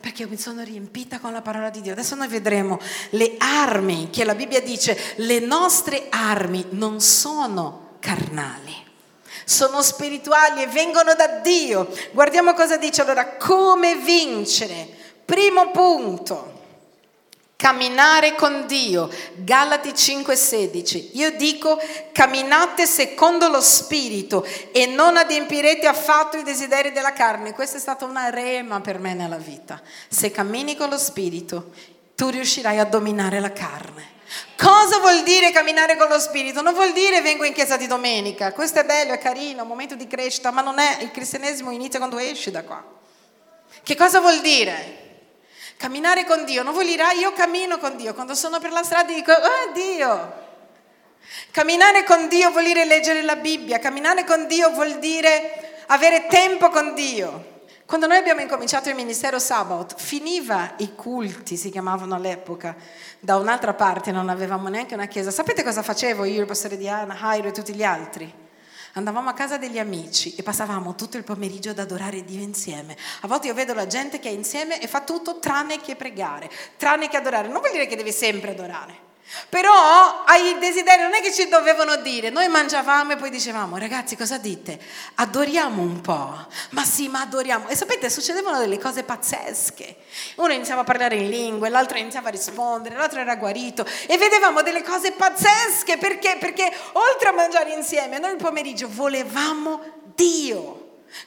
perché 0.00 0.26
mi 0.26 0.38
sono 0.38 0.62
riempita 0.62 1.20
con 1.20 1.32
la 1.32 1.42
parola 1.42 1.68
di 1.68 1.82
Dio. 1.82 1.92
Adesso 1.92 2.14
noi 2.14 2.28
vedremo 2.28 2.80
le 3.10 3.34
armi 3.36 4.08
che 4.10 4.24
la 4.24 4.34
Bibbia 4.34 4.62
dice, 4.62 4.98
le 5.16 5.40
nostre 5.40 6.06
armi 6.08 6.66
non 6.70 7.00
sono 7.00 7.81
carnali. 8.02 8.74
Sono 9.44 9.80
spirituali 9.80 10.62
e 10.62 10.66
vengono 10.66 11.14
da 11.14 11.38
Dio. 11.38 11.88
Guardiamo 12.10 12.52
cosa 12.52 12.76
dice 12.76 13.02
allora, 13.02 13.36
come 13.36 13.94
vincere. 13.96 14.88
Primo 15.24 15.70
punto, 15.70 16.60
camminare 17.56 18.34
con 18.34 18.66
Dio. 18.66 19.08
Galati 19.36 19.90
5:16. 19.94 21.10
Io 21.12 21.30
dico 21.36 21.78
camminate 22.12 22.86
secondo 22.86 23.48
lo 23.48 23.60
spirito 23.60 24.44
e 24.72 24.86
non 24.86 25.16
adempirete 25.16 25.86
affatto 25.86 26.36
i 26.36 26.42
desideri 26.42 26.90
della 26.92 27.12
carne. 27.12 27.54
Questa 27.54 27.76
è 27.76 27.80
stata 27.80 28.04
una 28.04 28.30
rema 28.30 28.80
per 28.80 28.98
me 28.98 29.14
nella 29.14 29.36
vita. 29.36 29.80
Se 30.08 30.30
cammini 30.30 30.76
con 30.76 30.88
lo 30.88 30.98
spirito, 30.98 31.70
tu 32.16 32.28
riuscirai 32.28 32.78
a 32.78 32.84
dominare 32.84 33.38
la 33.38 33.52
carne. 33.52 34.11
Cosa 34.56 34.98
vuol 34.98 35.22
dire 35.22 35.50
camminare 35.50 35.96
con 35.96 36.08
lo 36.08 36.18
Spirito? 36.18 36.62
Non 36.62 36.74
vuol 36.74 36.92
dire 36.92 37.20
vengo 37.20 37.44
in 37.44 37.52
chiesa 37.52 37.76
di 37.76 37.86
domenica, 37.86 38.52
questo 38.52 38.80
è 38.80 38.84
bello, 38.84 39.12
è 39.12 39.18
carino, 39.18 39.58
è 39.58 39.62
un 39.62 39.68
momento 39.68 39.94
di 39.94 40.06
crescita, 40.06 40.50
ma 40.50 40.62
non 40.62 40.78
è, 40.78 40.98
il 41.00 41.10
cristianesimo 41.10 41.70
inizia 41.70 41.98
quando 41.98 42.18
esci 42.18 42.50
da 42.50 42.62
qua. 42.62 42.84
Che 43.82 43.96
cosa 43.96 44.20
vuol 44.20 44.40
dire? 44.40 45.00
Camminare 45.76 46.24
con 46.24 46.44
Dio 46.44 46.62
non 46.62 46.72
vuol 46.72 46.86
dire, 46.86 47.02
ah, 47.02 47.12
io 47.12 47.32
cammino 47.32 47.78
con 47.78 47.96
Dio, 47.96 48.14
quando 48.14 48.34
sono 48.34 48.60
per 48.60 48.70
la 48.70 48.82
strada 48.84 49.12
dico, 49.12 49.32
oh, 49.32 49.72
Dio. 49.72 50.40
Camminare 51.50 52.04
con 52.04 52.28
Dio 52.28 52.50
vuol 52.50 52.64
dire 52.64 52.84
leggere 52.84 53.22
la 53.22 53.36
Bibbia, 53.36 53.78
camminare 53.78 54.24
con 54.24 54.46
Dio 54.46 54.70
vuol 54.70 54.98
dire 54.98 55.82
avere 55.86 56.26
tempo 56.26 56.68
con 56.70 56.94
Dio. 56.94 57.51
Quando 57.92 58.08
noi 58.08 58.20
abbiamo 58.20 58.40
incominciato 58.40 58.88
il 58.88 58.94
ministero 58.94 59.38
Sabbath, 59.38 60.00
finiva 60.00 60.76
i 60.78 60.94
culti, 60.94 61.58
si 61.58 61.68
chiamavano 61.68 62.14
all'epoca, 62.14 62.74
da 63.20 63.36
un'altra 63.36 63.74
parte 63.74 64.10
non 64.12 64.30
avevamo 64.30 64.68
neanche 64.68 64.94
una 64.94 65.04
chiesa. 65.04 65.30
Sapete 65.30 65.62
cosa 65.62 65.82
facevo 65.82 66.24
io, 66.24 66.40
il 66.40 66.46
pastore 66.46 66.78
Diana, 66.78 67.14
Jairo 67.14 67.48
e 67.48 67.52
tutti 67.52 67.74
gli 67.74 67.82
altri? 67.82 68.32
Andavamo 68.94 69.28
a 69.28 69.34
casa 69.34 69.58
degli 69.58 69.78
amici 69.78 70.34
e 70.36 70.42
passavamo 70.42 70.94
tutto 70.94 71.18
il 71.18 71.22
pomeriggio 71.22 71.68
ad 71.68 71.80
adorare 71.80 72.24
Dio 72.24 72.40
insieme. 72.40 72.96
A 73.20 73.26
volte 73.26 73.48
io 73.48 73.54
vedo 73.54 73.74
la 73.74 73.86
gente 73.86 74.20
che 74.20 74.30
è 74.30 74.32
insieme 74.32 74.80
e 74.80 74.86
fa 74.86 75.02
tutto 75.02 75.38
tranne 75.38 75.78
che 75.78 75.94
pregare, 75.94 76.50
tranne 76.78 77.10
che 77.10 77.18
adorare. 77.18 77.48
Non 77.48 77.60
vuol 77.60 77.72
dire 77.72 77.86
che 77.86 77.96
deve 77.96 78.12
sempre 78.12 78.52
adorare. 78.52 79.11
Però 79.48 80.24
ai 80.24 80.58
desideri 80.58 81.02
non 81.02 81.14
è 81.14 81.20
che 81.20 81.32
ci 81.32 81.48
dovevano 81.48 81.96
dire, 81.96 82.30
noi 82.30 82.48
mangiavamo 82.48 83.12
e 83.12 83.16
poi 83.16 83.30
dicevamo 83.30 83.78
ragazzi 83.78 84.16
cosa 84.16 84.38
dite? 84.38 84.78
Adoriamo 85.16 85.82
un 85.82 86.00
po', 86.00 86.46
ma 86.70 86.84
sì 86.84 87.08
ma 87.08 87.20
adoriamo. 87.20 87.68
E 87.68 87.76
sapete 87.76 88.10
succedevano 88.10 88.58
delle 88.58 88.78
cose 88.78 89.02
pazzesche. 89.02 89.96
Uno 90.36 90.52
iniziava 90.52 90.82
a 90.82 90.84
parlare 90.84 91.16
in 91.16 91.28
lingue, 91.28 91.68
l'altro 91.68 91.98
iniziava 91.98 92.28
a 92.28 92.32
rispondere, 92.32 92.96
l'altro 92.96 93.20
era 93.20 93.36
guarito 93.36 93.86
e 94.06 94.16
vedevamo 94.18 94.62
delle 94.62 94.82
cose 94.82 95.12
pazzesche 95.12 95.98
perché? 95.98 96.36
Perché 96.38 96.70
oltre 96.92 97.28
a 97.28 97.32
mangiare 97.32 97.72
insieme 97.72 98.18
noi 98.18 98.32
il 98.32 98.36
pomeriggio 98.36 98.88
volevamo 98.90 99.80
Dio. 100.14 100.81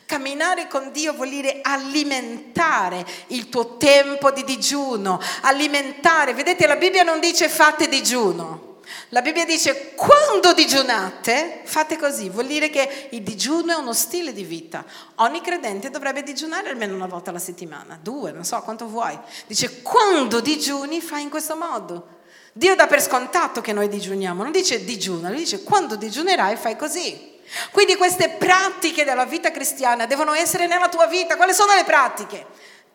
Camminare 0.05 0.67
con 0.67 0.91
Dio 0.91 1.13
vuol 1.13 1.29
dire 1.29 1.59
alimentare 1.61 3.05
il 3.27 3.49
tuo 3.49 3.77
tempo 3.77 4.31
di 4.31 4.43
digiuno, 4.43 5.19
alimentare. 5.41 6.33
Vedete, 6.33 6.67
la 6.67 6.75
Bibbia 6.75 7.03
non 7.03 7.19
dice 7.19 7.49
fate 7.49 7.87
digiuno. 7.87 8.65
La 9.09 9.21
Bibbia 9.21 9.45
dice 9.45 9.93
quando 9.95 10.53
digiunate 10.53 11.61
fate 11.63 11.97
così, 11.97 12.29
vuol 12.29 12.45
dire 12.45 12.69
che 12.69 13.07
il 13.11 13.21
digiuno 13.21 13.71
è 13.73 13.75
uno 13.75 13.93
stile 13.93 14.33
di 14.33 14.43
vita. 14.43 14.85
Ogni 15.15 15.41
credente 15.41 15.89
dovrebbe 15.89 16.23
digiunare 16.23 16.69
almeno 16.69 16.95
una 16.95 17.07
volta 17.07 17.29
alla 17.29 17.39
settimana, 17.39 17.99
due, 18.01 18.31
non 18.31 18.43
so 18.43 18.59
quanto 18.61 18.87
vuoi. 18.87 19.17
Dice 19.47 19.81
quando 19.81 20.39
digiuni 20.39 21.01
fai 21.01 21.23
in 21.23 21.29
questo 21.29 21.55
modo. 21.55 22.13
Dio 22.53 22.75
dà 22.75 22.87
per 22.87 23.01
scontato 23.01 23.61
che 23.61 23.73
noi 23.73 23.89
digiuniamo, 23.89 24.41
non 24.41 24.51
dice 24.51 24.83
digiuna, 24.83 25.29
lui 25.29 25.39
dice 25.39 25.63
quando 25.63 25.95
digiunerai 25.95 26.55
fai 26.55 26.75
così. 26.75 27.33
Quindi 27.71 27.95
queste 27.95 28.29
pratiche 28.29 29.03
della 29.03 29.25
vita 29.25 29.51
cristiana 29.51 30.05
devono 30.05 30.33
essere 30.33 30.67
nella 30.67 30.89
tua 30.89 31.07
vita. 31.07 31.35
Quali 31.35 31.53
sono 31.53 31.73
le 31.73 31.83
pratiche? 31.83 32.45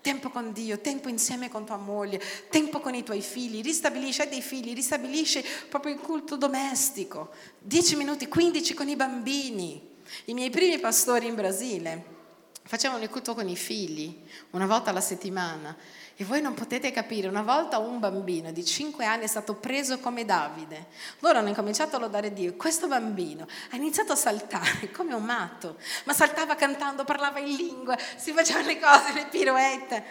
Tempo 0.00 0.30
con 0.30 0.52
Dio, 0.52 0.78
tempo 0.78 1.08
insieme 1.08 1.50
con 1.50 1.66
tua 1.66 1.76
moglie, 1.76 2.22
tempo 2.48 2.80
con 2.80 2.94
i 2.94 3.02
tuoi 3.02 3.20
figli, 3.20 3.62
ristabilisci, 3.62 4.22
hai 4.22 4.28
dei 4.28 4.40
figli, 4.40 4.74
ristabilisci 4.74 5.44
proprio 5.68 5.92
il 5.92 6.00
culto 6.00 6.36
domestico, 6.36 7.30
10 7.58 7.96
minuti, 7.96 8.26
15 8.26 8.74
con 8.74 8.88
i 8.88 8.96
bambini. 8.96 9.88
I 10.24 10.34
miei 10.34 10.48
primi 10.50 10.78
pastori 10.78 11.26
in 11.26 11.34
Brasile 11.34 12.18
facevano 12.62 13.02
il 13.02 13.10
culto 13.10 13.34
con 13.34 13.48
i 13.48 13.56
figli, 13.56 14.22
una 14.50 14.66
volta 14.66 14.90
alla 14.90 15.00
settimana. 15.00 15.76
E 16.20 16.24
voi 16.24 16.42
non 16.42 16.52
potete 16.52 16.92
capire, 16.92 17.28
una 17.28 17.40
volta 17.40 17.78
un 17.78 17.98
bambino 17.98 18.52
di 18.52 18.62
5 18.62 19.06
anni 19.06 19.24
è 19.24 19.26
stato 19.26 19.54
preso 19.54 20.00
come 20.00 20.26
Davide. 20.26 20.88
Loro 21.20 21.38
hanno 21.38 21.48
incominciato 21.48 21.96
a 21.96 21.98
lodare 21.98 22.34
Dio. 22.34 22.56
Questo 22.56 22.88
bambino 22.88 23.46
ha 23.70 23.76
iniziato 23.76 24.12
a 24.12 24.16
saltare 24.16 24.90
come 24.92 25.14
un 25.14 25.22
matto, 25.22 25.76
ma 26.04 26.12
saltava 26.12 26.56
cantando, 26.56 27.04
parlava 27.04 27.38
in 27.38 27.56
lingua, 27.56 27.96
si 28.16 28.32
facevano 28.32 28.66
le 28.66 28.78
cose, 28.78 29.12
le 29.14 29.28
piroette. 29.30 30.04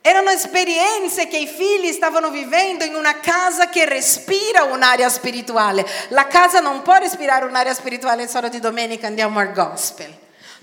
Erano 0.00 0.30
esperienze 0.30 1.28
che 1.28 1.38
i 1.38 1.46
figli 1.46 1.92
stavano 1.92 2.30
vivendo 2.30 2.82
in 2.82 2.96
una 2.96 3.20
casa 3.20 3.68
che 3.68 3.84
respira 3.84 4.64
un'area 4.64 5.08
spirituale. 5.08 5.86
La 6.08 6.26
casa 6.26 6.58
non 6.58 6.82
può 6.82 6.96
respirare 6.96 7.44
un'area 7.44 7.72
spirituale 7.72 8.26
solo 8.26 8.48
di 8.48 8.58
domenica 8.58 9.06
andiamo 9.06 9.38
al 9.38 9.52
gospel. 9.52 10.12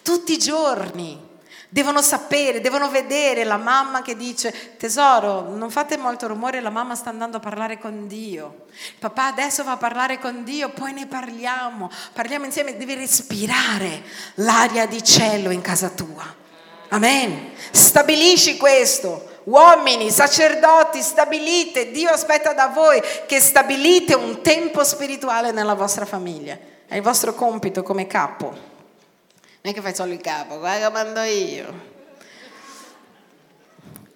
Tutti 0.01 0.34
i 0.34 0.38
giorni. 0.38 1.31
Devono 1.74 2.03
sapere, 2.03 2.61
devono 2.61 2.88
vedere 2.88 3.43
la 3.43 3.57
mamma 3.57 4.03
che 4.03 4.15
dice, 4.15 4.78
tesoro, 4.78 5.49
non 5.49 5.71
fate 5.71 5.97
molto 5.97 6.28
rumore, 6.28 6.61
la 6.61 6.69
mamma 6.69 6.93
sta 6.93 7.09
andando 7.09 7.38
a 7.38 7.39
parlare 7.39 7.80
con 7.80 8.05
Dio. 8.05 8.65
Papà 8.99 9.26
adesso 9.26 9.63
va 9.63 9.71
a 9.71 9.78
parlare 9.78 10.19
con 10.19 10.43
Dio, 10.43 10.69
poi 10.69 10.93
ne 10.93 11.07
parliamo. 11.07 11.89
Parliamo 12.13 12.45
insieme, 12.45 12.78
devi 12.78 12.93
respirare 12.93 14.03
l'aria 14.36 14.86
di 14.86 15.03
cielo 15.03 15.49
in 15.49 15.61
casa 15.61 15.89
tua. 15.89 16.24
Amen. 16.89 17.53
Stabilisci 17.71 18.55
questo. 18.55 19.39
Uomini, 19.45 20.11
sacerdoti, 20.11 21.01
stabilite, 21.01 21.89
Dio 21.89 22.11
aspetta 22.11 22.53
da 22.53 22.67
voi 22.67 23.01
che 23.26 23.39
stabilite 23.39 24.13
un 24.13 24.43
tempo 24.43 24.84
spirituale 24.84 25.49
nella 25.51 25.74
vostra 25.74 26.05
famiglia. 26.05 26.55
È 26.88 26.95
il 26.95 27.01
vostro 27.01 27.34
compito 27.34 27.82
come 27.82 28.05
capo. 28.05 28.72
Non 29.66 29.72
è 29.72 29.76
che 29.78 29.82
fai 29.82 29.95
solo 29.95 30.11
il 30.11 30.20
capo, 30.20 30.59
guarda 30.59 30.89
mando 30.89 31.22
io. 31.22 31.91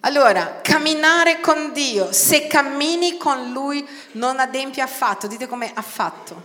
Allora, 0.02 0.60
camminare 0.62 1.40
con 1.40 1.72
Dio, 1.72 2.12
se 2.12 2.48
cammini 2.48 3.16
con 3.16 3.54
Lui 3.54 3.88
non 4.12 4.40
adempi 4.40 4.82
affatto, 4.82 5.26
dite 5.26 5.48
come 5.48 5.72
affatto. 5.74 6.44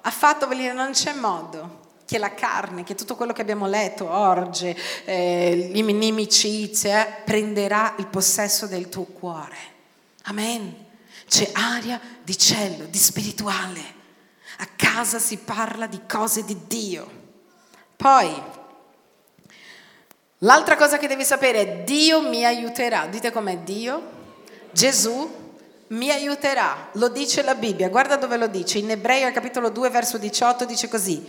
Affatto 0.00 0.46
vuol 0.46 0.58
dire 0.58 0.72
non 0.72 0.90
c'è 0.90 1.12
modo 1.12 1.92
che 2.04 2.18
la 2.18 2.34
carne, 2.34 2.82
che 2.82 2.96
tutto 2.96 3.14
quello 3.14 3.32
che 3.32 3.40
abbiamo 3.40 3.68
letto, 3.68 4.10
orge, 4.10 4.76
eh, 5.04 5.70
l'inimicizia, 5.72 7.06
eh, 7.06 7.22
prenderà 7.22 7.94
il 7.98 8.08
possesso 8.08 8.66
del 8.66 8.88
tuo 8.88 9.04
cuore. 9.04 9.56
Amen. 10.24 10.86
C'è 11.28 11.50
aria 11.52 12.00
di 12.20 12.36
cielo, 12.36 12.86
di 12.86 12.98
spirituale. 12.98 13.80
A 14.58 14.66
casa 14.74 15.20
si 15.20 15.36
parla 15.36 15.86
di 15.86 16.00
cose 16.08 16.44
di 16.44 16.66
Dio. 16.66 17.21
Poi, 18.02 18.42
l'altra 20.38 20.74
cosa 20.74 20.98
che 20.98 21.06
devi 21.06 21.24
sapere 21.24 21.60
è 21.60 21.66
Dio 21.84 22.20
mi 22.20 22.44
aiuterà. 22.44 23.06
Dite 23.06 23.30
com'è 23.30 23.58
Dio? 23.58 24.02
Gesù 24.72 25.30
mi 25.86 26.10
aiuterà. 26.10 26.88
Lo 26.94 27.06
dice 27.06 27.42
la 27.42 27.54
Bibbia. 27.54 27.88
Guarda 27.90 28.16
dove 28.16 28.36
lo 28.36 28.48
dice. 28.48 28.78
In 28.78 28.90
Ebrei 28.90 29.30
capitolo 29.30 29.68
2 29.68 29.88
verso 29.90 30.18
18 30.18 30.64
dice 30.64 30.88
così. 30.88 31.24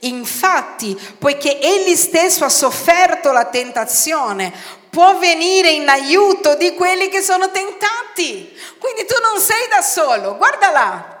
Infatti, 0.00 0.98
poiché 1.18 1.60
egli 1.60 1.94
stesso 1.94 2.46
ha 2.46 2.48
sofferto 2.48 3.30
la 3.30 3.44
tentazione, 3.44 4.50
può 4.88 5.18
venire 5.18 5.72
in 5.72 5.86
aiuto 5.90 6.54
di 6.54 6.72
quelli 6.72 7.10
che 7.10 7.20
sono 7.20 7.50
tentati. 7.50 8.50
Quindi 8.78 9.04
tu 9.04 9.16
non 9.20 9.38
sei 9.42 9.68
da 9.68 9.82
solo. 9.82 10.38
Guarda 10.38 10.70
là. 10.70 11.13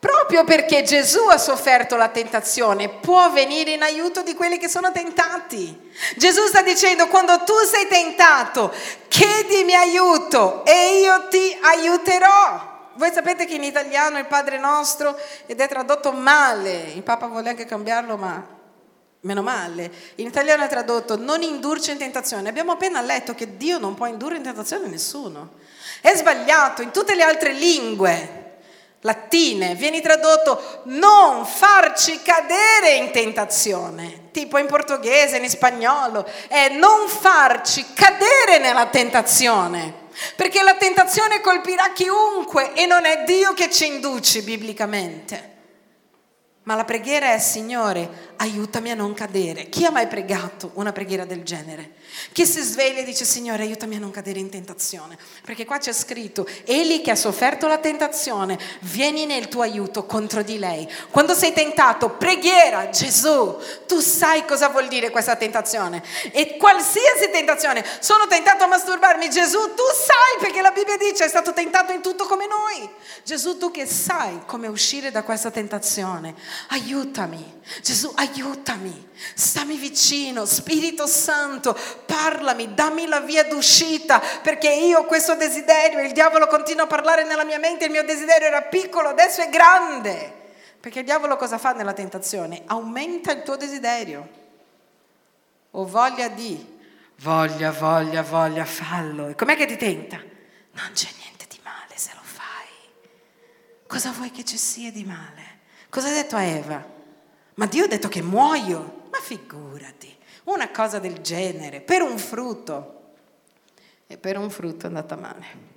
Proprio 0.00 0.44
perché 0.44 0.82
Gesù 0.82 1.26
ha 1.28 1.36
sofferto 1.36 1.94
la 1.94 2.08
tentazione, 2.08 2.88
può 2.88 3.30
venire 3.32 3.72
in 3.72 3.82
aiuto 3.82 4.22
di 4.22 4.34
quelli 4.34 4.56
che 4.56 4.66
sono 4.66 4.90
tentati. 4.92 5.90
Gesù 6.16 6.46
sta 6.46 6.62
dicendo, 6.62 7.06
quando 7.08 7.44
tu 7.44 7.52
sei 7.70 7.86
tentato, 7.86 8.72
chiedimi 9.08 9.74
aiuto 9.74 10.64
e 10.64 11.00
io 11.00 11.28
ti 11.28 11.54
aiuterò. 11.60 12.92
Voi 12.94 13.12
sapete 13.12 13.44
che 13.44 13.56
in 13.56 13.62
italiano 13.62 14.16
il 14.16 14.24
Padre 14.24 14.58
nostro 14.58 15.14
ed 15.44 15.60
è 15.60 15.68
tradotto 15.68 16.12
male, 16.12 16.92
il 16.94 17.02
Papa 17.02 17.26
vuole 17.26 17.50
anche 17.50 17.66
cambiarlo, 17.66 18.16
ma 18.16 18.42
meno 19.20 19.42
male. 19.42 19.92
In 20.14 20.26
italiano 20.26 20.64
è 20.64 20.68
tradotto 20.68 21.18
non 21.18 21.42
indurci 21.42 21.90
in 21.90 21.98
tentazione. 21.98 22.48
Abbiamo 22.48 22.72
appena 22.72 23.02
letto 23.02 23.34
che 23.34 23.58
Dio 23.58 23.76
non 23.76 23.94
può 23.94 24.06
indurre 24.06 24.36
in 24.36 24.44
tentazione 24.44 24.86
nessuno. 24.86 25.58
È 26.00 26.16
sbagliato 26.16 26.80
in 26.80 26.90
tutte 26.90 27.14
le 27.14 27.22
altre 27.22 27.52
lingue 27.52 28.48
latine, 29.00 29.74
viene 29.74 30.00
tradotto 30.00 30.82
non 30.84 31.46
farci 31.46 32.20
cadere 32.22 32.96
in 32.96 33.10
tentazione, 33.10 34.28
tipo 34.30 34.58
in 34.58 34.66
portoghese, 34.66 35.38
in 35.38 35.48
spagnolo, 35.48 36.28
è 36.48 36.68
non 36.68 37.08
farci 37.08 37.84
cadere 37.94 38.58
nella 38.58 38.86
tentazione, 38.86 40.08
perché 40.36 40.62
la 40.62 40.74
tentazione 40.74 41.40
colpirà 41.40 41.92
chiunque 41.92 42.74
e 42.74 42.86
non 42.86 43.06
è 43.06 43.24
Dio 43.24 43.54
che 43.54 43.70
ci 43.70 43.86
induce 43.86 44.42
biblicamente. 44.42 45.48
Ma 46.64 46.74
la 46.74 46.84
preghiera 46.84 47.32
è 47.32 47.38
Signore, 47.38 48.34
aiutami 48.36 48.90
a 48.90 48.94
non 48.94 49.14
cadere. 49.14 49.70
Chi 49.70 49.86
ha 49.86 49.90
mai 49.90 50.06
pregato 50.06 50.72
una 50.74 50.92
preghiera 50.92 51.24
del 51.24 51.42
genere? 51.42 51.94
Chi 52.32 52.46
si 52.46 52.60
sveglia 52.60 53.00
e 53.00 53.04
dice 53.04 53.24
Signore 53.24 53.62
aiutami 53.62 53.96
a 53.96 53.98
non 53.98 54.10
cadere 54.10 54.38
in 54.38 54.50
tentazione? 54.50 55.18
Perché 55.44 55.64
qua 55.64 55.78
c'è 55.78 55.92
scritto, 55.92 56.46
egli 56.64 57.00
che 57.00 57.10
ha 57.10 57.16
sofferto 57.16 57.66
la 57.66 57.78
tentazione, 57.78 58.58
vieni 58.80 59.26
nel 59.26 59.48
tuo 59.48 59.62
aiuto 59.62 60.06
contro 60.06 60.42
di 60.42 60.58
lei. 60.58 60.88
Quando 61.10 61.34
sei 61.34 61.52
tentato, 61.52 62.10
preghiera, 62.10 62.88
Gesù, 62.90 63.56
tu 63.86 64.00
sai 64.00 64.44
cosa 64.44 64.68
vuol 64.68 64.88
dire 64.88 65.10
questa 65.10 65.36
tentazione. 65.36 66.02
E 66.32 66.56
qualsiasi 66.56 67.30
tentazione, 67.30 67.84
sono 68.00 68.26
tentato 68.26 68.64
a 68.64 68.68
masturbarmi, 68.68 69.28
Gesù, 69.28 69.58
tu 69.74 69.82
sai 69.94 70.40
perché 70.40 70.60
la 70.60 70.70
Bibbia 70.70 70.96
dice 70.96 71.24
è 71.24 71.28
stato 71.28 71.52
tentato 71.52 71.92
in 71.92 72.02
tutto 72.02 72.26
come 72.26 72.46
noi. 72.46 72.88
Gesù, 73.24 73.58
tu 73.58 73.70
che 73.70 73.86
sai 73.86 74.42
come 74.46 74.68
uscire 74.68 75.10
da 75.10 75.22
questa 75.22 75.50
tentazione, 75.50 76.34
aiutami. 76.68 77.58
Gesù, 77.82 78.12
aiutami 78.16 79.08
stammi 79.34 79.76
vicino, 79.76 80.44
Spirito 80.44 81.06
Santo, 81.06 81.76
parlami, 82.10 82.74
dammi 82.74 83.06
la 83.06 83.20
via 83.20 83.44
d'uscita, 83.44 84.20
perché 84.42 84.70
io 84.70 85.00
ho 85.00 85.04
questo 85.04 85.36
desiderio, 85.36 86.00
il 86.00 86.12
diavolo 86.12 86.46
continua 86.48 86.84
a 86.84 86.86
parlare 86.88 87.24
nella 87.24 87.44
mia 87.44 87.58
mente, 87.58 87.84
il 87.84 87.90
mio 87.90 88.04
desiderio 88.04 88.48
era 88.48 88.62
piccolo, 88.62 89.08
adesso 89.08 89.40
è 89.40 89.48
grande. 89.48 90.38
Perché 90.80 91.00
il 91.00 91.04
diavolo 91.04 91.36
cosa 91.36 91.58
fa 91.58 91.72
nella 91.72 91.92
tentazione? 91.92 92.62
Aumenta 92.66 93.32
il 93.32 93.42
tuo 93.42 93.56
desiderio. 93.56 94.38
O 95.72 95.86
voglia 95.86 96.28
di, 96.28 96.78
voglia, 97.18 97.70
voglia, 97.70 98.22
voglia, 98.22 98.64
fallo. 98.64 99.28
E 99.28 99.34
com'è 99.34 99.56
che 99.56 99.66
ti 99.66 99.76
tenta? 99.76 100.16
Non 100.16 100.90
c'è 100.92 101.08
niente 101.18 101.46
di 101.48 101.60
male 101.62 101.92
se 101.94 102.10
lo 102.14 102.22
fai. 102.22 103.12
Cosa 103.86 104.10
vuoi 104.10 104.30
che 104.30 104.44
ci 104.44 104.56
sia 104.56 104.90
di 104.90 105.04
male? 105.04 105.58
Cosa 105.90 106.08
ha 106.08 106.12
detto 106.12 106.36
a 106.36 106.42
Eva? 106.42 106.82
Ma 107.54 107.66
Dio 107.66 107.84
ha 107.84 107.88
detto 107.88 108.08
che 108.08 108.22
muoio. 108.22 109.08
Ma 109.10 109.18
figurati, 109.20 110.16
una 110.44 110.70
cosa 110.70 110.98
del 110.98 111.20
genere, 111.20 111.80
per 111.80 112.02
un 112.02 112.18
frutto. 112.18 112.98
E 114.06 114.16
per 114.16 114.36
un 114.36 114.50
frutto 114.50 114.84
è 114.84 114.88
andata 114.88 115.16
male. 115.16 115.68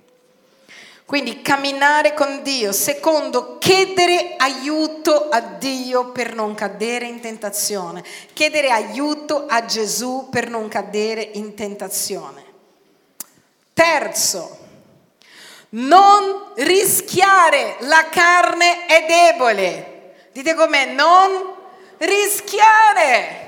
Quindi 1.04 1.42
camminare 1.42 2.14
con 2.14 2.42
Dio, 2.42 2.72
secondo 2.72 3.58
chiedere 3.58 4.36
aiuto 4.38 5.28
a 5.28 5.40
Dio 5.40 6.12
per 6.12 6.34
non 6.34 6.54
cadere 6.54 7.04
in 7.06 7.20
tentazione, 7.20 8.02
chiedere 8.32 8.70
aiuto 8.70 9.44
a 9.46 9.66
Gesù 9.66 10.28
per 10.30 10.48
non 10.48 10.68
cadere 10.68 11.20
in 11.34 11.54
tentazione. 11.54 12.42
Terzo, 13.74 14.58
non 15.70 16.52
rischiare, 16.56 17.76
la 17.80 18.08
carne 18.08 18.86
è 18.86 19.04
debole. 19.06 20.14
Dite 20.32 20.54
com'è, 20.54 20.86
non 20.86 21.54
rischiare. 21.98 23.43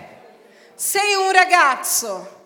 Sei 0.77 1.14
un 1.14 1.33
ragazzo, 1.33 2.45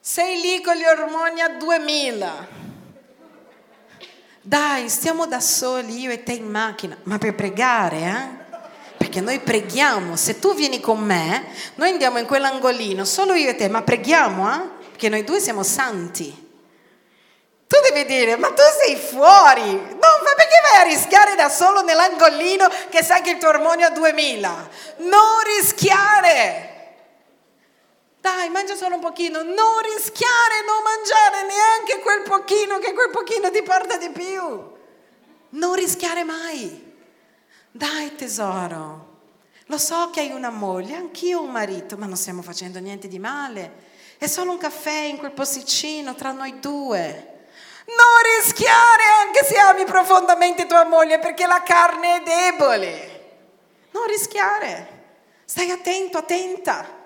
sei 0.00 0.40
lì 0.40 0.60
con 0.60 0.74
gli 0.74 0.84
ormoni 0.84 1.40
a 1.40 1.48
2000 1.48 2.60
dai, 4.44 4.88
stiamo 4.88 5.26
da 5.26 5.38
soli, 5.38 6.00
io 6.00 6.10
e 6.10 6.24
te 6.24 6.32
in 6.32 6.50
macchina, 6.50 6.96
ma 7.04 7.16
per 7.16 7.36
pregare, 7.36 7.96
eh? 7.96 8.58
Perché 8.96 9.20
noi 9.20 9.38
preghiamo, 9.38 10.16
se 10.16 10.40
tu 10.40 10.52
vieni 10.52 10.80
con 10.80 10.98
me, 10.98 11.46
noi 11.76 11.90
andiamo 11.90 12.18
in 12.18 12.26
quell'angolino, 12.26 13.04
solo 13.04 13.34
io 13.34 13.50
e 13.50 13.54
te, 13.54 13.68
ma 13.68 13.82
preghiamo, 13.82 14.52
eh? 14.52 14.68
Perché 14.90 15.08
noi 15.08 15.22
due 15.22 15.38
siamo 15.38 15.62
santi. 15.62 16.50
Tu 17.68 17.76
devi 17.88 18.04
dire, 18.04 18.36
ma 18.36 18.48
tu 18.48 18.62
sei 18.84 18.96
fuori, 18.96 19.70
no, 19.70 20.08
ma 20.24 20.34
perché 20.36 20.60
vai 20.72 20.80
a 20.80 20.88
rischiare 20.88 21.36
da 21.36 21.48
solo 21.48 21.82
nell'angolino 21.82 22.68
che 22.90 23.04
sai 23.04 23.22
che 23.22 23.30
il 23.30 23.38
tuo 23.38 23.50
ormonio 23.50 23.86
è 23.86 23.92
2000? 23.92 24.68
Non 24.98 25.38
rischiare! 25.56 26.71
Dai, 28.22 28.50
mangia 28.50 28.76
solo 28.76 28.94
un 28.94 29.00
pochino, 29.00 29.42
non 29.42 29.80
rischiare, 29.96 30.62
non 30.64 30.80
mangiare 30.84 31.44
neanche 31.44 31.98
quel 31.98 32.22
pochino, 32.22 32.78
che 32.78 32.92
quel 32.92 33.10
pochino 33.10 33.50
ti 33.50 33.62
porta 33.62 33.96
di 33.96 34.10
più. 34.10 34.70
Non 35.48 35.74
rischiare 35.74 36.22
mai. 36.22 36.94
Dai 37.72 38.14
tesoro, 38.14 39.22
lo 39.66 39.76
so 39.76 40.10
che 40.10 40.20
hai 40.20 40.30
una 40.30 40.50
moglie, 40.50 40.94
anch'io 40.94 41.42
un 41.42 41.50
marito, 41.50 41.96
ma 41.96 42.06
non 42.06 42.16
stiamo 42.16 42.42
facendo 42.42 42.78
niente 42.78 43.08
di 43.08 43.18
male. 43.18 43.90
È 44.18 44.28
solo 44.28 44.52
un 44.52 44.58
caffè 44.58 45.00
in 45.00 45.16
quel 45.18 45.32
posticino 45.32 46.14
tra 46.14 46.30
noi 46.30 46.60
due. 46.60 47.48
Non 47.86 48.38
rischiare 48.40 49.02
anche 49.26 49.44
se 49.44 49.56
ami 49.58 49.84
profondamente 49.84 50.66
tua 50.66 50.84
moglie 50.84 51.18
perché 51.18 51.44
la 51.48 51.64
carne 51.64 52.18
è 52.18 52.22
debole. 52.22 53.30
Non 53.90 54.06
rischiare. 54.06 55.00
Stai 55.44 55.72
attento, 55.72 56.18
attenta. 56.18 57.00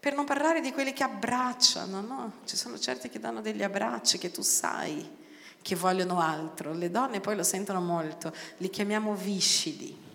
Per 0.00 0.14
non 0.14 0.24
parlare 0.24 0.62
di 0.62 0.72
quelli 0.72 0.94
che 0.94 1.02
abbracciano, 1.02 2.00
no? 2.00 2.32
Ci 2.46 2.56
sono 2.56 2.78
certi 2.78 3.10
che 3.10 3.20
danno 3.20 3.42
degli 3.42 3.62
abbracci 3.62 4.16
che 4.16 4.30
tu 4.30 4.40
sai 4.40 5.18
che 5.60 5.76
vogliono 5.76 6.20
altro. 6.20 6.72
Le 6.72 6.90
donne 6.90 7.20
poi 7.20 7.36
lo 7.36 7.42
sentono 7.42 7.82
molto, 7.82 8.32
li 8.56 8.70
chiamiamo 8.70 9.14
viscidi. 9.14 10.08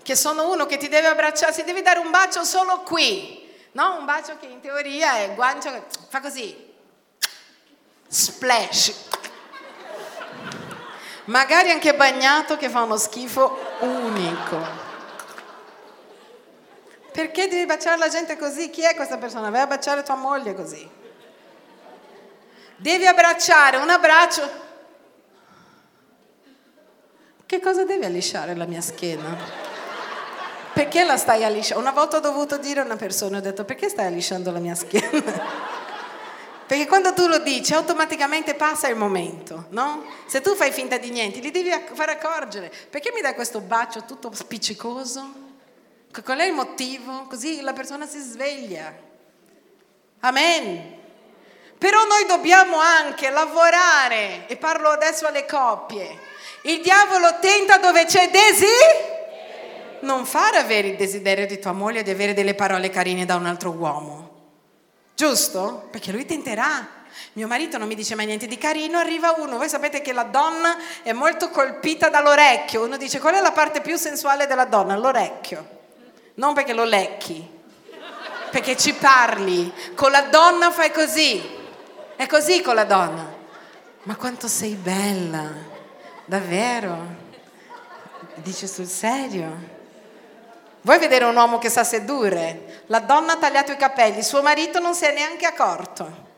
Che 0.00 0.14
sono 0.14 0.52
uno 0.52 0.66
che 0.66 0.76
ti 0.76 0.86
deve 0.86 1.08
abbracciare, 1.08 1.52
si 1.52 1.64
deve 1.64 1.82
dare 1.82 1.98
un 1.98 2.10
bacio 2.10 2.44
solo 2.44 2.82
qui, 2.82 3.50
no? 3.72 3.98
Un 3.98 4.04
bacio 4.04 4.36
che 4.38 4.46
in 4.46 4.60
teoria 4.60 5.16
è 5.16 5.34
guancio, 5.34 5.86
fa 6.08 6.20
così, 6.20 6.72
splash. 8.06 9.08
Magari 11.24 11.70
anche 11.70 11.96
bagnato 11.96 12.56
che 12.56 12.68
fa 12.68 12.82
uno 12.82 12.96
schifo 12.96 13.58
unico. 13.80 14.83
Perché 17.14 17.46
devi 17.46 17.64
baciare 17.64 17.96
la 17.96 18.08
gente 18.08 18.36
così? 18.36 18.70
Chi 18.70 18.82
è 18.82 18.96
questa 18.96 19.18
persona? 19.18 19.48
Vai 19.48 19.60
a 19.60 19.68
baciare 19.68 20.02
tua 20.02 20.16
moglie 20.16 20.52
così. 20.52 20.84
Devi 22.74 23.06
abbracciare 23.06 23.76
un 23.76 23.88
abbraccio. 23.88 24.50
Che 27.46 27.60
cosa 27.60 27.84
devi 27.84 28.04
allisciare 28.04 28.56
la 28.56 28.66
mia 28.66 28.80
schiena? 28.80 29.36
Perché 30.72 31.04
la 31.04 31.16
stai 31.16 31.44
allisciando? 31.44 31.84
Una 31.84 31.92
volta 31.92 32.16
ho 32.16 32.20
dovuto 32.20 32.56
dire 32.56 32.80
a 32.80 32.84
una 32.84 32.96
persona, 32.96 33.38
ho 33.38 33.40
detto 33.40 33.64
perché 33.64 33.88
stai 33.88 34.06
allisciando 34.06 34.50
la 34.50 34.58
mia 34.58 34.74
schiena? 34.74 35.62
Perché 36.66 36.86
quando 36.86 37.12
tu 37.12 37.28
lo 37.28 37.38
dici 37.40 37.74
automaticamente 37.74 38.54
passa 38.54 38.88
il 38.88 38.96
momento, 38.96 39.66
no? 39.68 40.02
Se 40.24 40.40
tu 40.40 40.56
fai 40.56 40.72
finta 40.72 40.96
di 40.96 41.10
niente, 41.10 41.38
li 41.38 41.52
devi 41.52 41.70
far 41.92 42.08
accorgere. 42.08 42.72
Perché 42.90 43.12
mi 43.14 43.20
dai 43.20 43.34
questo 43.34 43.60
bacio 43.60 44.04
tutto 44.04 44.32
spiccicoso? 44.32 45.43
Qual 46.22 46.38
è 46.38 46.44
il 46.44 46.52
motivo? 46.52 47.26
Così 47.28 47.60
la 47.60 47.72
persona 47.72 48.06
si 48.06 48.20
sveglia. 48.20 48.92
Amen. 50.20 51.02
Però 51.76 52.04
noi 52.06 52.24
dobbiamo 52.26 52.78
anche 52.78 53.30
lavorare, 53.30 54.46
e 54.46 54.56
parlo 54.56 54.88
adesso 54.90 55.26
alle 55.26 55.44
coppie. 55.44 56.18
Il 56.62 56.80
diavolo 56.80 57.38
tenta 57.40 57.78
dove 57.78 58.04
c'è 58.04 58.30
desiderio. 58.30 59.12
Non 60.00 60.24
fare 60.24 60.58
avere 60.58 60.88
il 60.88 60.96
desiderio 60.96 61.46
di 61.46 61.58
tua 61.58 61.72
moglie 61.72 62.02
di 62.02 62.10
avere 62.10 62.32
delle 62.32 62.54
parole 62.54 62.90
carine 62.90 63.24
da 63.24 63.36
un 63.36 63.46
altro 63.46 63.70
uomo. 63.70 64.30
Giusto? 65.14 65.88
Perché 65.90 66.12
lui 66.12 66.24
tenterà. 66.26 66.88
Mio 67.34 67.46
marito 67.46 67.76
non 67.78 67.88
mi 67.88 67.94
dice 67.94 68.14
mai 68.14 68.26
niente 68.26 68.46
di 68.46 68.58
carino, 68.58 68.98
arriva 68.98 69.34
uno, 69.36 69.56
voi 69.56 69.68
sapete 69.68 70.00
che 70.00 70.12
la 70.12 70.24
donna 70.24 70.76
è 71.02 71.12
molto 71.12 71.50
colpita 71.50 72.08
dall'orecchio, 72.08 72.84
uno 72.84 72.96
dice 72.96 73.20
qual 73.20 73.34
è 73.34 73.40
la 73.40 73.52
parte 73.52 73.80
più 73.80 73.96
sensuale 73.96 74.46
della 74.46 74.64
donna? 74.64 74.96
L'orecchio 74.96 75.82
non 76.34 76.54
perché 76.54 76.72
lo 76.72 76.84
lecchi, 76.84 77.46
perché 78.50 78.76
ci 78.76 78.94
parli. 78.94 79.72
Con 79.94 80.10
la 80.10 80.22
donna 80.22 80.70
fai 80.70 80.90
così, 80.90 81.42
è 82.16 82.26
così 82.26 82.62
con 82.62 82.74
la 82.74 82.84
donna. 82.84 83.32
Ma 84.04 84.16
quanto 84.16 84.48
sei 84.48 84.74
bella, 84.74 85.50
davvero? 86.24 87.22
Dice 88.36 88.66
sul 88.66 88.86
serio? 88.86 89.72
Vuoi 90.82 90.98
vedere 90.98 91.24
un 91.24 91.34
uomo 91.34 91.58
che 91.58 91.70
sa 91.70 91.82
sedurre? 91.82 92.82
La 92.88 93.00
donna 93.00 93.32
ha 93.32 93.36
tagliato 93.38 93.72
i 93.72 93.76
capelli, 93.76 94.22
suo 94.22 94.42
marito 94.42 94.80
non 94.80 94.94
si 94.94 95.04
è 95.06 95.14
neanche 95.14 95.46
accorto. 95.46 96.32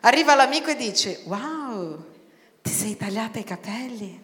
Arriva 0.00 0.36
l'amico 0.36 0.70
e 0.70 0.76
dice, 0.76 1.22
wow, 1.24 2.04
ti 2.62 2.70
sei 2.70 2.96
tagliata 2.96 3.40
i 3.40 3.44
capelli? 3.44 4.22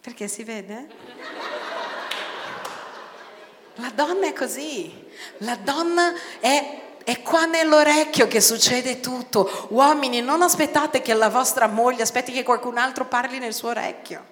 Perché 0.00 0.28
si 0.28 0.44
vede? 0.44 0.86
La 3.80 3.90
donna 3.94 4.26
è 4.26 4.32
così, 4.32 4.92
la 5.38 5.56
donna 5.56 6.12
è 6.40 6.86
è 7.08 7.22
qua 7.22 7.46
nell'orecchio 7.46 8.28
che 8.28 8.42
succede 8.42 9.00
tutto. 9.00 9.68
Uomini, 9.70 10.20
non 10.20 10.42
aspettate 10.42 11.00
che 11.00 11.14
la 11.14 11.30
vostra 11.30 11.66
moglie 11.66 12.02
aspetti 12.02 12.32
che 12.32 12.42
qualcun 12.42 12.76
altro 12.76 13.06
parli 13.06 13.38
nel 13.38 13.54
suo 13.54 13.70
orecchio. 13.70 14.22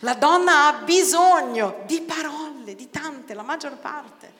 La 0.00 0.14
donna 0.14 0.68
ha 0.68 0.72
bisogno 0.84 1.82
di 1.84 2.02
parole, 2.02 2.76
di 2.76 2.90
tante, 2.90 3.34
la 3.34 3.42
maggior 3.42 3.76
parte. 3.78 4.32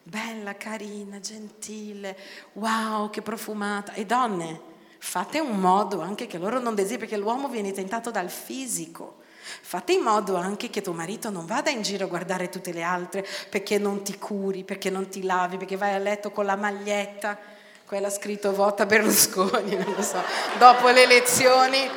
Bella, 0.00 0.56
carina, 0.56 1.18
gentile, 1.18 2.16
wow, 2.52 3.10
che 3.10 3.20
profumata. 3.20 3.94
E 3.94 4.06
donne, 4.06 4.60
fate 4.98 5.40
un 5.40 5.58
modo 5.58 6.00
anche 6.00 6.28
che 6.28 6.38
loro 6.38 6.60
non 6.60 6.76
desiderino, 6.76 7.08
perché 7.08 7.16
l'uomo 7.20 7.48
viene 7.48 7.72
tentato 7.72 8.12
dal 8.12 8.30
fisico. 8.30 9.17
Fate 9.60 9.92
in 9.92 10.02
modo 10.02 10.36
anche 10.36 10.70
che 10.70 10.80
tuo 10.80 10.92
marito 10.92 11.30
non 11.30 11.46
vada 11.46 11.70
in 11.70 11.82
giro 11.82 12.04
a 12.04 12.08
guardare 12.08 12.48
tutte 12.48 12.72
le 12.72 12.82
altre 12.82 13.26
perché 13.48 13.78
non 13.78 14.02
ti 14.02 14.18
curi, 14.18 14.64
perché 14.64 14.90
non 14.90 15.08
ti 15.08 15.22
lavi, 15.22 15.56
perché 15.56 15.76
vai 15.76 15.94
a 15.94 15.98
letto 15.98 16.30
con 16.30 16.46
la 16.46 16.56
maglietta, 16.56 17.38
quella 17.86 18.10
scritto 18.10 18.52
vota 18.52 18.86
Berlusconi, 18.86 19.74
non 19.76 19.94
lo 19.96 20.02
so, 20.02 20.22
dopo 20.58 20.88
le 20.88 21.04
elezioni. 21.04 21.90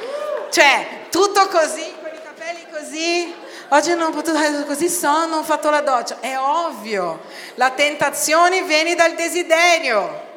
Cioè, 0.49 1.07
tutto 1.09 1.47
così, 1.47 1.93
con 2.01 2.11
i 2.13 2.21
capelli 2.23 2.65
così. 2.71 3.33
Oggi 3.69 3.93
non 3.95 4.07
ho 4.07 4.11
potuto, 4.11 4.37
così 4.65 4.89
sono, 4.89 5.37
ho 5.37 5.43
fatto 5.43 5.69
la 5.69 5.81
doccia. 5.81 6.19
È 6.19 6.37
ovvio, 6.37 7.21
la 7.55 7.71
tentazione 7.71 8.63
viene 8.63 8.95
dal 8.95 9.15
desiderio. 9.15 10.29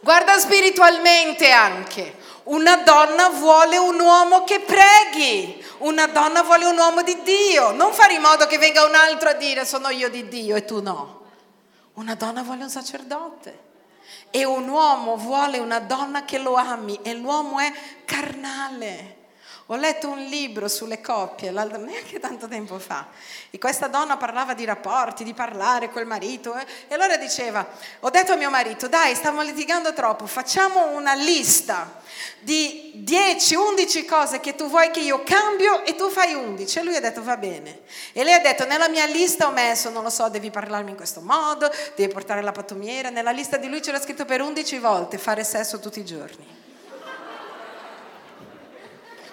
Guarda 0.00 0.38
spiritualmente 0.38 1.50
anche. 1.50 2.14
Una 2.46 2.76
donna 2.76 3.30
vuole 3.30 3.76
un 3.76 3.98
uomo 3.98 4.44
che 4.44 4.60
preghi, 4.60 5.64
una 5.78 6.06
donna 6.06 6.42
vuole 6.42 6.64
un 6.66 6.78
uomo 6.78 7.02
di 7.02 7.20
Dio, 7.22 7.72
non 7.72 7.92
fare 7.92 8.14
in 8.14 8.20
modo 8.20 8.46
che 8.46 8.56
venga 8.56 8.84
un 8.84 8.94
altro 8.94 9.30
a 9.30 9.32
dire 9.32 9.64
sono 9.64 9.88
io 9.88 10.08
di 10.08 10.28
Dio 10.28 10.54
e 10.54 10.64
tu 10.64 10.80
no. 10.80 11.22
Una 11.94 12.14
donna 12.14 12.42
vuole 12.42 12.62
un 12.62 12.70
sacerdote 12.70 13.64
e 14.30 14.44
un 14.44 14.68
uomo 14.68 15.16
vuole 15.16 15.58
una 15.58 15.80
donna 15.80 16.24
che 16.24 16.38
lo 16.38 16.54
ami 16.54 16.98
e 17.02 17.14
l'uomo 17.14 17.58
è 17.58 17.72
carnale. 18.04 19.16
Ho 19.70 19.74
letto 19.74 20.08
un 20.08 20.22
libro 20.26 20.68
sulle 20.68 21.00
coppie, 21.00 21.50
neanche 21.50 22.20
tanto 22.20 22.46
tempo 22.46 22.78
fa, 22.78 23.08
e 23.50 23.58
questa 23.58 23.88
donna 23.88 24.16
parlava 24.16 24.54
di 24.54 24.64
rapporti, 24.64 25.24
di 25.24 25.34
parlare 25.34 25.90
col 25.90 26.06
marito, 26.06 26.54
eh? 26.54 26.64
e 26.86 26.94
allora 26.94 27.16
diceva, 27.16 27.66
ho 28.00 28.10
detto 28.10 28.30
a 28.30 28.36
mio 28.36 28.48
marito, 28.48 28.86
dai, 28.86 29.16
stiamo 29.16 29.42
litigando 29.42 29.92
troppo, 29.92 30.28
facciamo 30.28 30.94
una 30.94 31.14
lista 31.14 32.00
di 32.38 32.92
10, 32.94 33.56
11 33.56 34.04
cose 34.04 34.38
che 34.38 34.54
tu 34.54 34.68
vuoi 34.68 34.92
che 34.92 35.00
io 35.00 35.24
cambio 35.24 35.84
e 35.84 35.96
tu 35.96 36.10
fai 36.10 36.34
11. 36.34 36.78
E 36.78 36.82
lui 36.84 36.94
ha 36.94 37.00
detto, 37.00 37.24
va 37.24 37.36
bene. 37.36 37.80
E 38.12 38.22
lei 38.22 38.34
ha 38.34 38.40
detto, 38.40 38.66
nella 38.66 38.88
mia 38.88 39.06
lista 39.06 39.48
ho 39.48 39.50
messo, 39.50 39.90
non 39.90 40.04
lo 40.04 40.10
so, 40.10 40.28
devi 40.28 40.52
parlarmi 40.52 40.90
in 40.90 40.96
questo 40.96 41.20
modo, 41.20 41.68
devi 41.96 42.12
portare 42.12 42.40
la 42.40 42.52
pattumiera, 42.52 43.10
nella 43.10 43.32
lista 43.32 43.56
di 43.56 43.68
lui 43.68 43.80
c'era 43.80 44.00
scritto 44.00 44.24
per 44.24 44.42
11 44.42 44.78
volte, 44.78 45.18
fare 45.18 45.42
sesso 45.42 45.80
tutti 45.80 45.98
i 45.98 46.04
giorni. 46.04 46.65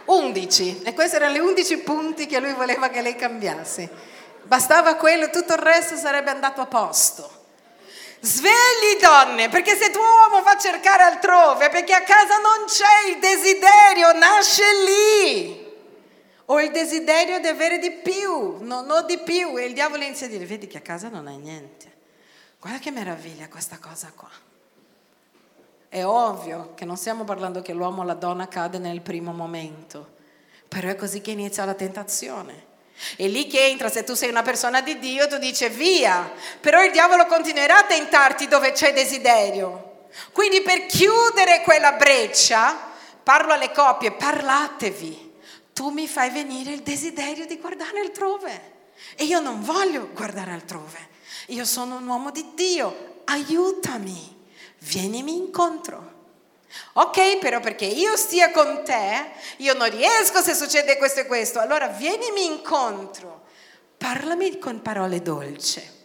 11 0.06 0.82
e 0.84 0.94
questi 0.94 1.16
erano 1.16 1.34
gli 1.34 1.40
11 1.40 1.78
punti 1.80 2.26
che 2.26 2.40
lui 2.40 2.54
voleva 2.54 2.90
che 2.90 3.02
lei 3.02 3.16
cambiasse. 3.16 3.90
Bastava 4.44 4.96
quello 4.96 5.30
tutto 5.30 5.54
il 5.54 5.60
resto 5.60 5.96
sarebbe 5.96 6.30
andato 6.30 6.62
a 6.62 6.66
posto. 6.66 7.42
Svegli 8.20 9.02
donne, 9.02 9.50
perché 9.50 9.76
se 9.76 9.92
tuo 9.92 10.02
uomo 10.02 10.44
va 10.44 10.52
a 10.52 10.58
cercare 10.58 11.04
altrove, 11.04 11.70
perché 11.70 11.94
a 11.94 12.04
casa 12.04 12.38
non 12.38 12.66
c'è 12.68 13.10
il 13.10 13.20
desiderio, 13.20 14.14
nasce 14.14 14.64
lì. 14.86 15.72
Ho 16.46 16.62
il 16.62 16.72
desiderio 16.72 17.40
di 17.40 17.48
avere 17.48 17.80
di 17.80 17.92
più, 17.92 18.58
non 18.60 18.90
ho 18.90 19.02
di 19.02 19.18
più. 19.20 19.58
E 19.58 19.66
il 19.66 19.74
diavolo 19.74 20.04
inizia 20.04 20.28
a 20.28 20.30
dire, 20.30 20.46
vedi 20.46 20.68
che 20.68 20.78
a 20.78 20.82
casa 20.82 21.10
non 21.10 21.28
hai 21.28 21.38
niente. 21.38 21.92
Guarda 22.60 22.80
che 22.80 22.92
meraviglia 22.92 23.50
questa 23.50 23.78
cosa 23.78 24.12
qua. 24.16 24.30
È 25.94 26.04
ovvio 26.04 26.72
che 26.74 26.86
non 26.86 26.98
stiamo 26.98 27.24
parlando 27.24 27.62
che 27.62 27.72
l'uomo 27.72 28.02
o 28.02 28.04
la 28.04 28.16
donna 28.16 28.48
cade 28.48 28.80
nel 28.80 29.02
primo 29.02 29.32
momento, 29.32 30.14
però 30.68 30.88
è 30.90 30.96
così 30.96 31.22
che 31.22 31.30
inizia 31.30 31.66
la 31.66 31.76
tentazione. 31.76 32.66
È 33.16 33.28
lì 33.28 33.46
che 33.46 33.68
entra, 33.68 33.90
se 33.90 34.04
tu 34.04 34.16
sei 34.16 34.30
una 34.30 34.42
persona 34.42 34.82
di 34.82 34.98
Dio, 34.98 35.28
tu 35.28 35.38
dici 35.38 35.68
via, 35.68 36.32
però 36.60 36.84
il 36.84 36.92
diavolo 36.92 37.28
continuerà 37.28 37.78
a 37.78 37.84
tentarti 37.84 38.48
dove 38.48 38.72
c'è 38.72 38.92
desiderio. 38.92 40.08
Quindi 40.32 40.64
per 40.64 40.88
chiudere 40.88 41.62
quella 41.62 41.92
breccia, 41.92 42.76
parlo 43.22 43.54
alle 43.54 43.70
coppie, 43.70 44.14
parlatevi. 44.14 45.34
Tu 45.74 45.90
mi 45.90 46.08
fai 46.08 46.32
venire 46.32 46.72
il 46.72 46.82
desiderio 46.82 47.46
di 47.46 47.60
guardare 47.60 48.00
altrove 48.00 48.72
e 49.16 49.26
io 49.26 49.40
non 49.42 49.62
voglio 49.62 50.10
guardare 50.12 50.54
altrove. 50.54 51.10
Io 51.50 51.66
sono 51.66 51.98
un 51.98 52.08
uomo 52.08 52.32
di 52.32 52.54
Dio, 52.56 53.22
aiutami 53.26 54.33
vienimi 54.84 55.36
incontro. 55.36 56.12
Ok, 56.94 57.38
però 57.38 57.60
perché 57.60 57.86
io 57.86 58.16
stia 58.16 58.52
con 58.52 58.82
te, 58.84 59.32
io 59.58 59.74
non 59.74 59.90
riesco 59.90 60.42
se 60.42 60.54
succede 60.54 60.98
questo 60.98 61.22
e 61.22 61.26
questo, 61.26 61.60
allora 61.60 61.88
vienimi 61.88 62.46
incontro, 62.46 63.44
parlami 63.98 64.58
con 64.58 64.82
parole 64.82 65.22
dolci. 65.22 66.02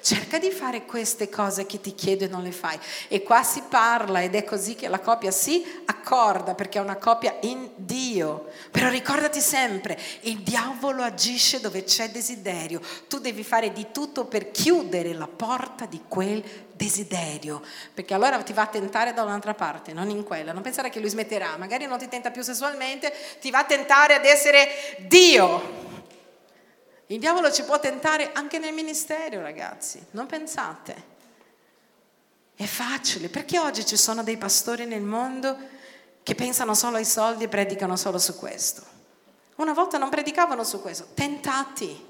Cerca 0.00 0.38
di 0.38 0.50
fare 0.50 0.84
queste 0.84 1.28
cose 1.28 1.66
che 1.66 1.80
ti 1.80 1.94
chiedo 1.94 2.24
e 2.24 2.28
non 2.28 2.42
le 2.42 2.52
fai. 2.52 2.78
E 3.08 3.22
qua 3.22 3.42
si 3.42 3.62
parla 3.68 4.22
ed 4.22 4.34
è 4.34 4.44
così 4.44 4.74
che 4.74 4.86
la 4.88 5.00
coppia 5.00 5.30
si 5.30 5.64
accorda 5.86 6.54
perché 6.54 6.78
è 6.78 6.82
una 6.82 6.96
coppia 6.96 7.36
in 7.40 7.70
Dio. 7.74 8.50
Però 8.70 8.88
ricordati 8.88 9.40
sempre, 9.40 9.98
il 10.22 10.38
diavolo 10.40 11.02
agisce 11.02 11.60
dove 11.60 11.84
c'è 11.84 12.10
desiderio. 12.10 12.80
Tu 13.08 13.18
devi 13.18 13.42
fare 13.42 13.72
di 13.72 13.88
tutto 13.92 14.26
per 14.26 14.50
chiudere 14.50 15.14
la 15.14 15.28
porta 15.28 15.86
di 15.86 16.02
quel 16.06 16.42
desiderio, 16.78 17.60
perché 17.92 18.14
allora 18.14 18.40
ti 18.42 18.52
va 18.54 18.62
a 18.62 18.66
tentare 18.68 19.12
da 19.12 19.24
un'altra 19.24 19.52
parte, 19.52 19.92
non 19.92 20.08
in 20.08 20.22
quella. 20.22 20.52
Non 20.52 20.62
pensare 20.62 20.88
che 20.88 21.00
lui 21.00 21.10
smetterà, 21.10 21.56
magari 21.58 21.84
non 21.86 21.98
ti 21.98 22.08
tenta 22.08 22.30
più 22.30 22.42
sessualmente, 22.42 23.12
ti 23.40 23.50
va 23.50 23.58
a 23.58 23.64
tentare 23.64 24.14
ad 24.14 24.24
essere 24.24 24.96
Dio. 25.00 25.86
Il 27.08 27.18
diavolo 27.18 27.50
ci 27.50 27.64
può 27.64 27.80
tentare 27.80 28.30
anche 28.32 28.58
nel 28.58 28.72
ministero, 28.72 29.42
ragazzi, 29.42 30.02
non 30.12 30.26
pensate. 30.26 31.16
È 32.54 32.64
facile, 32.64 33.28
perché 33.28 33.58
oggi 33.58 33.84
ci 33.84 33.96
sono 33.96 34.22
dei 34.22 34.36
pastori 34.36 34.84
nel 34.84 35.02
mondo 35.02 35.56
che 36.22 36.34
pensano 36.34 36.74
solo 36.74 36.96
ai 36.96 37.04
soldi 37.04 37.44
e 37.44 37.48
predicano 37.48 37.96
solo 37.96 38.18
su 38.18 38.36
questo. 38.36 38.82
Una 39.56 39.72
volta 39.72 39.98
non 39.98 40.10
predicavano 40.10 40.62
su 40.62 40.80
questo, 40.80 41.08
tentati, 41.14 42.06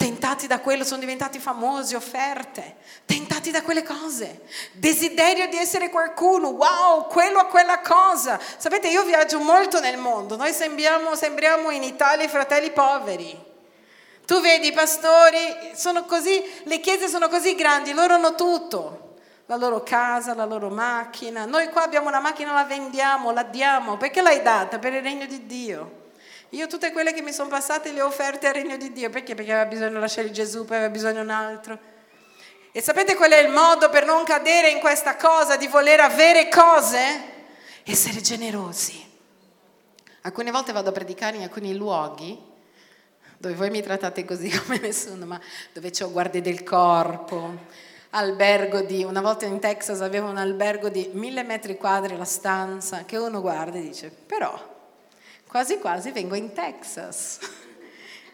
tentati 0.00 0.46
da 0.46 0.60
quello, 0.60 0.82
sono 0.82 1.00
diventati 1.00 1.38
famosi, 1.38 1.94
offerte, 1.94 2.76
tentati 3.04 3.50
da 3.50 3.60
quelle 3.60 3.82
cose, 3.82 4.40
desiderio 4.72 5.46
di 5.48 5.58
essere 5.58 5.90
qualcuno, 5.90 6.48
wow, 6.48 7.06
quello 7.06 7.38
a 7.38 7.44
quella 7.44 7.80
cosa. 7.80 8.40
Sapete, 8.56 8.88
io 8.88 9.04
viaggio 9.04 9.40
molto 9.40 9.78
nel 9.78 9.98
mondo, 9.98 10.36
noi 10.36 10.54
sembriamo, 10.54 11.14
sembriamo 11.14 11.68
in 11.68 11.82
Italia 11.82 12.24
i 12.24 12.28
fratelli 12.28 12.70
poveri. 12.70 13.48
Tu 14.24 14.40
vedi 14.40 14.68
i 14.68 14.72
pastori, 14.72 15.72
sono 15.74 16.06
così, 16.06 16.42
le 16.62 16.80
chiese 16.80 17.06
sono 17.06 17.28
così 17.28 17.54
grandi, 17.54 17.92
loro 17.92 18.14
hanno 18.14 18.34
tutto, 18.34 19.16
la 19.44 19.56
loro 19.56 19.82
casa, 19.82 20.32
la 20.32 20.46
loro 20.46 20.70
macchina. 20.70 21.44
Noi 21.44 21.68
qua 21.68 21.82
abbiamo 21.82 22.08
una 22.08 22.20
macchina, 22.20 22.54
la 22.54 22.64
vendiamo, 22.64 23.32
la 23.32 23.42
diamo. 23.42 23.98
Perché 23.98 24.22
l'hai 24.22 24.40
data? 24.40 24.78
Per 24.78 24.94
il 24.94 25.02
regno 25.02 25.26
di 25.26 25.44
Dio. 25.44 25.99
Io 26.50 26.66
tutte 26.66 26.90
quelle 26.90 27.12
che 27.12 27.22
mi 27.22 27.32
sono 27.32 27.48
passate 27.48 27.92
le 27.92 28.00
ho 28.02 28.06
offerte 28.06 28.48
al 28.48 28.54
regno 28.54 28.76
di 28.76 28.92
Dio. 28.92 29.08
Perché? 29.08 29.34
Perché 29.34 29.52
aveva 29.52 29.68
bisogno 29.68 29.90
di 29.90 30.00
lasciare 30.00 30.30
Gesù, 30.30 30.64
poi 30.64 30.76
aveva 30.76 30.90
bisogno 30.90 31.14
di 31.14 31.20
un 31.20 31.30
altro. 31.30 31.78
E 32.72 32.80
sapete 32.82 33.14
qual 33.14 33.30
è 33.30 33.38
il 33.38 33.50
modo 33.52 33.88
per 33.88 34.04
non 34.04 34.24
cadere 34.24 34.70
in 34.70 34.80
questa 34.80 35.16
cosa 35.16 35.56
di 35.56 35.68
voler 35.68 36.00
avere 36.00 36.48
cose? 36.48 36.98
Essere 37.84 38.20
generosi. 38.20 39.08
Alcune 40.22 40.50
volte 40.50 40.72
vado 40.72 40.90
a 40.90 40.92
predicare 40.92 41.36
in 41.36 41.42
alcuni 41.42 41.74
luoghi 41.74 42.48
dove 43.40 43.54
voi 43.54 43.70
mi 43.70 43.80
trattate 43.80 44.24
così 44.26 44.50
come 44.60 44.78
nessuno, 44.80 45.24
ma 45.24 45.40
dove 45.72 45.90
c'ho 45.90 46.10
guardie 46.10 46.42
del 46.42 46.62
corpo, 46.62 47.58
albergo 48.10 48.82
di, 48.82 49.02
una 49.02 49.22
volta 49.22 49.46
in 49.46 49.58
Texas 49.60 50.02
avevo 50.02 50.28
un 50.28 50.36
albergo 50.36 50.90
di 50.90 51.08
mille 51.14 51.42
metri 51.42 51.78
quadri 51.78 52.18
la 52.18 52.24
stanza, 52.24 53.04
che 53.06 53.16
uno 53.16 53.40
guarda 53.40 53.78
e 53.78 53.80
dice, 53.80 54.10
però 54.10 54.69
quasi 55.50 55.78
quasi 55.78 56.12
vengo 56.12 56.36
in 56.36 56.52
Texas. 56.52 57.38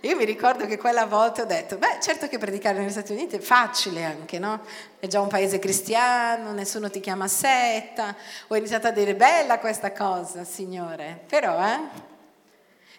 Io 0.01 0.15
mi 0.15 0.25
ricordo 0.25 0.67
che 0.67 0.77
quella 0.77 1.07
volta 1.07 1.43
ho 1.43 1.47
detto, 1.47 1.79
beh, 1.79 1.99
certo 2.01 2.29
che 2.29 2.39
predicare 2.39 2.79
negli 2.79 2.91
Stati 2.91 3.13
Uniti 3.13 3.37
è 3.37 3.41
facile 3.41 4.05
anche, 4.05 4.39
no? 4.39 4.61
È 5.01 5.07
già 5.07 5.21
un 5.21 5.27
paese 5.27 5.59
cristiano, 5.59 6.53
nessuno 6.53 6.91
ti 6.91 7.01
chiama 7.01 7.27
setta. 7.27 8.15
Ho 8.49 8.57
iniziato 8.57 8.87
a 8.87 8.91
dire, 8.91 9.17
bella 9.17 9.59
questa 9.59 9.93
cosa, 9.93 10.45
Signore, 10.45 11.25
però, 11.27 11.59
eh? 11.67 11.81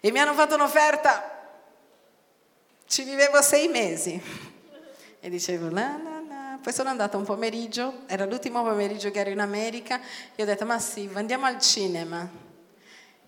E 0.00 0.10
mi 0.10 0.18
hanno 0.18 0.34
fatto 0.34 0.56
un'offerta 0.56 1.36
ci 2.88 3.04
vivevo 3.04 3.42
sei 3.42 3.68
mesi 3.68 4.20
e 5.20 5.28
dicevo 5.28 5.68
la 5.68 5.98
la 6.02 6.22
la. 6.26 6.58
Poi 6.60 6.72
sono 6.72 6.88
andata 6.88 7.16
un 7.16 7.24
pomeriggio, 7.24 8.02
era 8.06 8.24
l'ultimo 8.24 8.62
pomeriggio 8.62 9.10
che 9.10 9.20
ero 9.20 9.30
in 9.30 9.40
America 9.40 10.00
e 10.34 10.42
ho 10.42 10.46
detto 10.46 10.64
ma 10.64 10.78
sì, 10.78 11.08
andiamo 11.12 11.46
al 11.46 11.60
cinema. 11.60 12.47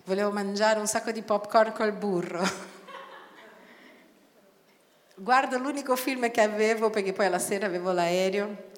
Volevo 0.05 0.31
mangiare 0.31 0.79
un 0.79 0.87
sacco 0.87 1.11
di 1.11 1.21
popcorn 1.21 1.73
col 1.73 1.91
burro. 1.91 2.41
Guardo 5.13 5.59
l'unico 5.59 5.95
film 5.95 6.31
che 6.31 6.41
avevo 6.41 6.89
perché 6.89 7.13
poi 7.13 7.27
alla 7.27 7.37
sera 7.37 7.67
avevo 7.67 7.91
l'aereo. 7.91 8.69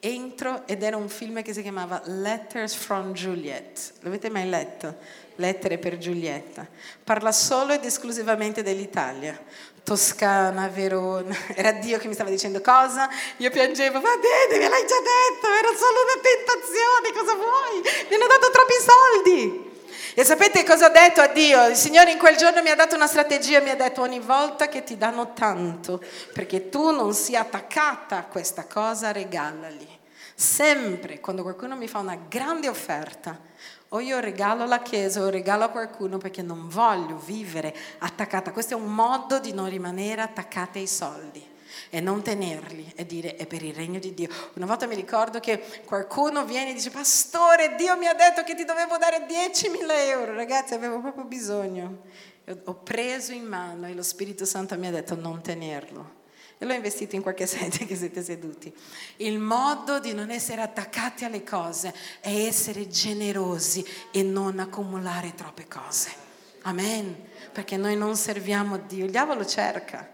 Entro 0.00 0.66
ed 0.66 0.82
era 0.82 0.96
un 0.96 1.08
film 1.08 1.40
che 1.42 1.52
si 1.52 1.62
chiamava 1.62 2.02
Letters 2.06 2.74
from 2.74 3.12
Juliet. 3.12 3.92
L'avete 4.00 4.28
mai 4.28 4.48
letto? 4.48 4.96
Lettere 5.36 5.78
per 5.78 5.98
Giulietta. 5.98 6.66
Parla 7.04 7.30
solo 7.30 7.72
ed 7.72 7.84
esclusivamente 7.84 8.64
dell'Italia. 8.64 9.38
Toscana, 9.84 10.66
Verona, 10.66 11.36
era 11.54 11.70
Dio 11.70 11.98
che 11.98 12.08
mi 12.08 12.14
stava 12.14 12.30
dicendo 12.30 12.60
cosa? 12.60 13.08
Io 13.36 13.50
piangevo, 13.50 14.00
va 14.00 14.16
bene, 14.16 14.60
me 14.60 14.68
l'hai 14.68 14.86
già 14.86 14.98
detto, 14.98 15.46
era 15.46 15.76
solo 15.76 15.98
una 16.02 16.20
tentazione, 16.20 17.12
cosa 17.14 17.34
vuoi? 17.34 18.08
Mi 18.08 18.14
hanno 18.16 18.26
dato 18.26 18.50
troppi 18.50 18.74
soldi. 18.80 19.71
E 20.14 20.24
sapete 20.24 20.64
cosa 20.64 20.86
ho 20.86 20.90
detto 20.90 21.20
a 21.20 21.28
Dio? 21.28 21.66
Il 21.68 21.76
Signore 21.76 22.12
in 22.12 22.18
quel 22.18 22.36
giorno 22.36 22.62
mi 22.62 22.70
ha 22.70 22.74
dato 22.74 22.94
una 22.94 23.06
strategia, 23.06 23.60
mi 23.60 23.70
ha 23.70 23.76
detto 23.76 24.02
ogni 24.02 24.20
volta 24.20 24.68
che 24.68 24.82
ti 24.84 24.96
danno 24.96 25.32
tanto, 25.32 26.02
perché 26.32 26.68
tu 26.68 26.90
non 26.90 27.14
sia 27.14 27.40
attaccata 27.40 28.18
a 28.18 28.24
questa 28.24 28.66
cosa, 28.66 29.12
regalali. 29.12 29.88
Sempre 30.34 31.20
quando 31.20 31.42
qualcuno 31.42 31.76
mi 31.76 31.88
fa 31.88 31.98
una 31.98 32.18
grande 32.28 32.68
offerta, 32.68 33.38
o 33.90 34.00
io 34.00 34.18
regalo 34.20 34.62
alla 34.62 34.80
Chiesa 34.80 35.22
o 35.22 35.28
regalo 35.28 35.64
a 35.64 35.68
qualcuno 35.68 36.16
perché 36.16 36.40
non 36.40 36.68
voglio 36.68 37.16
vivere 37.24 37.74
attaccata. 37.98 38.50
Questo 38.50 38.74
è 38.74 38.76
un 38.76 38.94
modo 38.94 39.38
di 39.38 39.52
non 39.52 39.68
rimanere 39.68 40.22
attaccata 40.22 40.78
ai 40.78 40.86
soldi 40.86 41.51
e 41.90 42.00
non 42.00 42.22
tenerli 42.22 42.92
e 42.96 43.06
dire 43.06 43.36
è 43.36 43.46
per 43.46 43.62
il 43.62 43.74
regno 43.74 43.98
di 43.98 44.14
Dio. 44.14 44.28
Una 44.54 44.66
volta 44.66 44.86
mi 44.86 44.94
ricordo 44.94 45.40
che 45.40 45.62
qualcuno 45.84 46.44
viene 46.44 46.70
e 46.70 46.74
dice 46.74 46.90
pastore 46.90 47.74
Dio 47.76 47.96
mi 47.96 48.06
ha 48.06 48.14
detto 48.14 48.42
che 48.42 48.54
ti 48.54 48.64
dovevo 48.64 48.96
dare 48.96 49.26
10.000 49.26 49.90
euro, 50.08 50.34
ragazzi 50.34 50.74
avevo 50.74 51.00
proprio 51.00 51.24
bisogno. 51.24 52.02
Ho 52.64 52.74
preso 52.74 53.32
in 53.32 53.44
mano 53.44 53.86
e 53.86 53.94
lo 53.94 54.02
Spirito 54.02 54.44
Santo 54.44 54.76
mi 54.76 54.86
ha 54.86 54.90
detto 54.90 55.14
non 55.14 55.40
tenerlo 55.42 56.20
e 56.62 56.64
l'ho 56.64 56.74
investito 56.74 57.16
in 57.16 57.22
qualche 57.22 57.46
sede 57.48 57.84
che 57.86 57.96
siete 57.96 58.22
seduti. 58.22 58.72
Il 59.16 59.40
modo 59.40 59.98
di 59.98 60.14
non 60.14 60.30
essere 60.30 60.62
attaccati 60.62 61.24
alle 61.24 61.42
cose 61.42 61.92
è 62.20 62.32
essere 62.32 62.88
generosi 62.88 63.84
e 64.12 64.22
non 64.22 64.60
accumulare 64.60 65.34
troppe 65.34 65.66
cose. 65.66 66.10
Amen. 66.62 67.30
Perché 67.52 67.76
noi 67.76 67.96
non 67.96 68.16
serviamo 68.16 68.78
Dio, 68.78 69.04
il 69.04 69.10
diavolo 69.10 69.44
cerca. 69.44 70.08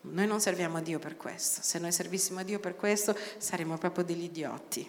Noi 0.00 0.26
non 0.26 0.40
serviamo 0.40 0.80
Dio 0.80 0.98
per 0.98 1.16
questo. 1.16 1.60
Se 1.62 1.78
noi 1.78 1.92
servissimo 1.92 2.42
Dio 2.42 2.60
per 2.60 2.76
questo 2.76 3.16
saremmo 3.38 3.76
proprio 3.78 4.04
degli 4.04 4.24
idioti. 4.24 4.88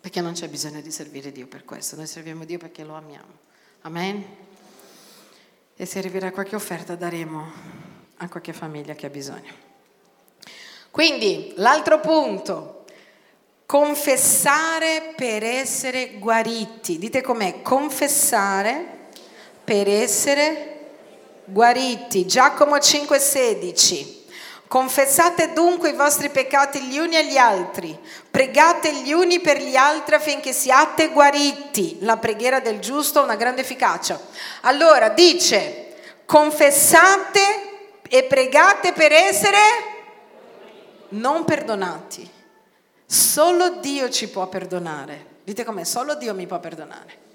Perché 0.00 0.20
non 0.20 0.32
c'è 0.32 0.48
bisogno 0.48 0.80
di 0.80 0.90
servire 0.90 1.32
Dio 1.32 1.46
per 1.46 1.64
questo. 1.64 1.96
Noi 1.96 2.06
serviamo 2.06 2.44
Dio 2.44 2.58
perché 2.58 2.84
lo 2.84 2.94
amiamo. 2.94 3.38
Amen. 3.82 4.24
E 5.74 5.86
se 5.86 5.98
arriverà 5.98 6.30
qualche 6.30 6.56
offerta 6.56 6.94
daremo 6.94 7.52
a 8.16 8.28
qualche 8.28 8.52
famiglia 8.52 8.94
che 8.94 9.06
ha 9.06 9.10
bisogno. 9.10 9.70
Quindi 10.90 11.54
l'altro 11.56 12.00
punto, 12.00 12.84
confessare 13.64 15.14
per 15.16 15.42
essere 15.42 16.18
guariti. 16.18 16.98
Dite 16.98 17.22
com'è? 17.22 17.62
Confessare 17.62 18.84
per 19.64 19.88
essere 19.88 20.81
guariti. 21.44 22.26
Giacomo 22.26 22.76
5:16. 22.76 24.20
Confessate 24.66 25.52
dunque 25.52 25.90
i 25.90 25.94
vostri 25.94 26.30
peccati 26.30 26.80
gli 26.80 26.96
uni 26.96 27.16
agli 27.16 27.36
altri, 27.36 27.94
pregate 28.30 28.94
gli 29.02 29.12
uni 29.12 29.38
per 29.40 29.60
gli 29.60 29.76
altri 29.76 30.14
affinché 30.14 30.54
siate 30.54 31.10
guariti. 31.10 31.98
La 32.00 32.16
preghiera 32.16 32.58
del 32.58 32.78
giusto 32.78 33.20
ha 33.20 33.22
una 33.24 33.36
grande 33.36 33.60
efficacia. 33.60 34.18
Allora 34.62 35.10
dice, 35.10 35.94
confessate 36.24 37.40
e 38.08 38.22
pregate 38.24 38.94
per 38.94 39.12
essere 39.12 39.58
non 41.10 41.44
perdonati. 41.44 42.30
Solo 43.04 43.72
Dio 43.80 44.08
ci 44.08 44.30
può 44.30 44.46
perdonare. 44.46 45.26
Dite 45.44 45.64
com'è? 45.64 45.84
Solo 45.84 46.14
Dio 46.14 46.32
mi 46.32 46.46
può 46.46 46.58
perdonare. 46.60 47.31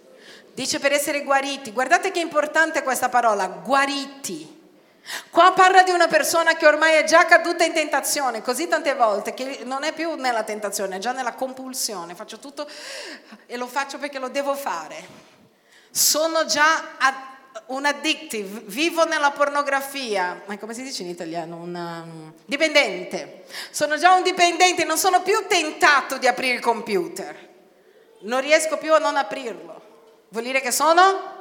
Dice 0.57 0.79
per 0.79 0.91
essere 0.91 1.21
guariti. 1.21 1.71
Guardate 1.71 2.09
che 2.09 2.19
importante 2.19 2.81
questa 2.81 3.09
parola, 3.09 3.45
guariti. 3.45 4.59
Qua 5.29 5.51
parla 5.51 5.83
di 5.83 5.91
una 5.91 6.07
persona 6.07 6.55
che 6.55 6.65
ormai 6.65 6.95
è 6.95 7.03
già 7.03 7.25
caduta 7.25 7.63
in 7.63 7.73
tentazione 7.73 8.41
così 8.41 8.67
tante 8.67 8.95
volte 8.95 9.35
che 9.35 9.59
non 9.65 9.83
è 9.83 9.93
più 9.93 10.15
nella 10.15 10.41
tentazione, 10.41 10.95
è 10.95 10.99
già 10.99 11.11
nella 11.11 11.35
compulsione. 11.35 12.15
Faccio 12.15 12.39
tutto 12.39 12.67
e 13.45 13.55
lo 13.55 13.67
faccio 13.67 13.99
perché 13.99 14.17
lo 14.17 14.29
devo 14.29 14.55
fare. 14.55 14.95
Sono 15.91 16.43
già 16.45 16.97
un 17.67 17.85
addictive, 17.85 18.61
vivo 18.65 19.05
nella 19.05 19.29
pornografia, 19.29 20.41
ma 20.47 20.57
come 20.57 20.73
si 20.73 20.81
dice 20.81 21.03
in 21.03 21.09
italiano? 21.09 21.57
Un 21.57 21.75
um, 21.75 22.33
dipendente. 22.47 23.43
Sono 23.69 23.95
già 23.97 24.15
un 24.15 24.23
dipendente, 24.23 24.85
non 24.85 24.97
sono 24.97 25.21
più 25.21 25.45
tentato 25.47 26.17
di 26.17 26.25
aprire 26.25 26.55
il 26.55 26.61
computer. 26.61 27.47
Non 28.21 28.41
riesco 28.41 28.77
più 28.77 28.95
a 28.95 28.97
non 28.97 29.17
aprirlo. 29.17 29.86
Vuol 30.29 30.43
dire 30.43 30.59
che 30.59 30.71
sono 30.71 31.35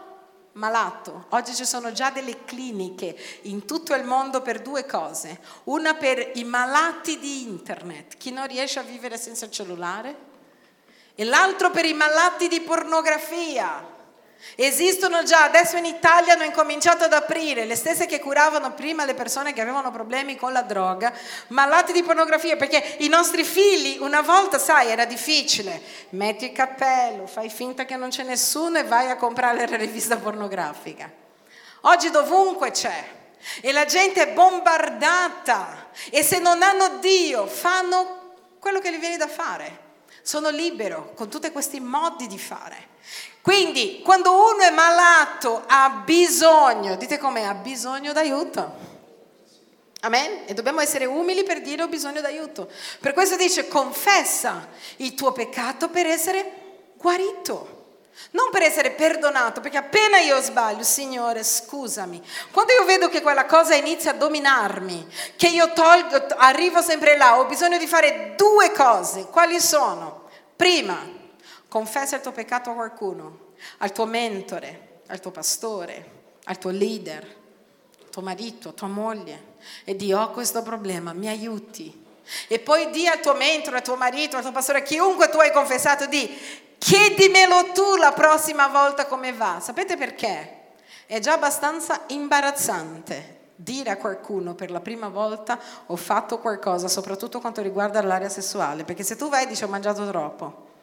malato. 0.53 1.27
Oggi 1.31 1.55
ci 1.55 1.65
sono 1.65 1.93
già 1.93 2.11
delle 2.11 2.45
cliniche 2.45 3.17
in 3.43 3.65
tutto 3.65 3.95
il 3.95 4.05
mondo 4.05 4.43
per 4.43 4.63
due 4.63 4.87
cose. 4.87 5.41
Una 5.65 5.95
per 5.95 6.33
i 6.35 6.45
malati 6.45 7.19
di 7.19 7.43
internet, 7.43 8.17
chi 8.17 8.31
non 8.31 8.47
riesce 8.47 8.79
a 8.79 8.83
vivere 8.83 9.19
senza 9.19 9.51
cellulare, 9.51 10.25
e 11.15 11.25
l'altro 11.25 11.71
per 11.71 11.85
i 11.85 11.95
malati 11.95 12.49
di 12.49 12.61
pornografia 12.61 13.95
Esistono 14.55 15.23
già, 15.23 15.45
adesso 15.45 15.77
in 15.77 15.85
Italia 15.85 16.33
hanno 16.33 16.45
incominciato 16.45 17.05
ad 17.05 17.13
aprire 17.13 17.65
le 17.65 17.77
stesse 17.77 18.07
che 18.07 18.21
curavano 18.21 18.73
prima 18.73 19.05
le 19.05 19.15
persone 19.15 19.53
che 19.53 19.61
avevano 19.61 19.91
problemi 19.91 20.37
con 20.37 20.53
la 20.53 20.63
droga, 20.63 21.13
malati 21.49 21.93
di 21.93 22.03
pornografia, 22.03 22.57
perché 22.57 22.97
i 23.01 23.09
nostri 23.09 23.45
figli 23.45 23.99
una 24.01 24.23
volta, 24.23 24.59
sai, 24.59 24.89
era 24.89 25.05
difficile, 25.05 25.81
metti 26.11 26.47
il 26.47 26.53
cappello, 26.53 27.27
fai 27.27 27.51
finta 27.51 27.85
che 27.85 27.97
non 27.97 28.09
c'è 28.09 28.23
nessuno 28.23 28.79
e 28.79 28.85
vai 28.85 29.11
a 29.11 29.17
comprare 29.17 29.69
la 29.69 29.77
rivista 29.77 30.17
pornografica. 30.17 31.11
Oggi 31.83 32.11
dovunque 32.11 32.71
c'è 32.71 33.05
e 33.61 33.73
la 33.73 33.85
gente 33.85 34.23
è 34.23 34.33
bombardata 34.33 35.89
e 36.11 36.23
se 36.23 36.39
non 36.39 36.63
hanno 36.63 36.99
Dio 36.99 37.47
fanno 37.47 38.35
quello 38.59 38.81
che 38.81 38.91
gli 38.91 38.99
viene 38.99 39.17
da 39.17 39.29
fare. 39.29 39.86
Sono 40.27 40.49
libero 40.49 41.13
con 41.15 41.29
tutti 41.29 41.53
questi 41.53 41.79
modi 41.79 42.27
di 42.27 42.37
fare. 42.37 42.89
Quindi 43.43 44.01
quando 44.03 44.33
uno 44.33 44.63
è 44.63 44.71
malato 44.71 45.63
ha 45.69 46.03
bisogno, 46.05 46.97
dite 46.97 47.17
com'è, 47.17 47.43
ha 47.43 47.55
bisogno 47.55 48.13
d'aiuto. 48.13 48.75
Amen? 50.01 50.43
E 50.47 50.53
dobbiamo 50.53 50.81
essere 50.81 51.05
umili 51.05 51.45
per 51.45 51.61
dire 51.61 51.85
ho 51.85 51.87
bisogno 51.87 52.21
d'aiuto. 52.21 52.69
Per 52.99 53.13
questo 53.13 53.37
dice 53.37 53.69
confessa 53.69 54.67
il 54.97 55.15
tuo 55.15 55.31
peccato 55.31 55.91
per 55.91 56.07
essere 56.07 56.91
guarito. 56.97 57.75
Non 58.33 58.51
per 58.51 58.63
essere 58.63 58.91
perdonato, 58.91 59.61
perché 59.61 59.77
appena 59.77 60.19
io 60.19 60.41
sbaglio, 60.41 60.83
Signore, 60.83 61.45
scusami. 61.45 62.21
Quando 62.51 62.73
io 62.73 62.85
vedo 62.85 63.09
che 63.09 63.23
quella 63.23 63.45
cosa 63.45 63.77
inizia 63.77 64.11
a 64.11 64.15
dominarmi, 64.15 65.07
che 65.37 65.47
io 65.47 65.73
tolgo, 65.73 66.35
arrivo 66.37 66.83
sempre 66.83 67.17
là, 67.17 67.39
ho 67.39 67.45
bisogno 67.45 67.79
di 67.79 67.87
fare 67.87 68.35
due 68.37 68.73
cose. 68.73 69.27
Quali 69.27 69.61
sono? 69.61 70.16
Prima, 70.57 71.17
Confessa 71.69 72.17
il 72.17 72.23
tuo 72.23 72.33
peccato 72.33 72.71
a 72.71 72.75
qualcuno, 72.75 73.53
al 73.79 73.93
tuo 73.93 74.07
mentore, 74.07 75.01
al 75.09 75.21
tuo 75.21 75.31
pastore, 75.31 76.11
al 76.45 76.59
tuo 76.59 76.71
leader, 76.71 77.23
al 78.03 78.09
tuo 78.09 78.23
marito, 78.23 78.69
a 78.69 78.73
tua 78.73 78.87
moglie 78.87 79.55
e 79.85 79.97
di 79.97 80.13
ho 80.13 80.31
questo 80.31 80.63
problema, 80.63 81.13
mi 81.13 81.29
aiuti. 81.29 82.05
E 82.49 82.61
poi 82.61 82.91
di 82.91 83.07
al 83.07 83.21
tuo 83.21 83.35
mentore, 83.35 83.77
al 83.77 83.83
tuo 83.83 83.97
marito, 83.97 84.37
al 84.37 84.43
tuo 84.43 84.53
pastore, 84.53 84.79
a 84.79 84.83
chiunque 84.83 85.29
tu 85.29 85.39
hai 85.39 85.53
confessato, 85.53 86.07
di 86.07 86.35
chiedimelo 86.79 87.73
tu 87.73 87.97
la 87.97 88.13
prossima 88.13 88.69
volta 88.69 89.07
come 89.07 89.33
va. 89.33 89.59
Sapete 89.61 89.97
perché? 89.97 90.75
È 91.05 91.19
già 91.19 91.35
abbastanza 91.35 92.05
imbarazzante 92.07 93.36
dire 93.57 93.91
a 93.91 93.97
qualcuno 93.97 94.55
per 94.55 94.71
la 94.71 94.81
prima 94.81 95.09
volta 95.09 95.59
ho 95.87 95.97
fatto 95.97 96.39
qualcosa, 96.39 96.89
soprattutto 96.89 97.41
quanto 97.41 97.63
riguarda 97.63 98.03
l'area 98.03 98.29
sessuale, 98.29 98.85
perché 98.85 99.03
se 99.03 99.17
tu 99.17 99.29
vai 99.29 99.45
e 99.45 99.47
dici 99.47 99.65
ho 99.65 99.69
mangiato 99.69 100.07
troppo, 100.07 100.75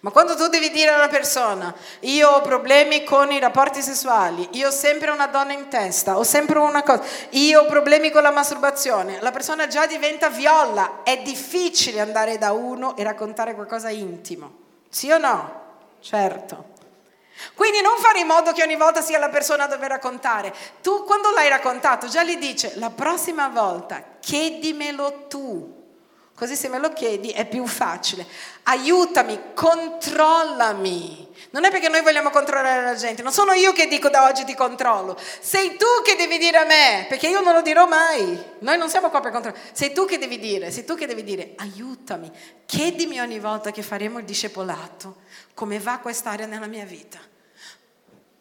ma 0.00 0.10
quando 0.10 0.36
tu 0.36 0.46
devi 0.48 0.70
dire 0.70 0.90
a 0.90 0.96
una 0.96 1.08
persona, 1.08 1.74
io 2.00 2.28
ho 2.28 2.40
problemi 2.42 3.02
con 3.02 3.32
i 3.32 3.40
rapporti 3.40 3.80
sessuali, 3.80 4.48
io 4.52 4.68
ho 4.68 4.70
sempre 4.70 5.10
una 5.10 5.26
donna 5.26 5.52
in 5.52 5.68
testa, 5.68 6.18
ho 6.18 6.22
sempre 6.22 6.58
una 6.58 6.82
cosa, 6.82 7.02
io 7.30 7.62
ho 7.62 7.66
problemi 7.66 8.10
con 8.10 8.22
la 8.22 8.30
masturbazione, 8.30 9.20
la 9.20 9.30
persona 9.30 9.66
già 9.66 9.86
diventa 9.86 10.28
viola, 10.28 11.02
è 11.02 11.22
difficile 11.22 12.00
andare 12.00 12.36
da 12.36 12.52
uno 12.52 12.96
e 12.96 13.02
raccontare 13.04 13.54
qualcosa 13.54 13.88
intimo. 13.88 14.64
Sì 14.88 15.10
o 15.10 15.18
no? 15.18 15.64
Certo. 16.00 16.75
Quindi 17.54 17.80
non 17.80 17.96
fare 17.98 18.20
in 18.20 18.26
modo 18.26 18.52
che 18.52 18.62
ogni 18.62 18.76
volta 18.76 19.02
sia 19.02 19.18
la 19.18 19.28
persona 19.28 19.64
a 19.64 19.68
dover 19.68 19.90
raccontare. 19.90 20.54
Tu 20.82 21.04
quando 21.04 21.30
l'hai 21.30 21.48
raccontato 21.48 22.08
già 22.08 22.22
gli 22.22 22.36
dice 22.36 22.72
la 22.76 22.90
prossima 22.90 23.48
volta 23.48 24.02
chiedimelo 24.20 25.26
tu. 25.28 25.74
Così 26.36 26.54
se 26.54 26.68
me 26.68 26.78
lo 26.78 26.92
chiedi 26.92 27.30
è 27.30 27.46
più 27.46 27.66
facile. 27.66 28.26
Aiutami, 28.64 29.40
controllami. 29.54 31.26
Non 31.50 31.64
è 31.64 31.70
perché 31.70 31.88
noi 31.88 32.02
vogliamo 32.02 32.28
controllare 32.28 32.82
la 32.82 32.94
gente, 32.94 33.22
non 33.22 33.32
sono 33.32 33.52
io 33.52 33.72
che 33.72 33.86
dico 33.86 34.10
da 34.10 34.24
oggi 34.24 34.44
ti 34.44 34.54
controllo. 34.54 35.18
Sei 35.40 35.76
tu 35.76 35.86
che 36.04 36.14
devi 36.14 36.36
dire 36.36 36.58
a 36.58 36.64
me, 36.66 37.06
perché 37.08 37.28
io 37.28 37.40
non 37.40 37.54
lo 37.54 37.62
dirò 37.62 37.86
mai. 37.86 38.38
Noi 38.58 38.76
non 38.76 38.90
siamo 38.90 39.08
qua 39.08 39.20
per 39.20 39.32
controllare. 39.32 39.64
Sei 39.72 39.94
tu 39.94 40.04
che 40.04 40.18
devi 40.18 40.38
dire, 40.38 40.70
sei 40.70 40.84
tu 40.84 40.94
che 40.94 41.06
devi 41.06 41.24
dire 41.24 41.54
aiutami. 41.56 42.30
Chiedimi 42.66 43.18
ogni 43.18 43.38
volta 43.38 43.70
che 43.70 43.82
faremo 43.82 44.18
il 44.18 44.26
discepolato 44.26 45.24
come 45.56 45.78
va 45.78 46.00
quest'area 46.00 46.44
nella 46.44 46.66
mia 46.66 46.84
vita. 46.84 47.18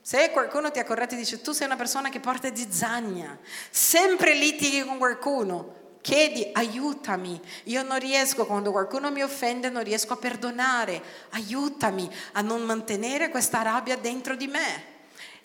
Se 0.02 0.32
qualcuno 0.32 0.70
ti 0.70 0.80
ha 0.80 0.84
corretto 0.84 1.14
e 1.14 1.18
dice 1.18 1.42
tu 1.42 1.54
sei 1.54 1.66
una 1.66 1.78
persona 1.78 2.10
che 2.10 2.20
porta 2.20 2.54
zizzagna, 2.54 3.40
sempre 3.70 4.34
litighi 4.34 4.84
con 4.84 4.98
qualcuno, 4.98 5.84
chiedi 6.02 6.50
aiutami, 6.52 7.42
io 7.64 7.84
non 7.84 8.00
riesco, 8.00 8.46
quando 8.46 8.72
qualcuno 8.72 9.12
mi 9.12 9.24
offende 9.24 9.70
non 9.70 9.84
riesco 9.84 10.12
a 10.12 10.18
perdonare, 10.18 11.02
aiutami 11.30 12.14
a 12.34 12.42
non 12.42 12.64
mantenere 12.64 13.30
questa 13.30 13.62
rabbia 13.62 13.96
dentro 13.96 14.36
di 14.36 14.48
me. 14.48 14.94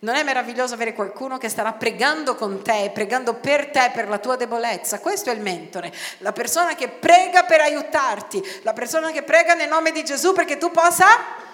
Non 0.01 0.16
è 0.16 0.25
meraviglioso 0.25 0.75
avere 0.75 0.93
qualcuno 0.93 1.39
che 1.39 1.49
starà 1.49 1.75
pregando 1.75 2.35
con 2.35 2.64
te, 2.64 2.91
pregando 2.93 3.35
per 3.35 3.71
te, 3.71 3.93
per 3.95 4.09
la 4.09 4.18
tua 4.18 4.35
debolezza? 4.35 4.99
Questo 4.99 5.31
è 5.31 5.35
il 5.35 5.41
mentore, 5.41 5.93
la 6.18 6.33
persona 6.33 6.75
che 6.75 6.89
prega 6.89 7.45
per 7.45 7.61
aiutarti, 7.61 8.43
la 8.62 8.73
persona 8.73 9.12
che 9.12 9.23
prega 9.23 9.55
nel 9.55 9.68
nome 9.68 9.93
di 9.93 10.03
Gesù 10.03 10.33
perché 10.33 10.59
tu 10.59 10.73
possa 10.73 11.49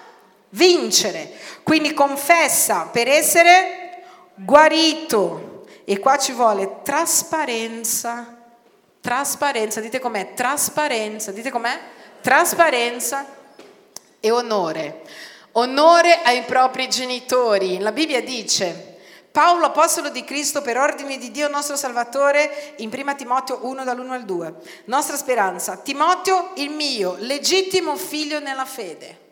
vincere. 0.49 1.31
Quindi 1.63 1.93
confessa 1.93 2.89
per 2.91 3.07
essere 3.07 4.03
guarito. 4.35 5.65
E 5.85 5.99
qua 5.99 6.17
ci 6.17 6.33
vuole 6.33 6.81
trasparenza 6.83 8.35
Trasparenza, 9.07 9.79
dite 9.79 9.99
com'è? 9.99 10.33
Trasparenza, 10.33 11.31
dite 11.31 11.49
com'è? 11.49 11.79
Trasparenza 12.19 13.25
e 14.19 14.31
onore. 14.31 15.03
Onore 15.53 16.21
ai 16.23 16.43
propri 16.43 16.89
genitori. 16.89 17.79
La 17.79 17.93
Bibbia 17.93 18.21
dice, 18.21 18.97
Paolo, 19.31 19.67
apostolo 19.67 20.09
di 20.09 20.25
Cristo, 20.25 20.61
per 20.61 20.77
ordine 20.77 21.17
di 21.17 21.31
Dio 21.31 21.47
nostro 21.47 21.77
Salvatore, 21.77 22.73
in 22.79 22.89
1 22.93 23.15
Timoteo 23.15 23.59
1, 23.61 23.85
dall'1 23.85 24.09
al 24.09 24.25
2. 24.25 24.53
Nostra 24.87 25.15
speranza. 25.15 25.77
Timoteo, 25.77 26.51
il 26.55 26.71
mio 26.71 27.15
legittimo 27.19 27.95
figlio 27.95 28.41
nella 28.41 28.65
fede. 28.65 29.26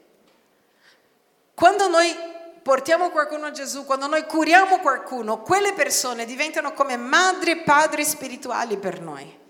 Quando 1.55 1.87
noi 1.87 2.13
portiamo 2.61 3.09
qualcuno 3.09 3.45
a 3.45 3.51
Gesù, 3.51 3.85
quando 3.85 4.07
noi 4.07 4.25
curiamo 4.25 4.79
qualcuno, 4.79 5.41
quelle 5.41 5.73
persone 5.73 6.25
diventano 6.25 6.73
come 6.73 6.97
madri 6.97 7.51
e 7.51 7.57
padri 7.63 8.03
spirituali 8.03 8.77
per 8.77 9.01
noi. 9.01 9.43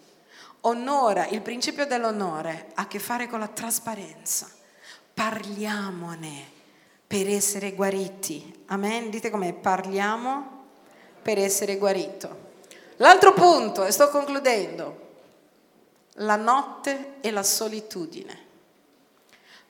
Onora, 0.61 1.27
il 1.27 1.41
principio 1.41 1.85
dell'onore 1.85 2.67
ha 2.75 2.83
a 2.83 2.87
che 2.87 2.99
fare 2.99 3.27
con 3.27 3.39
la 3.39 3.47
trasparenza. 3.47 4.47
Parliamone 5.13 6.51
per 7.07 7.27
essere 7.27 7.73
guariti. 7.73 8.63
Amen? 8.67 9.09
Dite 9.09 9.29
come 9.29 9.53
parliamo 9.53 10.63
per 11.21 11.39
essere 11.39 11.77
guarito. 11.77 12.43
L'altro 12.97 13.33
punto, 13.33 13.83
e 13.83 13.91
sto 13.91 14.09
concludendo, 14.09 15.03
la 16.15 16.35
notte 16.35 17.15
e 17.21 17.31
la 17.31 17.43
solitudine. 17.43 18.44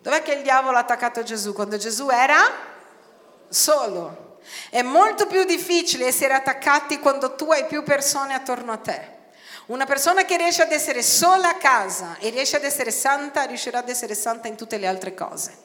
Dov'è 0.06 0.22
che 0.22 0.34
il 0.34 0.44
diavolo 0.44 0.78
ha 0.78 0.82
attaccato 0.82 1.24
Gesù? 1.24 1.52
Quando 1.52 1.78
Gesù 1.78 2.10
era 2.10 2.38
solo. 3.50 4.38
È 4.70 4.84
molto 4.84 5.26
più 5.26 5.46
difficile 5.46 6.06
essere 6.06 6.36
attaccati 6.36 7.00
quando 7.00 7.34
tu 7.34 7.52
hai 7.52 7.66
più 7.66 7.82
persone 7.82 8.36
attorno 8.36 8.72
a 8.72 8.78
te. 8.78 9.14
Una 9.66 9.88
persona 9.88 10.24
che 10.24 10.38
riesce 10.38 10.62
ad 10.62 10.72
essere 10.72 11.02
sola 11.02 11.50
a 11.50 11.56
casa 11.56 12.18
e 12.20 12.30
riesce 12.30 12.56
ad 12.56 12.64
essere 12.66 12.92
santa, 12.92 13.46
riuscirà 13.46 13.80
ad 13.80 13.90
essere 13.90 14.14
santa 14.14 14.48
in 14.48 14.56
tutte 14.56 14.78
le 14.78 14.86
altre 14.86 15.16
cose. 15.16 15.58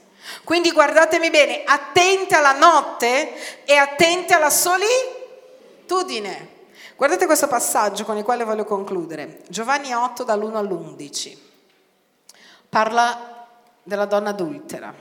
Quindi 0.42 0.72
guardatemi 0.72 1.28
bene, 1.28 1.62
attenti 1.62 2.32
alla 2.32 2.52
notte 2.52 3.64
e 3.66 3.76
attenti 3.76 4.32
alla 4.32 4.48
solitudine. 4.48 4.88
Guardate 6.96 7.26
questo 7.26 7.46
passaggio 7.46 8.06
con 8.06 8.16
il 8.16 8.24
quale 8.24 8.44
voglio 8.44 8.64
concludere. 8.64 9.42
Giovanni 9.48 9.92
8 9.92 10.24
dall'1 10.24 10.54
all'11. 10.54 11.36
Parla 12.70 13.39
della 13.82 14.06
donna 14.06 14.30
adultera. 14.30 14.92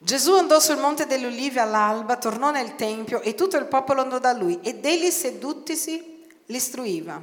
Gesù 0.00 0.34
andò 0.34 0.60
sul 0.60 0.78
monte 0.78 1.06
delle 1.06 1.26
Ulive 1.26 1.60
all'alba, 1.60 2.16
tornò 2.16 2.50
nel 2.50 2.76
tempio 2.76 3.20
e 3.20 3.34
tutto 3.34 3.56
il 3.56 3.66
popolo 3.66 4.00
andò 4.00 4.18
da 4.18 4.32
lui 4.32 4.60
ed 4.62 4.84
egli 4.84 5.10
seduttisi 5.10 6.24
l'istruiva. 6.46 7.20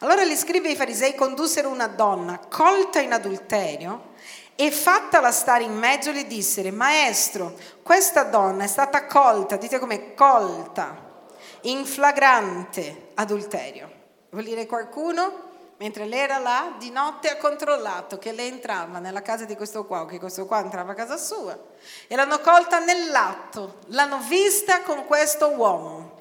Allora 0.00 0.24
gli 0.24 0.36
scribi 0.36 0.68
e 0.68 0.72
i 0.72 0.76
farisei 0.76 1.14
condussero 1.14 1.70
una 1.70 1.86
donna 1.86 2.38
colta 2.38 3.00
in 3.00 3.12
adulterio 3.12 4.12
e 4.54 4.70
fattala 4.70 5.32
stare 5.32 5.64
in 5.64 5.72
mezzo 5.72 6.10
gli 6.10 6.26
dissero, 6.26 6.70
maestro, 6.70 7.56
questa 7.82 8.24
donna 8.24 8.64
è 8.64 8.66
stata 8.66 9.06
colta, 9.06 9.56
dite 9.56 9.78
come 9.78 10.12
colta, 10.12 11.24
in 11.62 11.86
flagrante 11.86 13.12
adulterio. 13.14 13.90
Vuol 14.28 14.44
dire 14.44 14.66
qualcuno, 14.66 15.49
mentre 15.80 16.04
lei 16.04 16.20
era 16.20 16.36
là, 16.38 16.74
di 16.78 16.90
notte 16.90 17.30
ha 17.30 17.38
controllato 17.38 18.18
che 18.18 18.32
lei 18.32 18.48
entrava 18.48 18.98
nella 18.98 19.22
casa 19.22 19.46
di 19.46 19.56
questo 19.56 19.86
qua, 19.86 20.02
o 20.02 20.04
che 20.04 20.18
questo 20.18 20.44
qua 20.44 20.60
entrava 20.60 20.92
a 20.92 20.94
casa 20.94 21.16
sua, 21.16 21.58
e 22.06 22.14
l'hanno 22.14 22.38
colta 22.40 22.80
nell'atto, 22.80 23.78
l'hanno 23.86 24.18
vista 24.18 24.82
con 24.82 25.06
questo 25.06 25.48
uomo. 25.48 26.18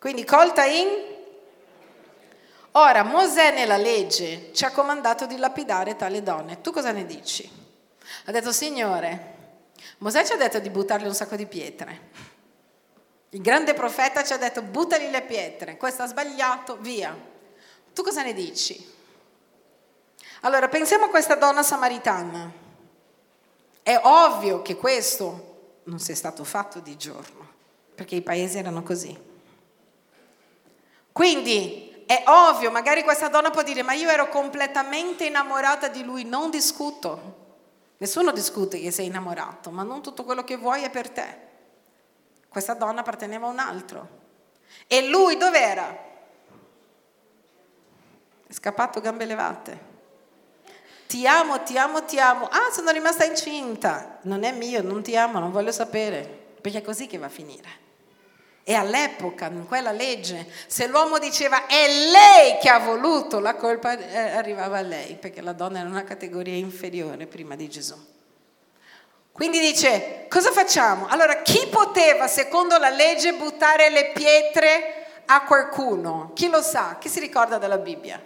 Quindi 0.00 0.24
colta 0.24 0.64
in... 0.64 0.88
Ora, 2.72 3.04
Mosè 3.04 3.52
nella 3.52 3.76
legge 3.76 4.52
ci 4.52 4.64
ha 4.64 4.72
comandato 4.72 5.26
di 5.26 5.36
lapidare 5.36 5.94
tale 5.94 6.24
donne. 6.24 6.60
Tu 6.60 6.72
cosa 6.72 6.90
ne 6.90 7.06
dici? 7.06 7.48
Ha 8.24 8.32
detto, 8.32 8.50
Signore, 8.50 9.34
Mosè 9.98 10.24
ci 10.24 10.32
ha 10.32 10.36
detto 10.36 10.58
di 10.58 10.70
buttargli 10.70 11.06
un 11.06 11.14
sacco 11.14 11.36
di 11.36 11.46
pietre. 11.46 12.00
Il 13.30 13.40
grande 13.40 13.74
profeta 13.74 14.24
ci 14.24 14.32
ha 14.32 14.38
detto, 14.38 14.60
buttali 14.62 15.08
le 15.08 15.22
pietre, 15.22 15.76
questo 15.76 16.02
ha 16.02 16.06
sbagliato, 16.06 16.78
via. 16.80 17.34
Tu 17.96 18.02
cosa 18.02 18.22
ne 18.22 18.34
dici? 18.34 18.92
Allora, 20.42 20.68
pensiamo 20.68 21.06
a 21.06 21.08
questa 21.08 21.34
donna 21.34 21.62
samaritana. 21.62 22.52
È 23.82 23.98
ovvio 24.02 24.60
che 24.60 24.76
questo 24.76 25.78
non 25.84 25.98
sia 25.98 26.14
stato 26.14 26.44
fatto 26.44 26.80
di 26.80 26.98
giorno, 26.98 27.48
perché 27.94 28.14
i 28.14 28.20
paesi 28.20 28.58
erano 28.58 28.82
così. 28.82 29.18
Quindi 31.10 32.04
è 32.04 32.24
ovvio, 32.26 32.70
magari 32.70 33.02
questa 33.02 33.28
donna 33.28 33.48
può 33.48 33.62
dire, 33.62 33.80
ma 33.80 33.94
io 33.94 34.10
ero 34.10 34.28
completamente 34.28 35.24
innamorata 35.24 35.88
di 35.88 36.04
lui, 36.04 36.24
non 36.24 36.50
discuto. 36.50 37.44
Nessuno 37.96 38.30
discute 38.30 38.78
che 38.78 38.90
sei 38.90 39.06
innamorato, 39.06 39.70
ma 39.70 39.84
non 39.84 40.02
tutto 40.02 40.22
quello 40.22 40.44
che 40.44 40.58
vuoi 40.58 40.82
è 40.82 40.90
per 40.90 41.08
te. 41.08 41.38
Questa 42.46 42.74
donna 42.74 43.00
apparteneva 43.00 43.46
a 43.46 43.50
un 43.50 43.58
altro. 43.58 44.08
E 44.86 45.08
lui 45.08 45.38
dov'era? 45.38 46.05
È 48.46 48.52
scappato 48.52 49.00
gambe 49.00 49.24
levate. 49.24 49.94
Ti 51.06 51.26
amo, 51.26 51.62
ti 51.62 51.78
amo, 51.78 52.04
ti 52.04 52.18
amo. 52.18 52.46
Ah, 52.46 52.70
sono 52.72 52.90
rimasta 52.90 53.24
incinta. 53.24 54.18
Non 54.22 54.42
è 54.42 54.52
mio, 54.52 54.82
non 54.82 55.02
ti 55.02 55.16
amo, 55.16 55.38
non 55.38 55.52
voglio 55.52 55.72
sapere. 55.72 56.44
Perché 56.60 56.78
è 56.78 56.82
così 56.82 57.06
che 57.06 57.18
va 57.18 57.26
a 57.26 57.30
finire. 57.30 57.84
E 58.64 58.74
all'epoca, 58.74 59.46
in 59.46 59.66
quella 59.68 59.92
legge, 59.92 60.44
se 60.66 60.88
l'uomo 60.88 61.20
diceva 61.20 61.66
è 61.66 61.86
lei 61.86 62.58
che 62.60 62.68
ha 62.68 62.80
voluto, 62.80 63.38
la 63.38 63.54
colpa 63.54 63.96
eh, 63.96 64.18
arrivava 64.18 64.78
a 64.78 64.80
lei, 64.80 65.14
perché 65.14 65.40
la 65.40 65.52
donna 65.52 65.78
era 65.78 65.88
una 65.88 66.02
categoria 66.02 66.54
inferiore 66.54 67.26
prima 67.26 67.54
di 67.54 67.68
Gesù. 67.68 67.94
Quindi 69.30 69.60
dice, 69.60 70.26
cosa 70.28 70.50
facciamo? 70.50 71.06
Allora, 71.06 71.42
chi 71.42 71.68
poteva, 71.70 72.26
secondo 72.26 72.76
la 72.78 72.90
legge, 72.90 73.34
buttare 73.34 73.88
le 73.90 74.10
pietre 74.12 75.22
a 75.26 75.44
qualcuno? 75.44 76.32
Chi 76.34 76.48
lo 76.48 76.60
sa? 76.60 76.96
Chi 76.98 77.08
si 77.08 77.20
ricorda 77.20 77.58
della 77.58 77.78
Bibbia? 77.78 78.20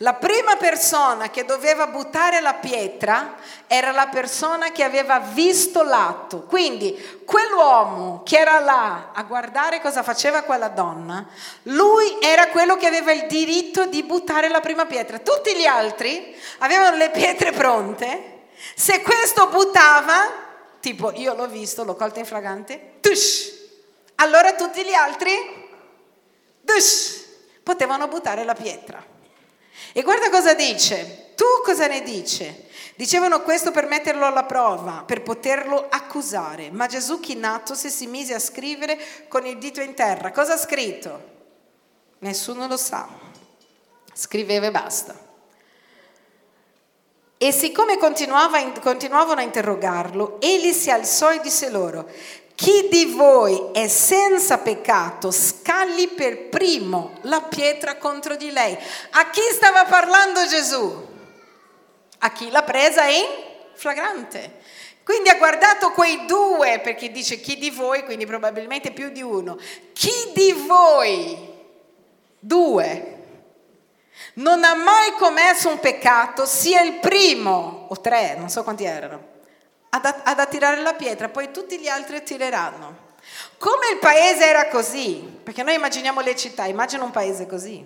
La 0.00 0.12
prima 0.12 0.56
persona 0.56 1.30
che 1.30 1.46
doveva 1.46 1.86
buttare 1.86 2.40
la 2.40 2.52
pietra 2.52 3.36
era 3.66 3.92
la 3.92 4.08
persona 4.08 4.70
che 4.70 4.82
aveva 4.82 5.20
visto 5.20 5.82
l'atto. 5.82 6.42
Quindi 6.42 7.22
quell'uomo 7.24 8.22
che 8.22 8.36
era 8.36 8.58
là 8.58 9.12
a 9.14 9.22
guardare 9.22 9.80
cosa 9.80 10.02
faceva 10.02 10.42
quella 10.42 10.68
donna, 10.68 11.26
lui 11.62 12.18
era 12.20 12.48
quello 12.48 12.76
che 12.76 12.86
aveva 12.86 13.10
il 13.12 13.26
diritto 13.26 13.86
di 13.86 14.02
buttare 14.02 14.48
la 14.48 14.60
prima 14.60 14.84
pietra. 14.84 15.18
Tutti 15.18 15.56
gli 15.56 15.64
altri 15.64 16.36
avevano 16.58 16.96
le 16.96 17.08
pietre 17.08 17.52
pronte. 17.52 18.48
Se 18.74 19.00
questo 19.00 19.46
buttava, 19.46 20.30
tipo 20.78 21.10
io 21.12 21.32
l'ho 21.34 21.48
visto, 21.48 21.84
l'ho 21.84 21.96
colto 21.96 22.18
in 22.18 22.26
fragante, 22.26 22.96
tush, 23.00 23.50
allora 24.16 24.52
tutti 24.52 24.84
gli 24.84 24.92
altri, 24.92 25.32
tush, 26.66 27.24
potevano 27.62 28.08
buttare 28.08 28.44
la 28.44 28.54
pietra. 28.54 29.14
E 29.96 30.02
guarda 30.02 30.28
cosa 30.28 30.52
dice. 30.52 31.32
Tu 31.34 31.46
cosa 31.64 31.86
ne 31.86 32.02
dici? 32.02 32.64
Dicevano 32.96 33.40
questo 33.40 33.70
per 33.70 33.86
metterlo 33.86 34.26
alla 34.26 34.44
prova, 34.44 35.04
per 35.06 35.22
poterlo 35.22 35.86
accusare. 35.88 36.70
Ma 36.70 36.86
Gesù 36.86 37.18
chinatosi 37.18 37.88
si 37.88 38.06
mise 38.06 38.34
a 38.34 38.38
scrivere 38.38 38.98
con 39.26 39.46
il 39.46 39.56
dito 39.56 39.80
in 39.80 39.94
terra. 39.94 40.32
Cosa 40.32 40.52
ha 40.52 40.58
scritto? 40.58 41.20
Nessuno 42.18 42.66
lo 42.66 42.76
sa. 42.76 43.08
Scriveva 44.12 44.66
e 44.66 44.70
basta. 44.70 45.18
E 47.38 47.52
siccome 47.52 47.96
continuavano 47.96 49.40
a 49.40 49.44
interrogarlo, 49.44 50.38
egli 50.42 50.72
si 50.72 50.90
alzò 50.90 51.32
e 51.32 51.40
disse 51.40 51.70
loro, 51.70 52.06
chi 52.56 52.88
di 52.88 53.04
voi 53.14 53.70
è 53.74 53.86
senza 53.86 54.56
peccato, 54.56 55.30
scagli 55.30 56.08
per 56.08 56.48
primo 56.48 57.18
la 57.22 57.42
pietra 57.42 57.96
contro 57.96 58.34
di 58.34 58.50
lei. 58.50 58.74
A 59.10 59.28
chi 59.28 59.42
stava 59.52 59.84
parlando 59.84 60.46
Gesù? 60.46 61.06
A 62.18 62.32
chi 62.32 62.50
l'ha 62.50 62.62
presa 62.62 63.04
in 63.04 63.26
flagrante. 63.74 64.60
Quindi 65.04 65.28
ha 65.28 65.36
guardato 65.36 65.92
quei 65.92 66.24
due, 66.24 66.80
perché 66.80 67.12
dice 67.12 67.40
chi 67.40 67.58
di 67.58 67.68
voi, 67.68 68.04
quindi 68.04 68.24
probabilmente 68.24 68.90
più 68.90 69.10
di 69.10 69.20
uno. 69.20 69.58
Chi 69.92 70.32
di 70.34 70.52
voi, 70.52 71.36
due, 72.38 73.16
non 74.36 74.64
ha 74.64 74.74
mai 74.74 75.12
commesso 75.18 75.68
un 75.68 75.78
peccato, 75.78 76.46
sia 76.46 76.80
il 76.80 77.00
primo, 77.00 77.86
o 77.90 78.00
tre, 78.00 78.34
non 78.38 78.48
so 78.48 78.62
quanti 78.64 78.84
erano 78.84 79.34
ad, 79.96 80.22
ad 80.24 80.38
attirare 80.38 80.80
la 80.80 80.94
pietra, 80.94 81.28
poi 81.28 81.50
tutti 81.50 81.78
gli 81.78 81.88
altri 81.88 82.16
attireranno. 82.16 83.04
Come 83.58 83.90
il 83.92 83.98
paese 83.98 84.44
era 84.44 84.68
così, 84.68 85.38
perché 85.42 85.62
noi 85.62 85.74
immaginiamo 85.74 86.20
le 86.20 86.36
città, 86.36 86.66
immagina 86.66 87.04
un 87.04 87.10
paese 87.10 87.46
così, 87.46 87.84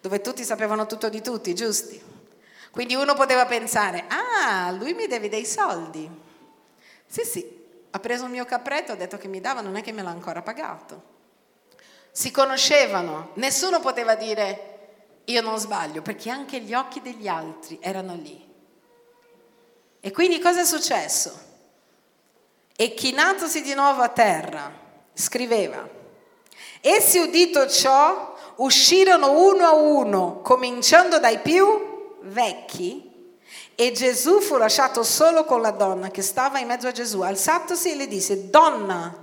dove 0.00 0.20
tutti 0.20 0.44
sapevano 0.44 0.86
tutto 0.86 1.08
di 1.08 1.20
tutti, 1.20 1.54
giusti? 1.54 2.14
Quindi 2.70 2.94
uno 2.94 3.14
poteva 3.14 3.46
pensare, 3.46 4.04
ah, 4.08 4.70
lui 4.70 4.92
mi 4.92 5.06
deve 5.06 5.28
dei 5.28 5.46
soldi. 5.46 6.08
Sì, 7.06 7.24
sì, 7.24 7.64
ha 7.90 7.98
preso 7.98 8.24
il 8.24 8.30
mio 8.30 8.44
capretto, 8.44 8.92
ha 8.92 8.96
detto 8.96 9.16
che 9.16 9.28
mi 9.28 9.40
dava, 9.40 9.62
non 9.62 9.76
è 9.76 9.82
che 9.82 9.92
me 9.92 10.02
l'ha 10.02 10.10
ancora 10.10 10.42
pagato. 10.42 11.14
Si 12.10 12.30
conoscevano, 12.30 13.30
nessuno 13.34 13.80
poteva 13.80 14.14
dire 14.14 14.74
io 15.24 15.40
non 15.40 15.58
sbaglio, 15.58 16.02
perché 16.02 16.30
anche 16.30 16.60
gli 16.60 16.74
occhi 16.74 17.00
degli 17.00 17.26
altri 17.26 17.78
erano 17.80 18.14
lì. 18.14 18.44
E 20.00 20.12
quindi 20.12 20.38
cosa 20.38 20.60
è 20.60 20.64
successo? 20.64 21.45
E 22.76 22.94
chinatosi 22.94 23.62
di 23.62 23.74
nuovo 23.74 24.02
a 24.02 24.08
terra, 24.08 24.70
scriveva, 25.14 25.88
essi 26.80 27.18
udito 27.18 27.68
ciò 27.68 28.34
uscirono 28.56 29.40
uno 29.40 29.64
a 29.64 29.72
uno, 29.72 30.40
cominciando 30.42 31.18
dai 31.18 31.38
più 31.40 32.14
vecchi 32.22 33.06
E 33.78 33.92
Gesù 33.92 34.40
fu 34.40 34.56
lasciato 34.56 35.02
solo 35.02 35.44
con 35.44 35.60
la 35.60 35.70
donna 35.70 36.10
che 36.10 36.22
stava 36.22 36.58
in 36.58 36.66
mezzo 36.66 36.88
a 36.88 36.92
Gesù. 36.92 37.20
Alzatosi 37.20 37.92
e 37.92 37.94
le 37.94 38.08
disse, 38.08 38.48
donna, 38.48 39.14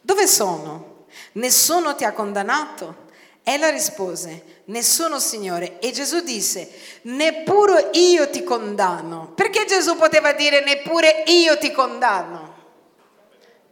dove 0.00 0.26
sono? 0.28 1.06
Nessuno 1.32 1.96
ti 1.96 2.04
ha 2.04 2.12
condannato? 2.12 3.06
Ella 3.42 3.70
rispose, 3.70 4.62
nessuno 4.66 5.18
Signore. 5.18 5.80
E 5.80 5.90
Gesù 5.90 6.20
disse, 6.20 6.70
neppure 7.02 7.90
io 7.94 8.30
ti 8.30 8.44
condanno. 8.44 9.32
Perché 9.34 9.64
Gesù 9.64 9.96
poteva 9.96 10.32
dire 10.32 10.62
neppure 10.62 11.24
io 11.26 11.58
ti 11.58 11.72
condanno? 11.72 12.47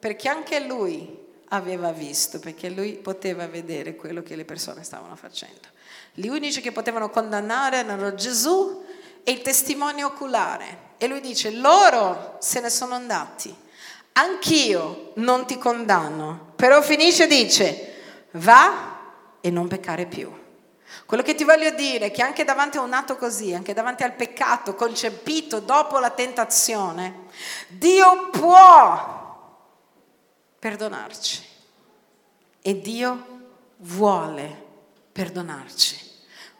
Perché 0.06 0.28
anche 0.28 0.60
lui 0.60 1.18
aveva 1.48 1.90
visto, 1.90 2.38
perché 2.38 2.70
lui 2.70 2.92
poteva 2.92 3.48
vedere 3.48 3.96
quello 3.96 4.22
che 4.22 4.36
le 4.36 4.44
persone 4.44 4.84
stavano 4.84 5.16
facendo. 5.16 5.66
Gli 6.14 6.28
unici 6.28 6.60
che 6.60 6.70
potevano 6.70 7.10
condannare 7.10 7.78
erano 7.78 8.14
Gesù 8.14 8.84
e 9.24 9.32
il 9.32 9.42
testimone 9.42 10.04
oculare. 10.04 10.90
E 10.96 11.08
lui 11.08 11.20
dice, 11.20 11.50
loro 11.50 12.36
se 12.38 12.60
ne 12.60 12.70
sono 12.70 12.94
andati. 12.94 13.52
Anch'io 14.12 15.10
non 15.14 15.44
ti 15.44 15.58
condanno. 15.58 16.52
Però 16.54 16.80
finisce 16.82 17.24
e 17.24 17.26
dice, 17.26 17.94
va 18.34 19.00
e 19.40 19.50
non 19.50 19.66
peccare 19.66 20.06
più. 20.06 20.32
Quello 21.04 21.24
che 21.24 21.34
ti 21.34 21.42
voglio 21.42 21.70
dire 21.70 22.06
è 22.06 22.10
che 22.12 22.22
anche 22.22 22.44
davanti 22.44 22.76
a 22.76 22.82
un 22.82 22.92
atto 22.92 23.16
così, 23.16 23.52
anche 23.54 23.74
davanti 23.74 24.04
al 24.04 24.12
peccato 24.12 24.76
concepito 24.76 25.58
dopo 25.58 25.98
la 25.98 26.10
tentazione, 26.10 27.24
Dio 27.66 28.30
può 28.30 29.24
perdonarci 30.58 31.42
e 32.62 32.80
Dio 32.80 33.26
vuole 33.78 34.64
perdonarci, 35.12 35.96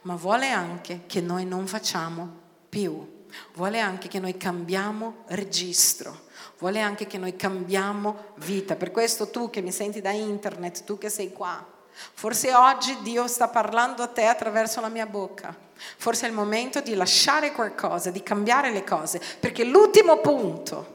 ma 0.03 0.14
vuole 0.14 0.51
anche 0.51 1.03
che 1.07 1.20
noi 1.20 1.44
non 1.44 1.66
facciamo 1.66 2.44
più, 2.68 3.24
vuole 3.55 3.80
anche 3.80 4.09
che 4.09 4.18
noi 4.18 4.36
cambiamo 4.36 5.24
registro 5.26 6.24
vuole 6.59 6.80
anche 6.80 7.07
che 7.07 7.18
noi 7.18 7.36
cambiamo 7.36 8.32
vita. 8.36 8.76
Per 8.76 8.90
questo 8.90 9.30
tu 9.30 9.51
che 9.51 9.61
mi 9.61 9.72
senti 9.72 10.01
da 10.01 10.11
internet, 10.11 10.84
tu 10.84 10.99
che 10.99 11.11
sei 11.11 11.32
qua, 11.32 11.64
forse 11.92 12.55
oggi 12.55 12.99
Dio 13.03 13.26
sta 13.26 13.49
parlando 13.49 14.03
a 14.03 14.09
te 14.09 14.26
attraverso 14.26 14.80
la 14.80 14.88
mia 14.88 15.07
bocca. 15.07 15.55
Forse 15.99 16.26
è 16.26 16.28
il 16.28 16.34
momento 16.34 16.80
di 16.80 16.94
lasciare 16.94 17.53
qualcosa, 17.53 18.11
di 18.11 18.22
cambiare 18.22 18.70
le 18.70 18.84
cose, 18.84 19.20
perché 19.38 19.64
l'ultimo 19.64 20.18
punto 20.18 20.94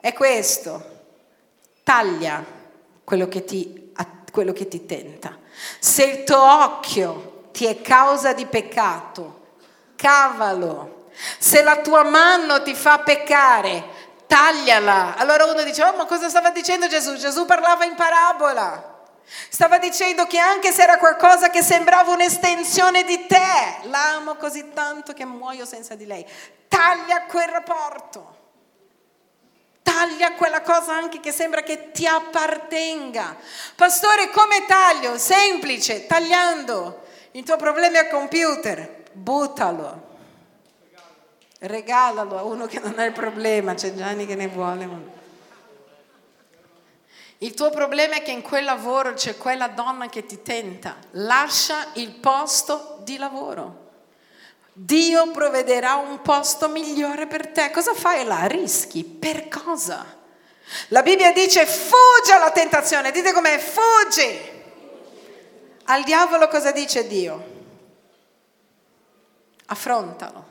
è 0.00 0.12
questo. 0.12 0.91
Taglia 1.82 2.44
quello 3.04 3.28
che 3.28 3.44
ti, 3.44 3.92
quello 4.30 4.52
che 4.52 4.68
ti 4.68 4.86
tenta. 4.86 5.38
Se 5.78 6.04
il 6.04 6.24
tuo 6.24 6.40
occhio 6.40 7.48
ti 7.52 7.66
è 7.66 7.80
causa 7.80 8.32
di 8.32 8.46
peccato, 8.46 9.40
cavalo. 9.96 11.10
Se 11.38 11.62
la 11.62 11.76
tua 11.78 12.02
mano 12.04 12.62
ti 12.62 12.74
fa 12.74 12.98
peccare, 13.00 13.84
tagliala. 14.26 15.16
Allora 15.16 15.44
uno 15.44 15.62
dice, 15.62 15.84
oh 15.84 15.94
ma 15.96 16.06
cosa 16.06 16.28
stava 16.28 16.50
dicendo 16.50 16.88
Gesù? 16.88 17.16
Gesù 17.16 17.44
parlava 17.44 17.84
in 17.84 17.94
parabola. 17.94 18.90
Stava 19.48 19.78
dicendo 19.78 20.26
che 20.26 20.38
anche 20.38 20.72
se 20.72 20.82
era 20.82 20.98
qualcosa 20.98 21.50
che 21.50 21.62
sembrava 21.62 22.12
un'estensione 22.12 23.04
di 23.04 23.26
te, 23.26 23.88
l'amo 23.88 24.34
così 24.34 24.72
tanto 24.72 25.12
che 25.12 25.24
muoio 25.24 25.64
senza 25.64 25.94
di 25.94 26.06
lei. 26.06 26.26
Taglia 26.68 27.22
quel 27.24 27.48
rapporto. 27.48 28.31
Taglia 29.82 30.34
quella 30.34 30.62
cosa 30.62 30.94
anche 30.94 31.20
che 31.20 31.32
sembra 31.32 31.62
che 31.62 31.90
ti 31.90 32.06
appartenga. 32.06 33.36
Pastore, 33.74 34.30
come 34.30 34.64
taglio? 34.66 35.18
Semplice, 35.18 36.06
tagliando. 36.06 37.02
Il 37.32 37.44
tuo 37.44 37.56
problema 37.56 37.98
è 37.98 38.02
il 38.04 38.08
computer, 38.08 39.02
buttalo 39.12 40.10
regalalo 41.62 42.38
a 42.38 42.42
uno 42.42 42.66
che 42.66 42.80
non 42.80 42.98
ha 42.98 43.04
il 43.04 43.12
problema, 43.12 43.74
c'è 43.74 43.94
Gianni 43.94 44.26
che 44.26 44.34
ne 44.34 44.48
vuole. 44.48 45.20
Il 47.38 47.54
tuo 47.54 47.70
problema 47.70 48.16
è 48.16 48.22
che 48.22 48.30
in 48.30 48.42
quel 48.42 48.64
lavoro 48.64 49.14
c'è 49.14 49.36
quella 49.36 49.68
donna 49.68 50.08
che 50.08 50.24
ti 50.26 50.42
tenta, 50.42 50.96
lascia 51.12 51.88
il 51.94 52.12
posto 52.12 52.98
di 53.02 53.16
lavoro. 53.16 53.81
Dio 54.74 55.30
provvederà 55.30 55.96
un 55.96 56.22
posto 56.22 56.68
migliore 56.68 57.26
per 57.26 57.48
te. 57.48 57.70
Cosa 57.70 57.94
fai 57.94 58.24
là? 58.24 58.46
Rischi. 58.46 59.04
Per 59.04 59.48
cosa? 59.48 60.20
La 60.88 61.02
Bibbia 61.02 61.32
dice 61.32 61.66
fuggi 61.66 62.32
alla 62.32 62.50
tentazione. 62.50 63.10
Dite 63.10 63.32
com'è, 63.32 63.58
fuggi. 63.58 64.50
Al 65.84 66.04
diavolo 66.04 66.48
cosa 66.48 66.70
dice 66.70 67.06
Dio? 67.06 67.50
Affrontalo. 69.66 70.50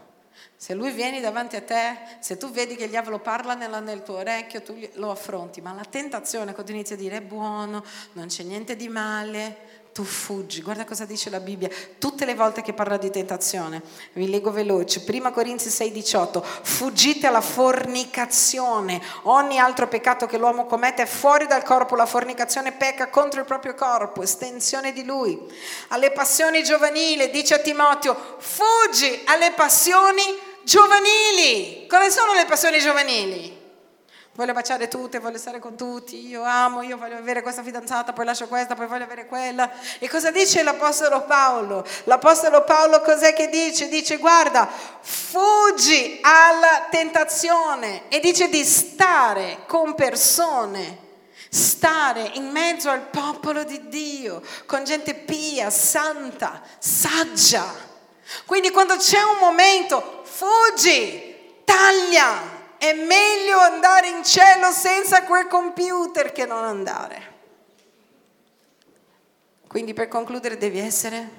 Se 0.56 0.76
lui 0.76 0.92
viene 0.92 1.20
davanti 1.22 1.56
a 1.56 1.62
te, 1.62 1.98
se 2.20 2.38
tu 2.38 2.52
vedi 2.52 2.76
che 2.76 2.84
il 2.84 2.92
diavolo 2.92 3.18
parla 3.18 3.56
nella, 3.56 3.80
nel 3.80 4.04
tuo 4.04 4.18
orecchio, 4.18 4.62
tu 4.62 4.78
lo 4.94 5.10
affronti, 5.10 5.60
ma 5.60 5.74
la 5.74 5.86
tentazione 5.90 6.54
quando 6.54 6.72
inizi 6.72 6.94
a 6.94 6.98
dire 6.98 7.18
è 7.18 7.22
buono, 7.22 7.84
non 8.14 8.28
c'è 8.28 8.44
niente 8.44 8.76
di 8.76 8.88
male, 8.88 9.81
tu 9.94 10.04
fuggi. 10.04 10.62
Guarda 10.62 10.86
cosa 10.86 11.06
dice 11.06 11.30
la 11.30 11.40
Bibbia, 11.40 11.70
tutte 12.00 12.26
le 12.26 12.34
volte 12.34 12.62
che 12.62 12.74
parla 12.74 12.98
di 12.98 13.10
tentazione. 13.10 13.82
Vi 14.14 14.30
leggo 14.30 14.52
veloce. 14.52 15.02
Prima 15.02 15.32
Corinzi 15.32 15.70
6:18. 15.70 16.42
Fuggite 16.44 17.28
alla 17.28 17.42
fornicazione. 17.42 19.02
Ogni 19.24 19.60
altro 19.60 19.88
peccato 19.88 20.26
che 20.28 20.38
l'uomo 20.38 20.66
commette 20.66 21.04
è 21.04 21.08
fuori 21.08 21.46
dal 21.46 21.64
corpo, 21.64 21.96
la 21.96 22.06
fornicazione 22.06 22.72
pecca 22.72 23.10
contro 23.10 23.40
il 23.42 23.46
proprio 23.46 23.76
corpo, 23.76 24.22
estensione 24.22 24.94
di 24.94 25.04
lui. 25.04 25.40
Alle 25.90 26.12
passioni 26.12 26.64
giovanili, 26.64 27.30
dice 27.30 27.56
a 27.56 27.60
Timoteo, 27.60 28.38
fuggi 28.40 29.22
alle 29.26 29.52
passioni 29.52 30.24
giovanili. 30.64 31.86
Quali 31.88 32.10
sono 32.10 32.34
le 32.34 32.46
passioni 32.46 32.80
giovanili? 32.80 33.61
Voglio 34.34 34.54
baciare 34.54 34.88
tutte, 34.88 35.20
voglio 35.20 35.38
stare 35.38 35.60
con 35.60 35.76
tutti, 35.76 36.26
io 36.26 36.44
amo, 36.44 36.82
io 36.82 36.98
voglio 36.98 37.18
avere 37.18 37.42
questa 37.42 37.64
fidanzata, 37.64 38.14
poi 38.14 38.24
lascio 38.24 38.48
questa, 38.48 38.76
poi 38.76 38.88
voglio 38.88 39.04
avere 39.04 39.26
quella. 39.26 39.70
E 40.00 40.08
cosa 40.08 40.32
dice 40.32 40.64
l'Apostolo 40.64 41.26
Paolo? 41.26 41.86
L'Apostolo 42.06 42.64
Paolo 42.64 43.02
cos'è 43.02 43.34
che 43.34 43.50
dice? 43.50 43.90
Dice 43.90 44.16
guarda, 44.18 44.70
fuggi 45.02 46.20
alla 46.22 46.88
tentazione 46.90 48.04
e 48.08 48.22
dice 48.22 48.48
di 48.48 48.64
stare 48.64 49.64
con 49.68 49.96
persone 49.96 51.10
stare 51.54 52.32
in 52.36 52.50
mezzo 52.50 52.90
al 52.90 53.02
popolo 53.02 53.66
di 53.66 53.90
Dio, 53.90 54.42
con 54.66 54.86
gente 54.86 55.14
pia, 55.14 55.70
santa, 55.70 56.62
saggia. 56.80 57.66
Quindi 58.46 58.72
quando 58.72 58.96
c'è 58.96 59.22
un 59.22 59.40
momento 59.40 60.22
fuggi, 60.24 61.62
taglia. 61.66 62.61
È 62.82 62.94
meglio 62.94 63.60
andare 63.60 64.10
in 64.10 64.24
cielo 64.24 64.72
senza 64.72 65.24
quel 65.26 65.46
computer 65.46 66.32
che 66.32 66.48
non 66.48 66.64
andare. 66.64 67.34
Quindi 69.68 69.94
per 69.94 70.08
concludere 70.08 70.58
devi 70.58 70.80
essere 70.80 71.30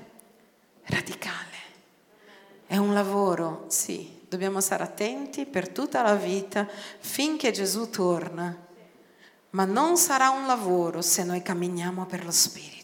radicale. 0.85 1.57
È 2.65 2.77
un 2.77 2.95
lavoro, 2.95 3.65
sì, 3.67 4.21
dobbiamo 4.29 4.61
stare 4.61 4.85
attenti 4.85 5.45
per 5.45 5.69
tutta 5.71 6.01
la 6.03 6.15
vita 6.15 6.65
finché 7.01 7.51
Gesù 7.51 7.91
torna, 7.91 8.57
ma 9.51 9.65
non 9.65 9.97
sarà 9.97 10.31
un 10.31 10.47
lavoro 10.47 11.03
se 11.03 11.25
noi 11.25 11.43
camminiamo 11.43 12.07
per 12.07 12.25
lo 12.25 12.31
Spirito. 12.31 12.82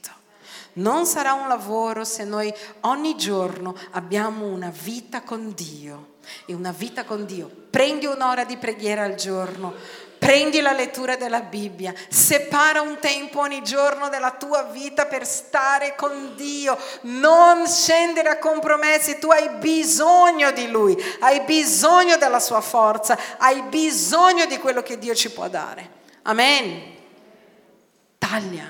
Non 0.79 1.07
sarà 1.07 1.33
un 1.33 1.49
lavoro 1.49 2.05
se 2.05 2.25
noi 2.25 2.53
ogni 2.81 3.17
giorno 3.17 3.75
abbiamo 3.93 4.47
una 4.47 4.73
vita 4.83 5.23
con 5.23 5.53
Dio. 5.55 6.17
E 6.47 6.55
una 6.55 6.73
vita 6.73 7.05
con 7.05 7.25
Dio. 7.25 7.51
Prendi 7.71 8.07
un'ora 8.07 8.45
di 8.45 8.57
preghiera 8.57 9.03
al 9.05 9.15
giorno. 9.15 9.75
Prendi 10.19 10.61
la 10.61 10.73
lettura 10.73 11.17
della 11.17 11.43
Bibbia, 11.43 11.95
separa 12.09 12.81
un 12.81 12.99
tempo 12.99 13.39
ogni 13.39 13.63
giorno 13.63 14.09
della 14.09 14.33
tua 14.33 14.65
vita 14.65 15.07
per 15.07 15.25
stare 15.25 15.95
con 15.95 16.35
Dio, 16.35 16.77
non 17.03 17.69
scendere 17.69 18.29
a 18.29 18.39
compromessi, 18.39 19.21
tu 19.21 19.31
hai 19.31 19.49
bisogno 19.59 20.51
di 20.51 20.69
Lui, 20.69 21.01
hai 21.21 21.43
bisogno 21.43 22.17
della 22.17 22.41
sua 22.41 22.61
forza, 22.61 23.17
hai 23.39 23.63
bisogno 23.63 24.45
di 24.47 24.59
quello 24.59 24.83
che 24.83 24.99
Dio 24.99 25.15
ci 25.15 25.31
può 25.31 25.49
dare. 25.49 25.89
Amen. 26.23 26.97
Taglia. 28.19 28.67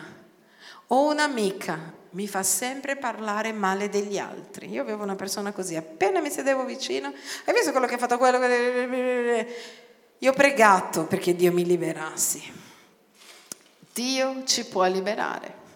Ho 0.88 1.08
un'amica 1.08 1.96
mi 2.18 2.26
fa 2.26 2.42
sempre 2.42 2.96
parlare 2.96 3.52
male 3.52 3.88
degli 3.88 4.18
altri. 4.18 4.68
Io 4.70 4.82
avevo 4.82 5.04
una 5.04 5.14
persona 5.14 5.52
così, 5.52 5.76
appena 5.76 6.18
mi 6.18 6.30
sedevo 6.30 6.64
vicino, 6.64 7.12
hai 7.44 7.54
visto 7.54 7.70
quello 7.70 7.86
che 7.86 7.94
ha 7.94 7.98
fatto 7.98 8.18
quello? 8.18 8.44
Io 10.18 10.30
ho 10.32 10.34
pregato 10.34 11.04
perché 11.04 11.36
Dio 11.36 11.52
mi 11.52 11.64
liberassi. 11.64 12.52
Dio 13.94 14.42
ci 14.46 14.66
può 14.66 14.84
liberare. 14.86 15.66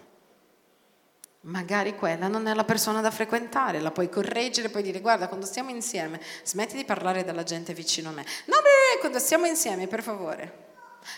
Magari 1.43 1.95
quella 1.95 2.27
non 2.27 2.45
è 2.47 2.53
la 2.53 2.65
persona 2.65 2.99
da 2.99 3.09
frequentare, 3.09 3.79
la 3.79 3.91
puoi 3.91 4.09
correggere, 4.09 4.67
puoi 4.67 4.83
dire 4.83 4.99
guarda 4.99 5.29
quando 5.29 5.45
stiamo 5.45 5.69
insieme 5.69 6.19
smetti 6.43 6.75
di 6.75 6.83
parlare 6.83 7.23
della 7.23 7.43
gente 7.43 7.73
vicino 7.73 8.09
a 8.09 8.11
me. 8.11 8.25
No, 8.47 8.57
beh, 8.57 8.99
quando 8.99 9.19
stiamo 9.19 9.45
insieme 9.45 9.87
per 9.87 10.03
favore. 10.03 10.71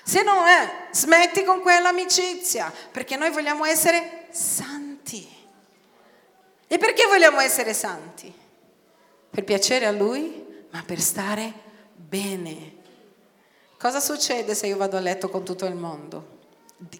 Se 0.04 0.22
non 0.22 0.46
è, 0.46 0.90
smetti 0.92 1.44
con 1.44 1.62
quell'amicizia, 1.62 2.72
perché 2.92 3.16
noi 3.16 3.32
vogliamo 3.32 3.66
essere 3.66 4.28
santi 4.30 4.95
santi. 5.06 5.28
E 6.68 6.78
perché 6.80 7.06
vogliamo 7.06 7.40
essere 7.40 7.74
santi? 7.74 8.34
Per 9.30 9.44
piacere 9.44 9.86
a 9.86 9.92
Lui, 9.92 10.66
ma 10.72 10.84
per 10.84 11.00
stare 11.00 11.54
bene. 11.94 12.74
Cosa 13.78 14.00
succede 14.00 14.56
se 14.56 14.66
io 14.68 14.78
vado 14.78 14.98
a 14.98 15.00
letto 15.00 15.30
con 15.30 15.46
tutto 15.46 15.66
il 15.66 15.76
mondo? 15.76 16.34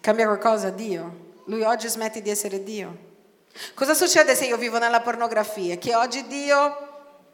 Cambia 0.00 0.26
qualcosa 0.26 0.70
Dio? 0.70 1.34
Lui 1.46 1.62
oggi 1.62 1.88
smette 1.88 2.22
di 2.22 2.30
essere 2.30 2.62
Dio? 2.62 3.04
Cosa 3.74 3.94
succede 3.94 4.36
se 4.36 4.46
io 4.46 4.56
vivo 4.56 4.78
nella 4.78 5.00
pornografia? 5.00 5.76
Che 5.76 5.94
oggi 5.96 6.26
Dio 6.26 6.84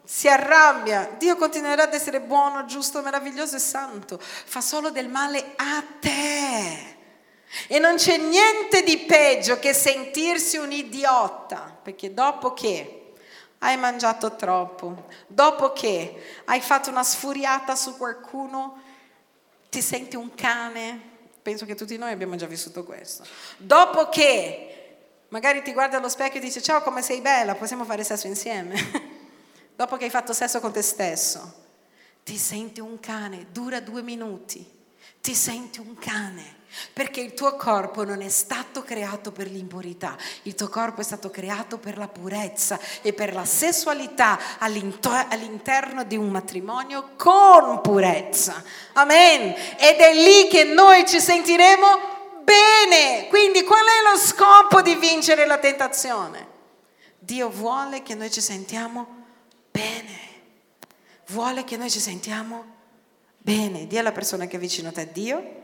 si 0.03 0.27
arrabbia, 0.27 1.11
Dio 1.17 1.35
continuerà 1.35 1.83
ad 1.83 1.93
essere 1.93 2.19
buono, 2.19 2.65
giusto, 2.65 3.01
meraviglioso 3.01 3.57
e 3.57 3.59
santo, 3.59 4.17
fa 4.19 4.61
solo 4.61 4.89
del 4.89 5.07
male 5.07 5.53
a 5.55 5.83
te. 5.99 6.92
E 7.67 7.79
non 7.79 7.95
c'è 7.95 8.17
niente 8.17 8.83
di 8.83 8.99
peggio 8.99 9.59
che 9.59 9.73
sentirsi 9.73 10.57
un 10.57 10.71
idiota, 10.71 11.77
perché 11.81 12.13
dopo 12.13 12.53
che 12.53 13.13
hai 13.59 13.77
mangiato 13.77 14.35
troppo, 14.35 15.05
dopo 15.27 15.71
che 15.71 16.41
hai 16.45 16.59
fatto 16.61 16.89
una 16.89 17.03
sfuriata 17.03 17.75
su 17.75 17.95
qualcuno, 17.97 18.81
ti 19.69 19.81
senti 19.81 20.15
un 20.15 20.33
cane. 20.35 21.11
Penso 21.41 21.65
che 21.65 21.75
tutti 21.75 21.97
noi 21.97 22.11
abbiamo 22.11 22.35
già 22.35 22.45
vissuto 22.45 22.83
questo. 22.83 23.25
Dopo 23.57 24.09
che 24.09 24.73
magari 25.29 25.61
ti 25.61 25.73
guardi 25.73 25.95
allo 25.95 26.09
specchio 26.09 26.39
e 26.39 26.43
dici 26.43 26.61
ciao 26.61 26.81
come 26.81 27.01
sei 27.01 27.21
bella, 27.21 27.55
possiamo 27.55 27.85
fare 27.85 28.03
sesso 28.03 28.27
insieme. 28.27 29.21
dopo 29.75 29.97
che 29.97 30.05
hai 30.05 30.09
fatto 30.09 30.33
sesso 30.33 30.59
con 30.59 30.71
te 30.71 30.81
stesso, 30.81 31.61
ti 32.23 32.37
senti 32.37 32.79
un 32.79 32.99
cane, 32.99 33.47
dura 33.51 33.79
due 33.79 34.01
minuti, 34.01 34.65
ti 35.21 35.33
senti 35.33 35.79
un 35.79 35.95
cane, 35.95 36.61
perché 36.93 37.21
il 37.21 37.33
tuo 37.33 37.55
corpo 37.55 38.03
non 38.03 38.21
è 38.21 38.29
stato 38.29 38.83
creato 38.83 39.31
per 39.31 39.49
l'impurità, 39.49 40.17
il 40.43 40.55
tuo 40.55 40.69
corpo 40.69 41.01
è 41.01 41.03
stato 41.03 41.29
creato 41.29 41.77
per 41.77 41.97
la 41.97 42.07
purezza 42.07 42.79
e 43.01 43.13
per 43.13 43.33
la 43.33 43.45
sessualità 43.45 44.39
all'interno 44.59 46.03
di 46.03 46.17
un 46.17 46.29
matrimonio 46.29 47.11
con 47.15 47.81
purezza. 47.81 48.63
Amen. 48.93 49.53
Ed 49.77 49.99
è 49.99 50.13
lì 50.13 50.47
che 50.49 50.63
noi 50.63 51.05
ci 51.07 51.19
sentiremo 51.19 52.11
bene. 52.43 53.27
Quindi 53.29 53.63
qual 53.63 53.85
è 53.85 54.11
lo 54.11 54.17
scopo 54.17 54.81
di 54.81 54.95
vincere 54.95 55.45
la 55.45 55.57
tentazione? 55.57 56.51
Dio 57.19 57.49
vuole 57.49 58.03
che 58.03 58.15
noi 58.15 58.31
ci 58.31 58.41
sentiamo 58.41 59.07
bene. 59.71 60.31
Vuole 61.27 61.63
che 61.63 61.77
noi 61.77 61.89
ci 61.89 61.99
sentiamo 61.99 62.65
bene. 63.37 63.87
Dì 63.87 63.97
alla 63.97 64.11
persona 64.11 64.45
che 64.45 64.57
è 64.57 64.59
vicino 64.59 64.89
a 64.89 64.91
te, 64.91 65.09
Dio 65.11 65.61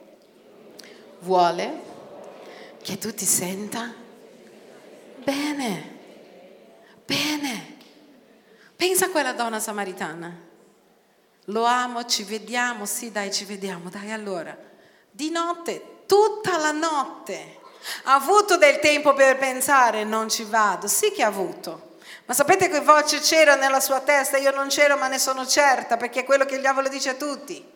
vuole 1.19 1.81
che 2.81 2.97
tu 2.97 3.13
ti 3.13 3.25
senta 3.25 3.93
bene. 5.23 5.97
Bene. 7.05 7.77
Pensa 8.75 9.05
a 9.05 9.09
quella 9.09 9.33
donna 9.33 9.59
samaritana. 9.59 10.47
Lo 11.45 11.63
amo, 11.65 12.05
ci 12.05 12.23
vediamo, 12.23 12.85
sì 12.85 13.11
dai, 13.11 13.33
ci 13.33 13.45
vediamo, 13.45 13.89
dai 13.89 14.11
allora. 14.11 14.55
Di 15.09 15.29
notte, 15.31 16.03
tutta 16.05 16.57
la 16.57 16.71
notte. 16.71 17.57
Ha 18.03 18.13
avuto 18.13 18.57
del 18.57 18.79
tempo 18.79 19.13
per 19.13 19.37
pensare, 19.37 20.03
non 20.03 20.29
ci 20.29 20.43
vado. 20.43 20.87
Sì 20.87 21.11
che 21.11 21.23
ha 21.23 21.27
avuto. 21.27 21.97
Ma 22.25 22.33
sapete 22.35 22.69
che 22.69 22.81
voce 22.81 23.19
c'era 23.19 23.55
nella 23.55 23.79
sua 23.79 24.01
testa? 24.01 24.37
Io 24.37 24.51
non 24.51 24.67
c'ero, 24.67 24.97
ma 24.97 25.07
ne 25.07 25.17
sono 25.17 25.47
certa, 25.47 25.97
perché 25.97 26.19
è 26.19 26.23
quello 26.23 26.45
che 26.45 26.55
il 26.55 26.61
diavolo 26.61 26.87
dice 26.87 27.09
a 27.09 27.15
tutti. 27.15 27.67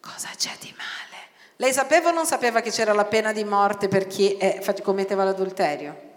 Cosa 0.00 0.30
c'è 0.36 0.56
di 0.58 0.74
male? 0.76 1.21
Lei 1.56 1.72
sapeva 1.72 2.08
o 2.08 2.12
non 2.12 2.26
sapeva 2.26 2.60
che 2.60 2.70
c'era 2.70 2.92
la 2.92 3.04
pena 3.04 3.32
di 3.32 3.44
morte 3.44 3.88
per 3.88 4.06
chi 4.06 4.36
è, 4.36 4.60
commetteva 4.82 5.24
l'adulterio? 5.24 6.10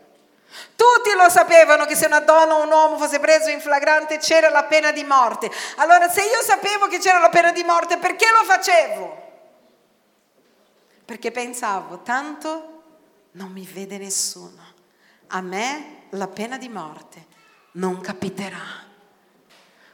Tutti 0.76 1.16
lo 1.16 1.30
sapevano 1.30 1.86
che 1.86 1.96
se 1.96 2.06
una 2.06 2.22
donna 2.22 2.56
o 2.56 2.64
un 2.64 2.72
uomo 2.72 2.98
fosse 2.98 3.20
preso 3.20 3.50
in 3.50 3.60
flagrante 3.60 4.18
c'era 4.18 4.50
la 4.50 4.64
pena 4.64 4.92
di 4.92 5.04
morte. 5.04 5.52
Allora 5.76 6.10
se 6.10 6.22
io 6.22 6.42
sapevo 6.42 6.88
che 6.88 7.00
c'era 7.00 7.20
la 7.20 7.30
pena 7.30 7.52
di 7.52 7.64
morte, 7.64 7.98
perché 7.98 8.26
lo 8.32 8.44
facevo? 8.44 9.24
Perché 11.06 11.32
pensavo, 11.32 12.02
tanto 12.02 12.82
non 13.32 13.52
mi 13.52 13.68
vede 13.72 13.98
nessuno. 13.98 14.74
A 15.28 15.42
me 15.42 16.04
la 16.12 16.28
pena 16.28 16.58
di 16.58 16.70
morte 16.70 17.26
non 17.72 18.00
capiterà. 18.00 18.84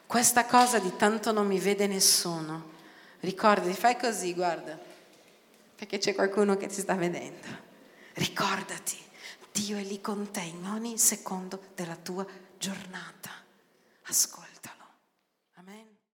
Questa 0.05 0.45
cosa 0.45 0.77
di 0.79 0.95
tanto 0.95 1.31
non 1.31 1.47
mi 1.47 1.59
vede 1.59 1.87
nessuno, 1.87 2.69
ricordati, 3.21 3.73
fai 3.73 3.97
così, 3.97 4.33
guarda, 4.33 4.77
perché 5.81 5.97
c'è 5.97 6.13
qualcuno 6.13 6.57
che 6.57 6.67
ti 6.67 6.79
sta 6.79 6.93
vedendo. 6.93 7.47
Ricordati, 8.13 8.99
Dio 9.51 9.77
è 9.77 9.81
lì 9.81 9.99
con 9.99 10.29
te 10.29 10.41
in 10.41 10.63
ogni 10.67 10.99
secondo 10.99 11.59
della 11.73 11.95
tua 11.95 12.23
giornata. 12.59 13.31
Ascolta. 14.03 14.50